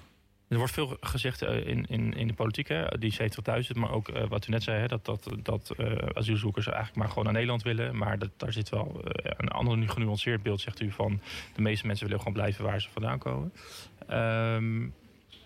er 0.48 0.58
wordt 0.58 0.74
veel 0.74 0.98
gezegd 1.00 1.44
uh, 1.44 1.68
in, 1.68 1.86
in, 1.90 2.14
in 2.14 2.28
de 2.28 2.34
politiek, 2.34 2.68
hè, 2.68 2.86
die 3.00 3.16
70.000, 3.22 3.28
maar 3.74 3.92
ook 3.92 4.10
uh, 4.10 4.24
wat 4.28 4.48
u 4.48 4.52
net 4.52 4.64
zei, 4.64 4.80
hè, 4.80 4.88
dat, 4.88 5.06
dat, 5.06 5.30
dat 5.44 5.72
uh, 5.78 5.92
asielzoekers 6.14 6.66
eigenlijk 6.66 6.98
maar 6.98 7.08
gewoon 7.08 7.24
naar 7.24 7.34
Nederland 7.34 7.64
willen. 7.64 7.98
Maar 7.98 8.20
dat, 8.20 8.30
daar 8.38 8.54
zit 8.54 8.70
wel 8.70 9.02
een 9.24 9.48
ander 9.48 9.78
nu 9.78 9.88
genuanceerd 9.88 10.44
beeld, 10.44 10.62
zegt 10.62 10.80
u, 10.80 10.92
van 10.92 11.22
de 11.54 11.62
meeste 11.62 11.88
mensen 11.88 12.06
willen 12.06 12.20
gewoon 12.20 12.38
blijven 12.38 12.66
waar 12.66 12.82
ze 12.82 12.90
vandaan 12.90 13.20
komen. 13.20 13.54
Um, 14.10 14.94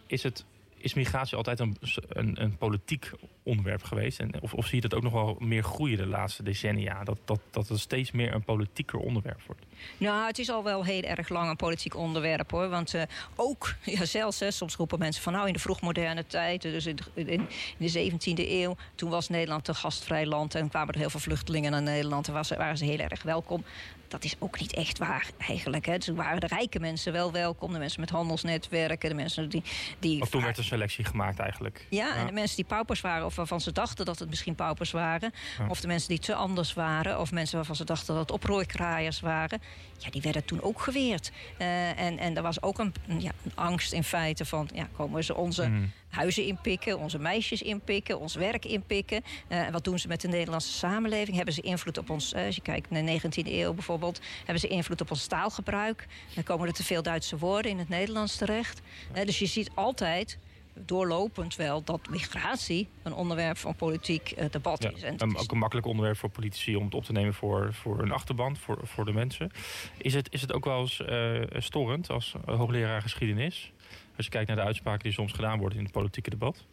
is 0.08 0.24
het 0.24 0.46
is 0.86 0.94
migratie 0.94 1.38
altijd 1.38 1.60
een, 1.60 1.78
een, 2.08 2.42
een, 2.42 2.58
politiek 2.58 3.12
onderwerp 3.46 3.84
geweest? 3.84 4.20
En 4.20 4.42
of, 4.42 4.54
of 4.54 4.66
zie 4.66 4.76
je 4.76 4.82
dat 4.82 4.94
ook 4.94 5.04
nog 5.04 5.14
wel 5.14 5.36
meer 5.40 5.64
groeien 5.64 5.98
de 5.98 6.06
laatste 6.06 6.44
decennia? 6.44 7.04
Dat, 7.04 7.18
dat, 7.26 7.40
dat 7.50 7.68
het 7.68 7.80
steeds 7.80 8.12
meer 8.12 8.34
een 8.34 8.44
politieker 8.44 9.00
onderwerp 9.00 9.42
wordt? 9.46 9.62
Nou, 9.98 10.28
het 10.28 10.40
is 10.40 10.50
al 10.50 10.64
wel 10.64 10.84
heel 10.84 11.02
erg 11.02 11.30
lang 11.30 11.50
een 11.50 11.56
politiek 11.56 11.96
onderwerp 11.96 12.52
hoor. 12.52 12.70
Want 12.70 12.94
uh, 12.94 13.02
ook, 13.36 13.76
ja, 13.96 14.06
zelfs, 14.06 14.40
hè, 14.40 14.52
soms 14.52 14.76
roepen 14.76 15.00
mensen 15.00 15.24
van 15.24 15.34
nou 15.34 15.48
in 15.48 15.54
de 15.54 15.60
vroegmoderne 15.60 16.28
tijd, 16.28 16.62
dus 16.62 16.86
in, 16.86 16.98
in, 17.14 17.28
in, 17.28 17.48
de 17.78 18.12
17e 18.12 18.50
eeuw, 18.50 18.76
toen 18.96 19.10
was 19.10 19.30
Nederland 19.30 19.68
een 19.68 19.76
gastvrij 19.76 20.26
land 20.26 20.56
en 20.56 20.70
kwamen 20.70 20.94
er 20.94 21.00
heel 21.00 21.10
veel 21.10 21.20
vluchtelingen 21.20 21.72
naar 21.72 21.82
Nederland 21.82 22.28
en 22.28 22.34
was, 22.34 22.50
waren 22.50 22.78
ze 22.78 22.86
heel 22.86 23.00
erg 23.00 23.24
welkom 23.24 23.64
dat 24.08 24.24
is 24.24 24.36
ook 24.40 24.60
niet 24.60 24.74
echt 24.74 24.98
waar 24.98 25.30
eigenlijk. 25.38 25.86
Hè. 25.86 25.98
Dus 25.98 26.08
waren 26.08 26.40
de 26.40 26.48
rijke 26.48 26.80
mensen 26.80 27.14
wel 27.14 27.32
welkom. 27.32 27.74
De 27.74 27.80
mensen 27.80 28.00
met 28.00 28.10
handelsnetwerken. 28.10 29.10
De 29.10 29.16
mensen 29.16 29.50
die... 29.50 29.64
die 30.00 30.22
of 30.22 30.30
toen 30.30 30.42
werd 30.42 30.58
een 30.58 30.64
selectie 30.64 31.06
gemaakt 31.06 31.40
eigenlijk. 31.40 31.86
Ja, 31.90 32.16
en 32.16 32.26
de 32.26 32.32
mensen 32.32 32.56
die 32.56 32.66
paupers 32.66 33.02
waren... 33.02 33.26
of 33.26 33.35
waarvan 33.36 33.62
ze 33.62 33.72
dachten 33.72 34.06
dat 34.06 34.20
het 34.20 34.30
misschien 34.30 34.56
paupers 34.56 34.92
waren. 34.92 35.34
Of 35.68 35.82
de 35.82 35.88
mensen 35.88 36.10
die 36.10 36.20
te 36.20 36.36
anders 36.36 36.74
waren. 36.74 37.20
Of 37.20 37.32
mensen 37.32 37.56
waarvan 37.56 37.76
ze 37.76 37.84
dachten 37.84 38.08
dat 38.08 38.24
het 38.24 38.32
oprooikraaiers 38.32 39.20
waren. 39.20 39.62
Ja, 39.98 40.10
die 40.10 40.22
werden 40.22 40.46
toen 40.46 40.62
ook 40.62 40.82
geweerd. 40.82 41.32
Uh, 41.62 42.00
en, 42.00 42.18
en 42.18 42.36
er 42.36 42.42
was 42.42 42.62
ook 42.62 42.80
een, 42.80 42.94
ja, 43.08 43.32
een 43.44 43.56
angst 43.56 43.94
in 43.94 44.04
feite 44.04 44.46
van... 44.46 44.70
Ja, 44.74 44.88
komen 44.96 45.24
ze 45.24 45.36
onze... 45.36 45.68
Mhm 45.68 45.84
huizen 46.16 46.46
inpikken, 46.46 47.00
onze 47.00 47.20
meisjes 47.20 47.62
inpikken, 47.62 48.20
ons 48.20 48.36
werk 48.36 48.66
inpikken. 48.66 49.24
Uh, 49.50 49.70
wat 49.70 49.84
doen 49.84 50.00
ze 50.00 50.08
met 50.08 50.22
de 50.22 50.28
Nederlandse 50.28 50.72
samenleving? 50.72 51.36
Hebben 51.36 51.54
ze 51.54 51.62
invloed 51.62 51.98
op 51.98 52.10
ons, 52.10 52.34
uh, 52.34 52.46
als 52.46 52.56
je 52.56 52.62
kijkt 52.62 52.90
naar 52.90 53.06
de 53.06 53.22
19e 53.22 53.48
eeuw 53.52 53.74
bijvoorbeeld, 53.74 54.20
hebben 54.38 54.60
ze 54.60 54.68
invloed 54.68 55.02
op 55.02 55.12
ons 55.12 55.28
taalgebruik? 55.28 56.08
Dan 56.34 56.44
komen 56.44 56.68
er 56.68 56.74
te 56.74 56.84
veel 56.84 57.02
Duitse 57.02 57.38
woorden 57.38 57.72
in 57.72 57.80
het 57.80 57.90
Nederlands 57.90 58.36
terecht. 58.36 58.82
Dus 59.26 59.40
je 59.40 59.46
ziet 59.46 59.70
altijd 59.74 60.38
doorlopend 60.80 61.56
wel 61.56 61.84
dat 61.84 62.10
migratie 62.10 62.88
een 63.04 63.14
onderwerp 63.14 63.58
van 63.58 63.76
politiek 63.76 64.34
uh, 64.38 64.46
debat 64.52 64.92
is. 64.94 65.02
En 65.02 65.22
een, 65.22 65.38
ook 65.38 65.52
een 65.52 65.58
makkelijk 65.58 65.88
onderwerp 65.88 66.18
voor 66.18 66.30
politici 66.30 66.76
om 66.76 66.86
het 66.86 66.94
op 66.94 67.04
te 67.04 67.12
nemen 67.12 67.34
voor, 67.34 67.74
voor 67.74 68.02
een 68.02 68.12
achterban, 68.12 68.58
voor, 68.58 68.80
voor 68.84 69.06
de 69.06 69.14
mensen. 69.14 69.52
Is 69.98 70.14
het, 70.14 70.34
is 70.34 70.42
het 70.42 70.54
ook 70.54 70.66
wel 70.66 70.80
eens 70.80 71.00
uh, 71.00 71.42
storend 71.50 72.10
als 72.10 72.36
hoogleraar 72.46 73.02
geschiedenis? 73.02 73.72
Als 74.16 74.26
je 74.26 74.32
kijkt 74.32 74.48
naar 74.48 74.58
de 74.58 74.64
uitspraken 74.64 75.04
die 75.04 75.12
soms 75.12 75.32
gedaan 75.32 75.60
worden 75.60 75.78
in 75.78 75.84
het 75.84 75.94
politieke 75.94 76.30
debat? 76.30 76.66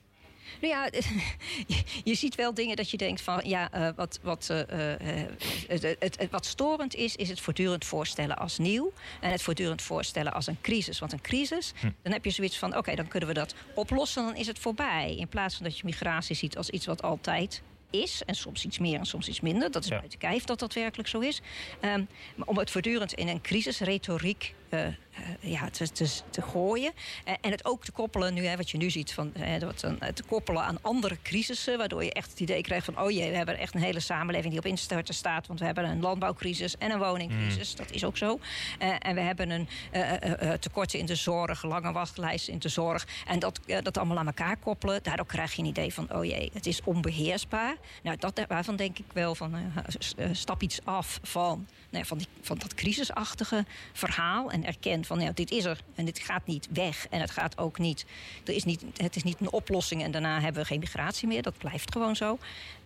Nou 0.60 0.72
ja, 0.72 0.90
je, 2.04 2.14
ziet 2.14 2.34
wel 2.34 2.54
dingen 2.54 2.76
dat 2.76 2.90
je 2.90 2.96
denkt 2.96 3.20
van 3.20 3.40
ja, 3.44 3.74
uh, 3.74 3.88
wat, 3.96 4.18
wat, 4.22 4.48
uh, 4.50 4.58
het, 5.68 5.82
het, 5.82 5.98
het, 5.98 6.30
wat 6.30 6.46
storend 6.46 6.94
is, 6.94 7.16
is 7.16 7.28
het 7.28 7.40
voortdurend 7.40 7.84
voorstellen 7.84 8.36
als 8.36 8.58
nieuw. 8.58 8.92
En 9.20 9.30
het 9.30 9.42
voortdurend 9.42 9.82
voorstellen 9.82 10.32
als 10.32 10.46
een 10.46 10.60
crisis. 10.60 10.98
Want 10.98 11.12
een 11.12 11.20
crisis, 11.20 11.72
hm. 11.80 11.90
dan 12.02 12.12
heb 12.12 12.24
je 12.24 12.30
zoiets 12.30 12.58
van 12.58 12.76
oké, 12.76 12.94
dan 12.94 13.08
kunnen 13.08 13.28
we 13.28 13.34
dat 13.34 13.54
oplossen, 13.74 14.24
dan 14.24 14.36
is 14.36 14.46
het 14.46 14.58
voorbij. 14.58 15.16
In 15.18 15.28
plaats 15.28 15.54
van 15.54 15.64
dat 15.64 15.78
je 15.78 15.84
migratie 15.84 16.36
ziet 16.36 16.56
als 16.56 16.70
iets 16.70 16.86
wat 16.86 17.02
altijd 17.02 17.62
is. 17.90 18.22
En 18.26 18.34
soms 18.34 18.64
iets 18.64 18.78
meer 18.78 18.98
en 18.98 19.06
soms 19.06 19.28
iets 19.28 19.40
minder. 19.40 19.70
Dat 19.70 19.82
is 19.82 19.88
ja. 19.88 19.96
buiten 19.96 20.18
kijf 20.18 20.44
dat 20.44 20.58
dat 20.58 20.72
werkelijk 20.72 21.08
zo 21.08 21.20
is. 21.20 21.40
Um, 21.80 22.08
maar 22.34 22.46
om 22.46 22.58
het 22.58 22.70
voortdurend 22.70 23.12
in 23.12 23.28
een 23.28 23.40
crisisretoriek 23.40 24.54
ja, 25.40 25.70
te, 25.70 25.92
te, 25.92 26.08
te 26.30 26.42
gooien. 26.42 26.92
Uh, 27.28 27.34
en 27.40 27.50
het 27.50 27.64
ook 27.64 27.84
te 27.84 27.92
koppelen, 27.92 28.34
nu, 28.34 28.46
hè, 28.46 28.56
wat 28.56 28.70
je 28.70 28.78
nu 28.78 28.90
ziet, 28.90 29.12
van, 29.12 29.32
wat, 29.60 29.78
te 30.14 30.22
koppelen 30.26 30.62
aan 30.62 30.78
andere 30.80 31.18
crisissen. 31.22 31.78
Waardoor 31.78 32.04
je 32.04 32.12
echt 32.12 32.30
het 32.30 32.40
idee 32.40 32.62
krijgt 32.62 32.84
van: 32.84 33.00
oh 33.00 33.10
jee, 33.10 33.30
we 33.30 33.36
hebben 33.36 33.58
echt 33.58 33.74
een 33.74 33.80
hele 33.80 34.00
samenleving 34.00 34.50
die 34.50 34.62
op 34.62 34.66
instorten 34.66 35.14
staat. 35.14 35.46
Want 35.46 35.58
we 35.58 35.64
hebben 35.64 35.84
een 35.84 36.00
landbouwcrisis 36.00 36.78
en 36.78 36.90
een 36.90 36.98
woningcrisis. 36.98 37.70
Mm. 37.70 37.76
Dat 37.76 37.90
is 37.90 38.04
ook 38.04 38.16
zo. 38.16 38.40
en 38.98 39.14
we 39.14 39.20
hebben 39.20 39.50
een 39.50 39.68
tekorten 40.60 40.98
in 40.98 41.06
de 41.06 41.14
zorg, 41.14 41.62
lange 41.62 41.92
wachtlijsten 41.92 42.52
in 42.52 42.58
de 42.58 42.68
zorg. 42.68 43.06
En 43.26 43.38
dat, 43.38 43.60
dat 43.82 43.98
allemaal 43.98 44.18
aan 44.18 44.26
elkaar 44.26 44.56
koppelen. 44.56 45.02
Daardoor 45.02 45.26
krijg 45.26 45.52
je 45.52 45.62
een 45.62 45.68
idee 45.68 45.94
van: 45.94 46.14
oh 46.14 46.24
jee, 46.24 46.50
het 46.52 46.66
is 46.66 46.80
onbeheersbaar. 46.84 47.76
Nou, 48.02 48.16
dat, 48.16 48.40
waarvan 48.48 48.76
denk 48.76 48.98
ik 48.98 49.06
wel 49.12 49.34
van: 49.34 49.72
stap 50.32 50.62
iets 50.62 50.84
af 50.84 51.20
van, 51.22 51.66
nou, 51.90 52.04
van, 52.04 52.18
die, 52.18 52.26
van 52.40 52.58
dat 52.58 52.74
crisisachtige 52.74 53.64
verhaal. 53.92 54.50
En 54.50 54.61
erkent 54.66 55.06
van 55.06 55.20
ja, 55.20 55.30
dit 55.34 55.50
is 55.50 55.64
er 55.64 55.80
en 55.94 56.04
dit 56.04 56.18
gaat 56.18 56.46
niet 56.46 56.68
weg. 56.72 57.06
En 57.10 57.20
het 57.20 57.30
gaat 57.30 57.58
ook 57.58 57.78
niet, 57.78 58.04
er 58.44 58.54
is 58.54 58.64
niet, 58.64 58.84
het 58.96 59.16
is 59.16 59.22
niet 59.22 59.40
een 59.40 59.52
oplossing 59.52 60.02
en 60.02 60.10
daarna 60.10 60.40
hebben 60.40 60.62
we 60.62 60.68
geen 60.68 60.78
migratie 60.78 61.28
meer. 61.28 61.42
Dat 61.42 61.58
blijft 61.58 61.92
gewoon 61.92 62.16
zo. 62.16 62.38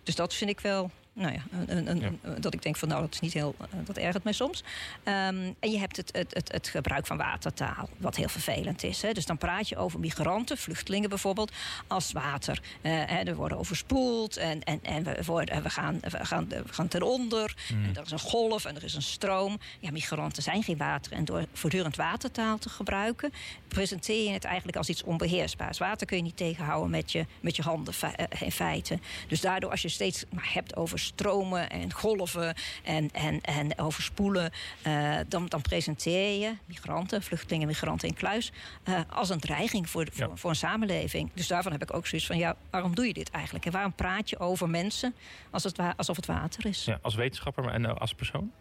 Dus 0.03 0.15
dat 0.15 0.33
vind 0.33 0.49
ik 0.49 0.59
wel 0.59 0.91
nou 1.17 1.33
ja, 1.33 1.41
een, 1.67 2.03
een, 2.03 2.19
dat 2.39 2.53
ik 2.53 2.61
denk 2.61 2.75
van 2.75 2.87
nou, 2.87 3.01
dat 3.01 3.13
is 3.13 3.19
niet 3.19 3.33
heel, 3.33 3.55
eh, 3.59 3.67
dat 3.85 3.97
ergert 3.97 4.23
mij 4.23 4.33
soms. 4.33 4.63
Um, 5.03 5.55
en 5.59 5.71
je 5.71 5.77
hebt 5.77 5.97
het, 5.97 6.09
het, 6.15 6.33
het, 6.33 6.51
het, 6.51 6.67
gebruik 6.67 7.05
van 7.05 7.17
watertaal, 7.17 7.89
wat 7.97 8.15
heel 8.15 8.27
vervelend 8.27 8.83
is. 8.83 9.01
Hè. 9.01 9.11
Dus 9.11 9.25
dan 9.25 9.37
praat 9.37 9.69
je 9.69 9.77
over 9.77 9.99
migranten, 9.99 10.57
vluchtelingen 10.57 11.09
bijvoorbeeld, 11.09 11.51
als 11.87 12.11
water. 12.11 12.61
Uh, 12.81 12.91
hè, 13.05 13.21
er 13.21 13.35
worden 13.35 13.57
overspoeld 13.57 14.37
en, 14.37 14.63
en, 14.63 14.79
en 14.83 15.03
we, 15.03 15.23
worden, 15.25 15.63
we, 15.63 15.69
gaan, 15.69 15.99
we, 16.01 16.25
gaan, 16.25 16.47
we 16.47 16.63
gaan 16.65 16.87
ten 16.87 17.01
onder. 17.01 17.55
Mm. 17.73 17.83
En 17.83 17.95
er 17.95 18.05
is 18.05 18.11
een 18.11 18.19
golf 18.19 18.65
en 18.65 18.75
er 18.75 18.83
is 18.83 18.93
een 18.93 19.01
stroom. 19.01 19.57
Ja, 19.79 19.91
migranten 19.91 20.43
zijn 20.43 20.63
geen 20.63 20.77
water. 20.77 21.11
En 21.11 21.25
door 21.25 21.45
voortdurend 21.53 21.95
watertaal 21.95 22.57
te 22.57 22.69
gebruiken, 22.69 23.31
presenteer 23.67 24.23
je 24.23 24.31
het 24.31 24.43
eigenlijk 24.43 24.77
als 24.77 24.89
iets 24.89 25.03
onbeheersbaars. 25.03 25.77
Water 25.77 26.07
kun 26.07 26.17
je 26.17 26.23
niet 26.23 26.37
tegenhouden 26.37 26.89
met 26.89 27.11
je, 27.11 27.25
met 27.39 27.55
je 27.55 27.61
handen 27.61 27.93
eh, 27.99 28.41
in 28.41 28.51
feite. 28.51 28.99
Dus 29.27 29.41
daardoor, 29.41 29.71
als 29.71 29.81
je 29.81 29.89
steeds 29.89 30.25
maar 30.29 30.49
hebt 30.53 30.75
over 30.75 30.99
stromen 31.07 31.69
en 31.69 31.93
golven 31.93 32.55
en, 32.83 33.11
en, 33.11 33.41
en 33.41 33.79
overspoelen, 33.79 34.51
uh, 34.87 35.17
dan, 35.27 35.45
dan 35.45 35.61
presenteer 35.61 36.39
je 36.39 36.53
migranten, 36.65 37.23
vluchtelingen, 37.23 37.67
migranten 37.67 38.07
in 38.07 38.13
kluis, 38.13 38.51
uh, 38.85 38.99
als 39.09 39.29
een 39.29 39.39
dreiging 39.39 39.89
voor, 39.89 40.07
voor, 40.11 40.37
voor, 40.37 40.49
een 40.49 40.55
samenleving. 40.55 41.31
Dus 41.33 41.47
daarvan 41.47 41.71
heb 41.71 41.81
ik 41.81 41.93
ook 41.93 42.07
zoiets 42.07 42.27
van, 42.27 42.37
ja, 42.37 42.55
waarom 42.69 42.95
doe 42.95 43.07
je 43.07 43.13
dit 43.13 43.29
eigenlijk? 43.29 43.65
En 43.65 43.71
waarom 43.71 43.93
praat 43.93 44.29
je 44.29 44.39
over 44.39 44.69
mensen 44.69 45.15
als 45.49 45.63
het 45.63 45.79
alsof 45.95 46.15
het 46.15 46.25
water 46.25 46.65
is? 46.65 46.85
Ja, 46.85 46.99
als 47.01 47.15
wetenschapper 47.15 47.67
en 47.67 47.83
uh, 47.83 47.95
als 47.95 48.13
persoon? 48.13 48.51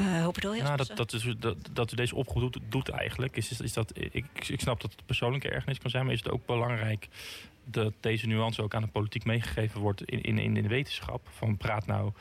Uh, 0.00 0.24
hoe 0.24 0.32
bedoel 0.32 0.54
je? 0.54 0.62
Nou, 0.62 0.76
dat, 0.76 0.90
dat, 0.94 1.12
is, 1.12 1.34
dat, 1.38 1.56
dat 1.72 1.92
u 1.92 1.96
deze 1.96 2.14
oproep 2.14 2.52
doet, 2.52 2.62
doet 2.68 2.88
eigenlijk, 2.88 3.36
is, 3.36 3.50
is, 3.50 3.60
is 3.60 3.72
dat, 3.72 3.92
ik, 3.94 4.48
ik 4.48 4.60
snap 4.60 4.80
dat 4.80 4.90
het 4.90 5.06
persoonlijke 5.06 5.48
ergernis 5.48 5.78
kan 5.78 5.90
zijn, 5.90 6.04
maar 6.04 6.14
is 6.14 6.22
het 6.22 6.32
ook 6.32 6.46
belangrijk 6.46 7.08
dat 7.64 7.92
deze 8.00 8.26
nuance 8.26 8.62
ook 8.62 8.74
aan 8.74 8.82
de 8.82 8.88
politiek 8.88 9.24
meegegeven 9.24 9.80
wordt 9.80 10.02
in, 10.02 10.22
in, 10.22 10.38
in 10.38 10.54
de 10.54 10.68
wetenschap. 10.68 11.28
Van 11.30 11.56
praat 11.56 11.86
nou 11.86 12.12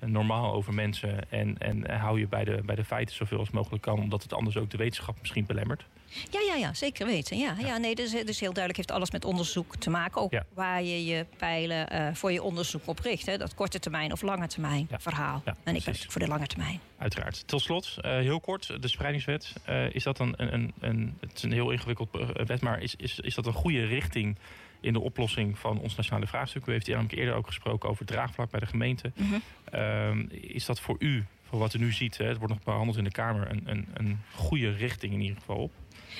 normaal 0.00 0.52
over 0.52 0.74
mensen 0.74 1.30
en, 1.30 1.58
en 1.58 1.90
hou 1.90 2.20
je 2.20 2.26
bij 2.26 2.44
de, 2.44 2.60
bij 2.64 2.74
de 2.74 2.84
feiten 2.84 3.14
zoveel 3.14 3.38
als 3.38 3.50
mogelijk 3.50 3.82
kan, 3.82 4.00
omdat 4.00 4.22
het 4.22 4.32
anders 4.32 4.56
ook 4.56 4.70
de 4.70 4.76
wetenschap 4.76 5.16
misschien 5.20 5.46
belemmert. 5.46 5.84
Ja, 6.30 6.40
ja, 6.40 6.54
ja, 6.54 6.74
zeker 6.74 7.06
weten. 7.06 7.38
Ja, 7.38 7.54
ja. 7.58 7.76
nee, 7.76 7.94
dus, 7.94 8.10
dus 8.10 8.40
heel 8.40 8.52
duidelijk 8.52 8.76
heeft 8.76 8.90
alles 8.90 9.10
met 9.10 9.24
onderzoek 9.24 9.76
te 9.76 9.90
maken. 9.90 10.20
Ook 10.20 10.32
waar 10.54 10.82
je 10.82 11.04
je 11.04 11.26
pijlen 11.36 11.88
uh, 11.92 12.08
voor 12.14 12.32
je 12.32 12.42
onderzoek 12.42 12.82
op 12.86 12.98
richt. 12.98 13.26
Hè. 13.26 13.38
Dat 13.38 13.54
korte 13.54 13.78
termijn 13.78 14.12
of 14.12 14.22
lange 14.22 14.46
termijn 14.46 14.88
verhaal. 14.98 15.42
en 15.64 15.76
ik 15.76 15.84
ben 15.84 15.94
voor 15.96 16.20
de 16.20 16.28
lange 16.28 16.46
termijn. 16.46 16.80
Uiteraard. 16.98 17.42
Tot 17.46 17.60
slot, 17.60 17.96
uh, 17.96 18.10
heel 18.10 18.40
kort, 18.40 18.82
de 18.82 18.88
spreidingswet. 18.88 19.52
Is 19.92 20.02
dat 20.02 20.18
een, 20.18 20.34
een, 20.36 20.72
een, 20.80 21.18
het 21.20 21.36
is 21.36 21.42
een 21.42 21.52
heel 21.52 21.70
ingewikkeld 21.70 22.08
wet, 22.46 22.60
maar 22.60 22.82
is, 22.82 22.94
is, 22.96 23.20
is 23.20 23.34
dat 23.34 23.46
een 23.46 23.52
goede 23.52 23.84
richting 23.84 24.36
in 24.80 24.92
de 24.92 25.00
oplossing 25.00 25.58
van 25.58 25.78
ons 25.78 25.96
nationale 25.96 26.26
vraagstuk? 26.26 26.66
U 26.66 26.72
heeft 26.72 26.86
hier 26.86 27.04
eerder 27.08 27.34
ook 27.34 27.46
gesproken 27.46 27.88
over 27.88 28.06
draagvlak 28.06 28.50
bij 28.50 28.60
de 28.60 28.66
gemeente. 28.66 29.12
Mm 29.14 29.26
-hmm. 29.26 30.28
is 30.30 30.66
dat 30.66 30.80
voor 30.80 30.96
u, 30.98 31.24
voor 31.48 31.58
wat 31.58 31.74
u 31.74 31.78
nu 31.78 31.92
ziet, 31.92 32.18
hè, 32.18 32.24
het 32.24 32.38
wordt 32.38 32.52
nog 32.52 32.62
behandeld 32.62 32.96
in 32.96 33.04
de 33.04 33.10
Kamer, 33.10 33.50
een, 33.50 33.62
een, 33.64 33.88
een 33.94 34.18
goede 34.34 34.70
richting 34.70 35.12
in 35.12 35.20
ieder 35.20 35.38
geval 35.38 35.56
op? 35.56 35.72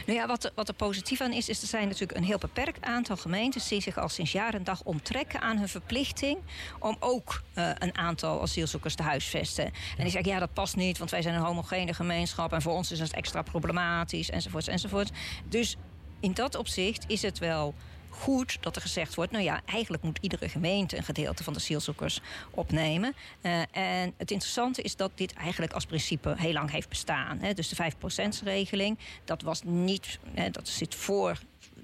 Nou 0.07 0.18
ja, 0.18 0.27
wat, 0.27 0.53
wat 0.55 0.68
er 0.68 0.75
positief 0.75 1.20
aan 1.20 1.33
is, 1.33 1.49
is 1.49 1.62
er 1.62 1.68
zijn 1.68 1.85
natuurlijk 1.85 2.18
een 2.18 2.25
heel 2.25 2.38
beperkt 2.38 2.85
aantal 2.85 3.16
gemeentes 3.16 3.68
die 3.68 3.81
zich 3.81 3.99
al 3.99 4.09
sinds 4.09 4.33
jaar 4.33 4.55
en 4.55 4.64
dag 4.64 4.83
onttrekken 4.83 5.40
aan 5.40 5.59
hun 5.59 5.68
verplichting 5.68 6.38
om 6.79 6.96
ook 7.01 7.42
uh, 7.55 7.70
een 7.79 7.96
aantal 7.96 8.42
asielzoekers 8.42 8.94
te 8.94 9.03
huisvesten. 9.03 9.64
En 9.64 9.73
die 10.03 10.11
zeggen, 10.11 10.31
ja, 10.31 10.38
dat 10.38 10.53
past 10.53 10.77
niet, 10.77 10.99
want 10.99 11.11
wij 11.11 11.23
zijn 11.23 11.35
een 11.35 11.40
homogene 11.40 11.94
gemeenschap 11.94 12.53
en 12.53 12.62
voor 12.62 12.73
ons 12.73 12.92
is 12.92 13.01
het 13.01 13.12
extra 13.12 13.42
problematisch, 13.42 14.31
enzovoorts, 14.31 14.68
enzovoorts. 14.68 15.11
Dus 15.49 15.77
in 16.20 16.35
dat 16.35 16.55
opzicht 16.55 17.05
is 17.09 17.23
het 17.23 17.38
wel 17.38 17.75
goed 18.11 18.59
dat 18.61 18.77
er 18.77 18.83
gezegd 18.83 19.14
wordt... 19.14 19.33
nou 19.33 19.44
ja, 19.44 19.61
eigenlijk 19.64 20.03
moet 20.03 20.18
iedere 20.20 20.49
gemeente 20.49 20.96
een 20.96 21.03
gedeelte 21.03 21.44
van 21.44 21.53
de 21.53 21.59
asielzoekers 21.59 22.20
opnemen. 22.51 23.14
Uh, 23.42 23.61
en 23.70 24.14
het 24.16 24.31
interessante 24.31 24.83
is 24.83 24.96
dat 24.96 25.11
dit 25.14 25.33
eigenlijk 25.33 25.73
als 25.73 25.87
principe 25.87 26.35
heel 26.37 26.53
lang 26.53 26.70
heeft 26.70 26.88
bestaan. 26.88 27.38
Hè. 27.38 27.55
Dus 27.55 27.68
de 27.68 27.92
5%-regeling, 27.92 28.99
dat 29.25 29.42
was 29.42 29.62
niet... 29.62 30.18
Hè, 30.35 30.51
dat 30.51 30.68
zit 30.68 30.94
voor 30.94 31.38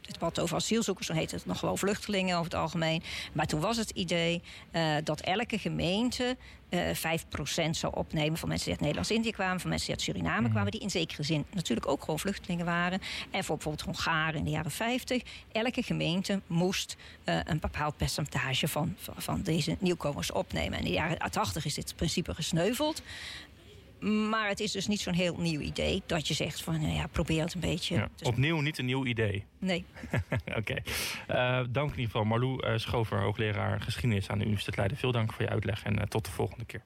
het 0.06 0.20
debat 0.20 0.40
over 0.40 0.56
asielzoekers, 0.56 1.06
dan 1.06 1.16
heet 1.16 1.30
het 1.30 1.46
nog 1.46 1.58
gewoon 1.58 1.78
vluchtelingen 1.78 2.36
over 2.36 2.50
het 2.50 2.60
algemeen. 2.60 3.02
Maar 3.32 3.46
toen 3.46 3.60
was 3.60 3.76
het 3.76 3.90
idee 3.90 4.42
uh, 4.72 4.94
dat 5.04 5.20
elke 5.20 5.58
gemeente 5.58 6.36
uh, 6.70 6.90
eh, 7.04 7.20
5% 7.68 7.70
zou 7.70 7.94
opnemen 7.96 8.38
van 8.38 8.48
mensen 8.48 8.66
die 8.66 8.74
uit 8.74 8.80
Nederlands-Indië 8.80 9.30
kwamen, 9.30 9.60
van 9.60 9.68
mensen 9.68 9.86
die 9.86 9.96
uit 9.96 10.04
Suriname 10.04 10.40
mhm. 10.40 10.50
kwamen, 10.50 10.70
die 10.70 10.80
in 10.80 10.90
zekere 10.90 11.22
zin 11.22 11.44
natuurlijk 11.54 11.88
ook 11.88 12.00
gewoon 12.00 12.18
vluchtelingen 12.18 12.64
waren. 12.64 13.00
En 13.30 13.44
voor 13.44 13.56
bijvoorbeeld 13.56 13.96
Hongaren 13.96 14.38
in 14.38 14.44
de 14.44 14.50
jaren 14.50 14.70
50. 14.70 15.22
Elke 15.52 15.82
gemeente 15.82 16.40
moest 16.46 16.96
uh, 17.24 17.38
een 17.44 17.60
bepaald 17.60 17.96
percentage 17.96 18.68
van, 18.68 18.94
van, 18.98 19.14
van, 19.16 19.42
deze 19.42 19.76
nieuwkomers 19.78 20.32
opnemen. 20.32 20.78
En 20.78 20.84
in 20.84 20.90
de 20.90 20.96
jaren 20.96 21.30
80 21.30 21.64
is 21.64 21.74
dit 21.74 21.96
principe 21.96 22.34
gesneuveld. 22.34 23.02
Maar 24.00 24.48
het 24.48 24.60
is 24.60 24.72
dus 24.72 24.86
niet 24.86 25.00
zo'n 25.00 25.14
heel 25.14 25.36
nieuw 25.38 25.60
idee 25.60 26.02
dat 26.06 26.28
je 26.28 26.34
zegt 26.34 26.62
van 26.62 26.80
nou 26.80 26.94
ja, 26.94 27.06
probeer 27.06 27.42
het 27.42 27.54
een 27.54 27.60
beetje. 27.60 27.94
Ja, 27.94 28.08
opnieuw 28.22 28.60
niet 28.60 28.78
een 28.78 28.84
nieuw 28.84 29.04
idee. 29.04 29.44
Nee. 29.58 29.84
Oké. 30.46 30.58
Okay. 30.58 30.82
Uh, 31.30 31.58
eh, 31.58 31.66
dank 31.70 31.90
in 31.90 31.98
ieder 31.98 32.04
geval 32.04 32.24
Marlou 32.24 32.66
uh, 32.66 32.78
Schover, 32.78 33.20
hoogleraar 33.20 33.80
geschiedenis 33.80 34.28
aan 34.28 34.38
de 34.38 34.44
Universiteit 34.44 34.76
Leiden. 34.76 34.98
Veel 34.98 35.12
dank 35.12 35.32
voor 35.32 35.42
je 35.42 35.50
uitleg 35.50 35.84
en 35.84 35.98
uh, 35.98 36.02
tot 36.02 36.24
de 36.24 36.30
volgende 36.30 36.64
keer. 36.64 36.82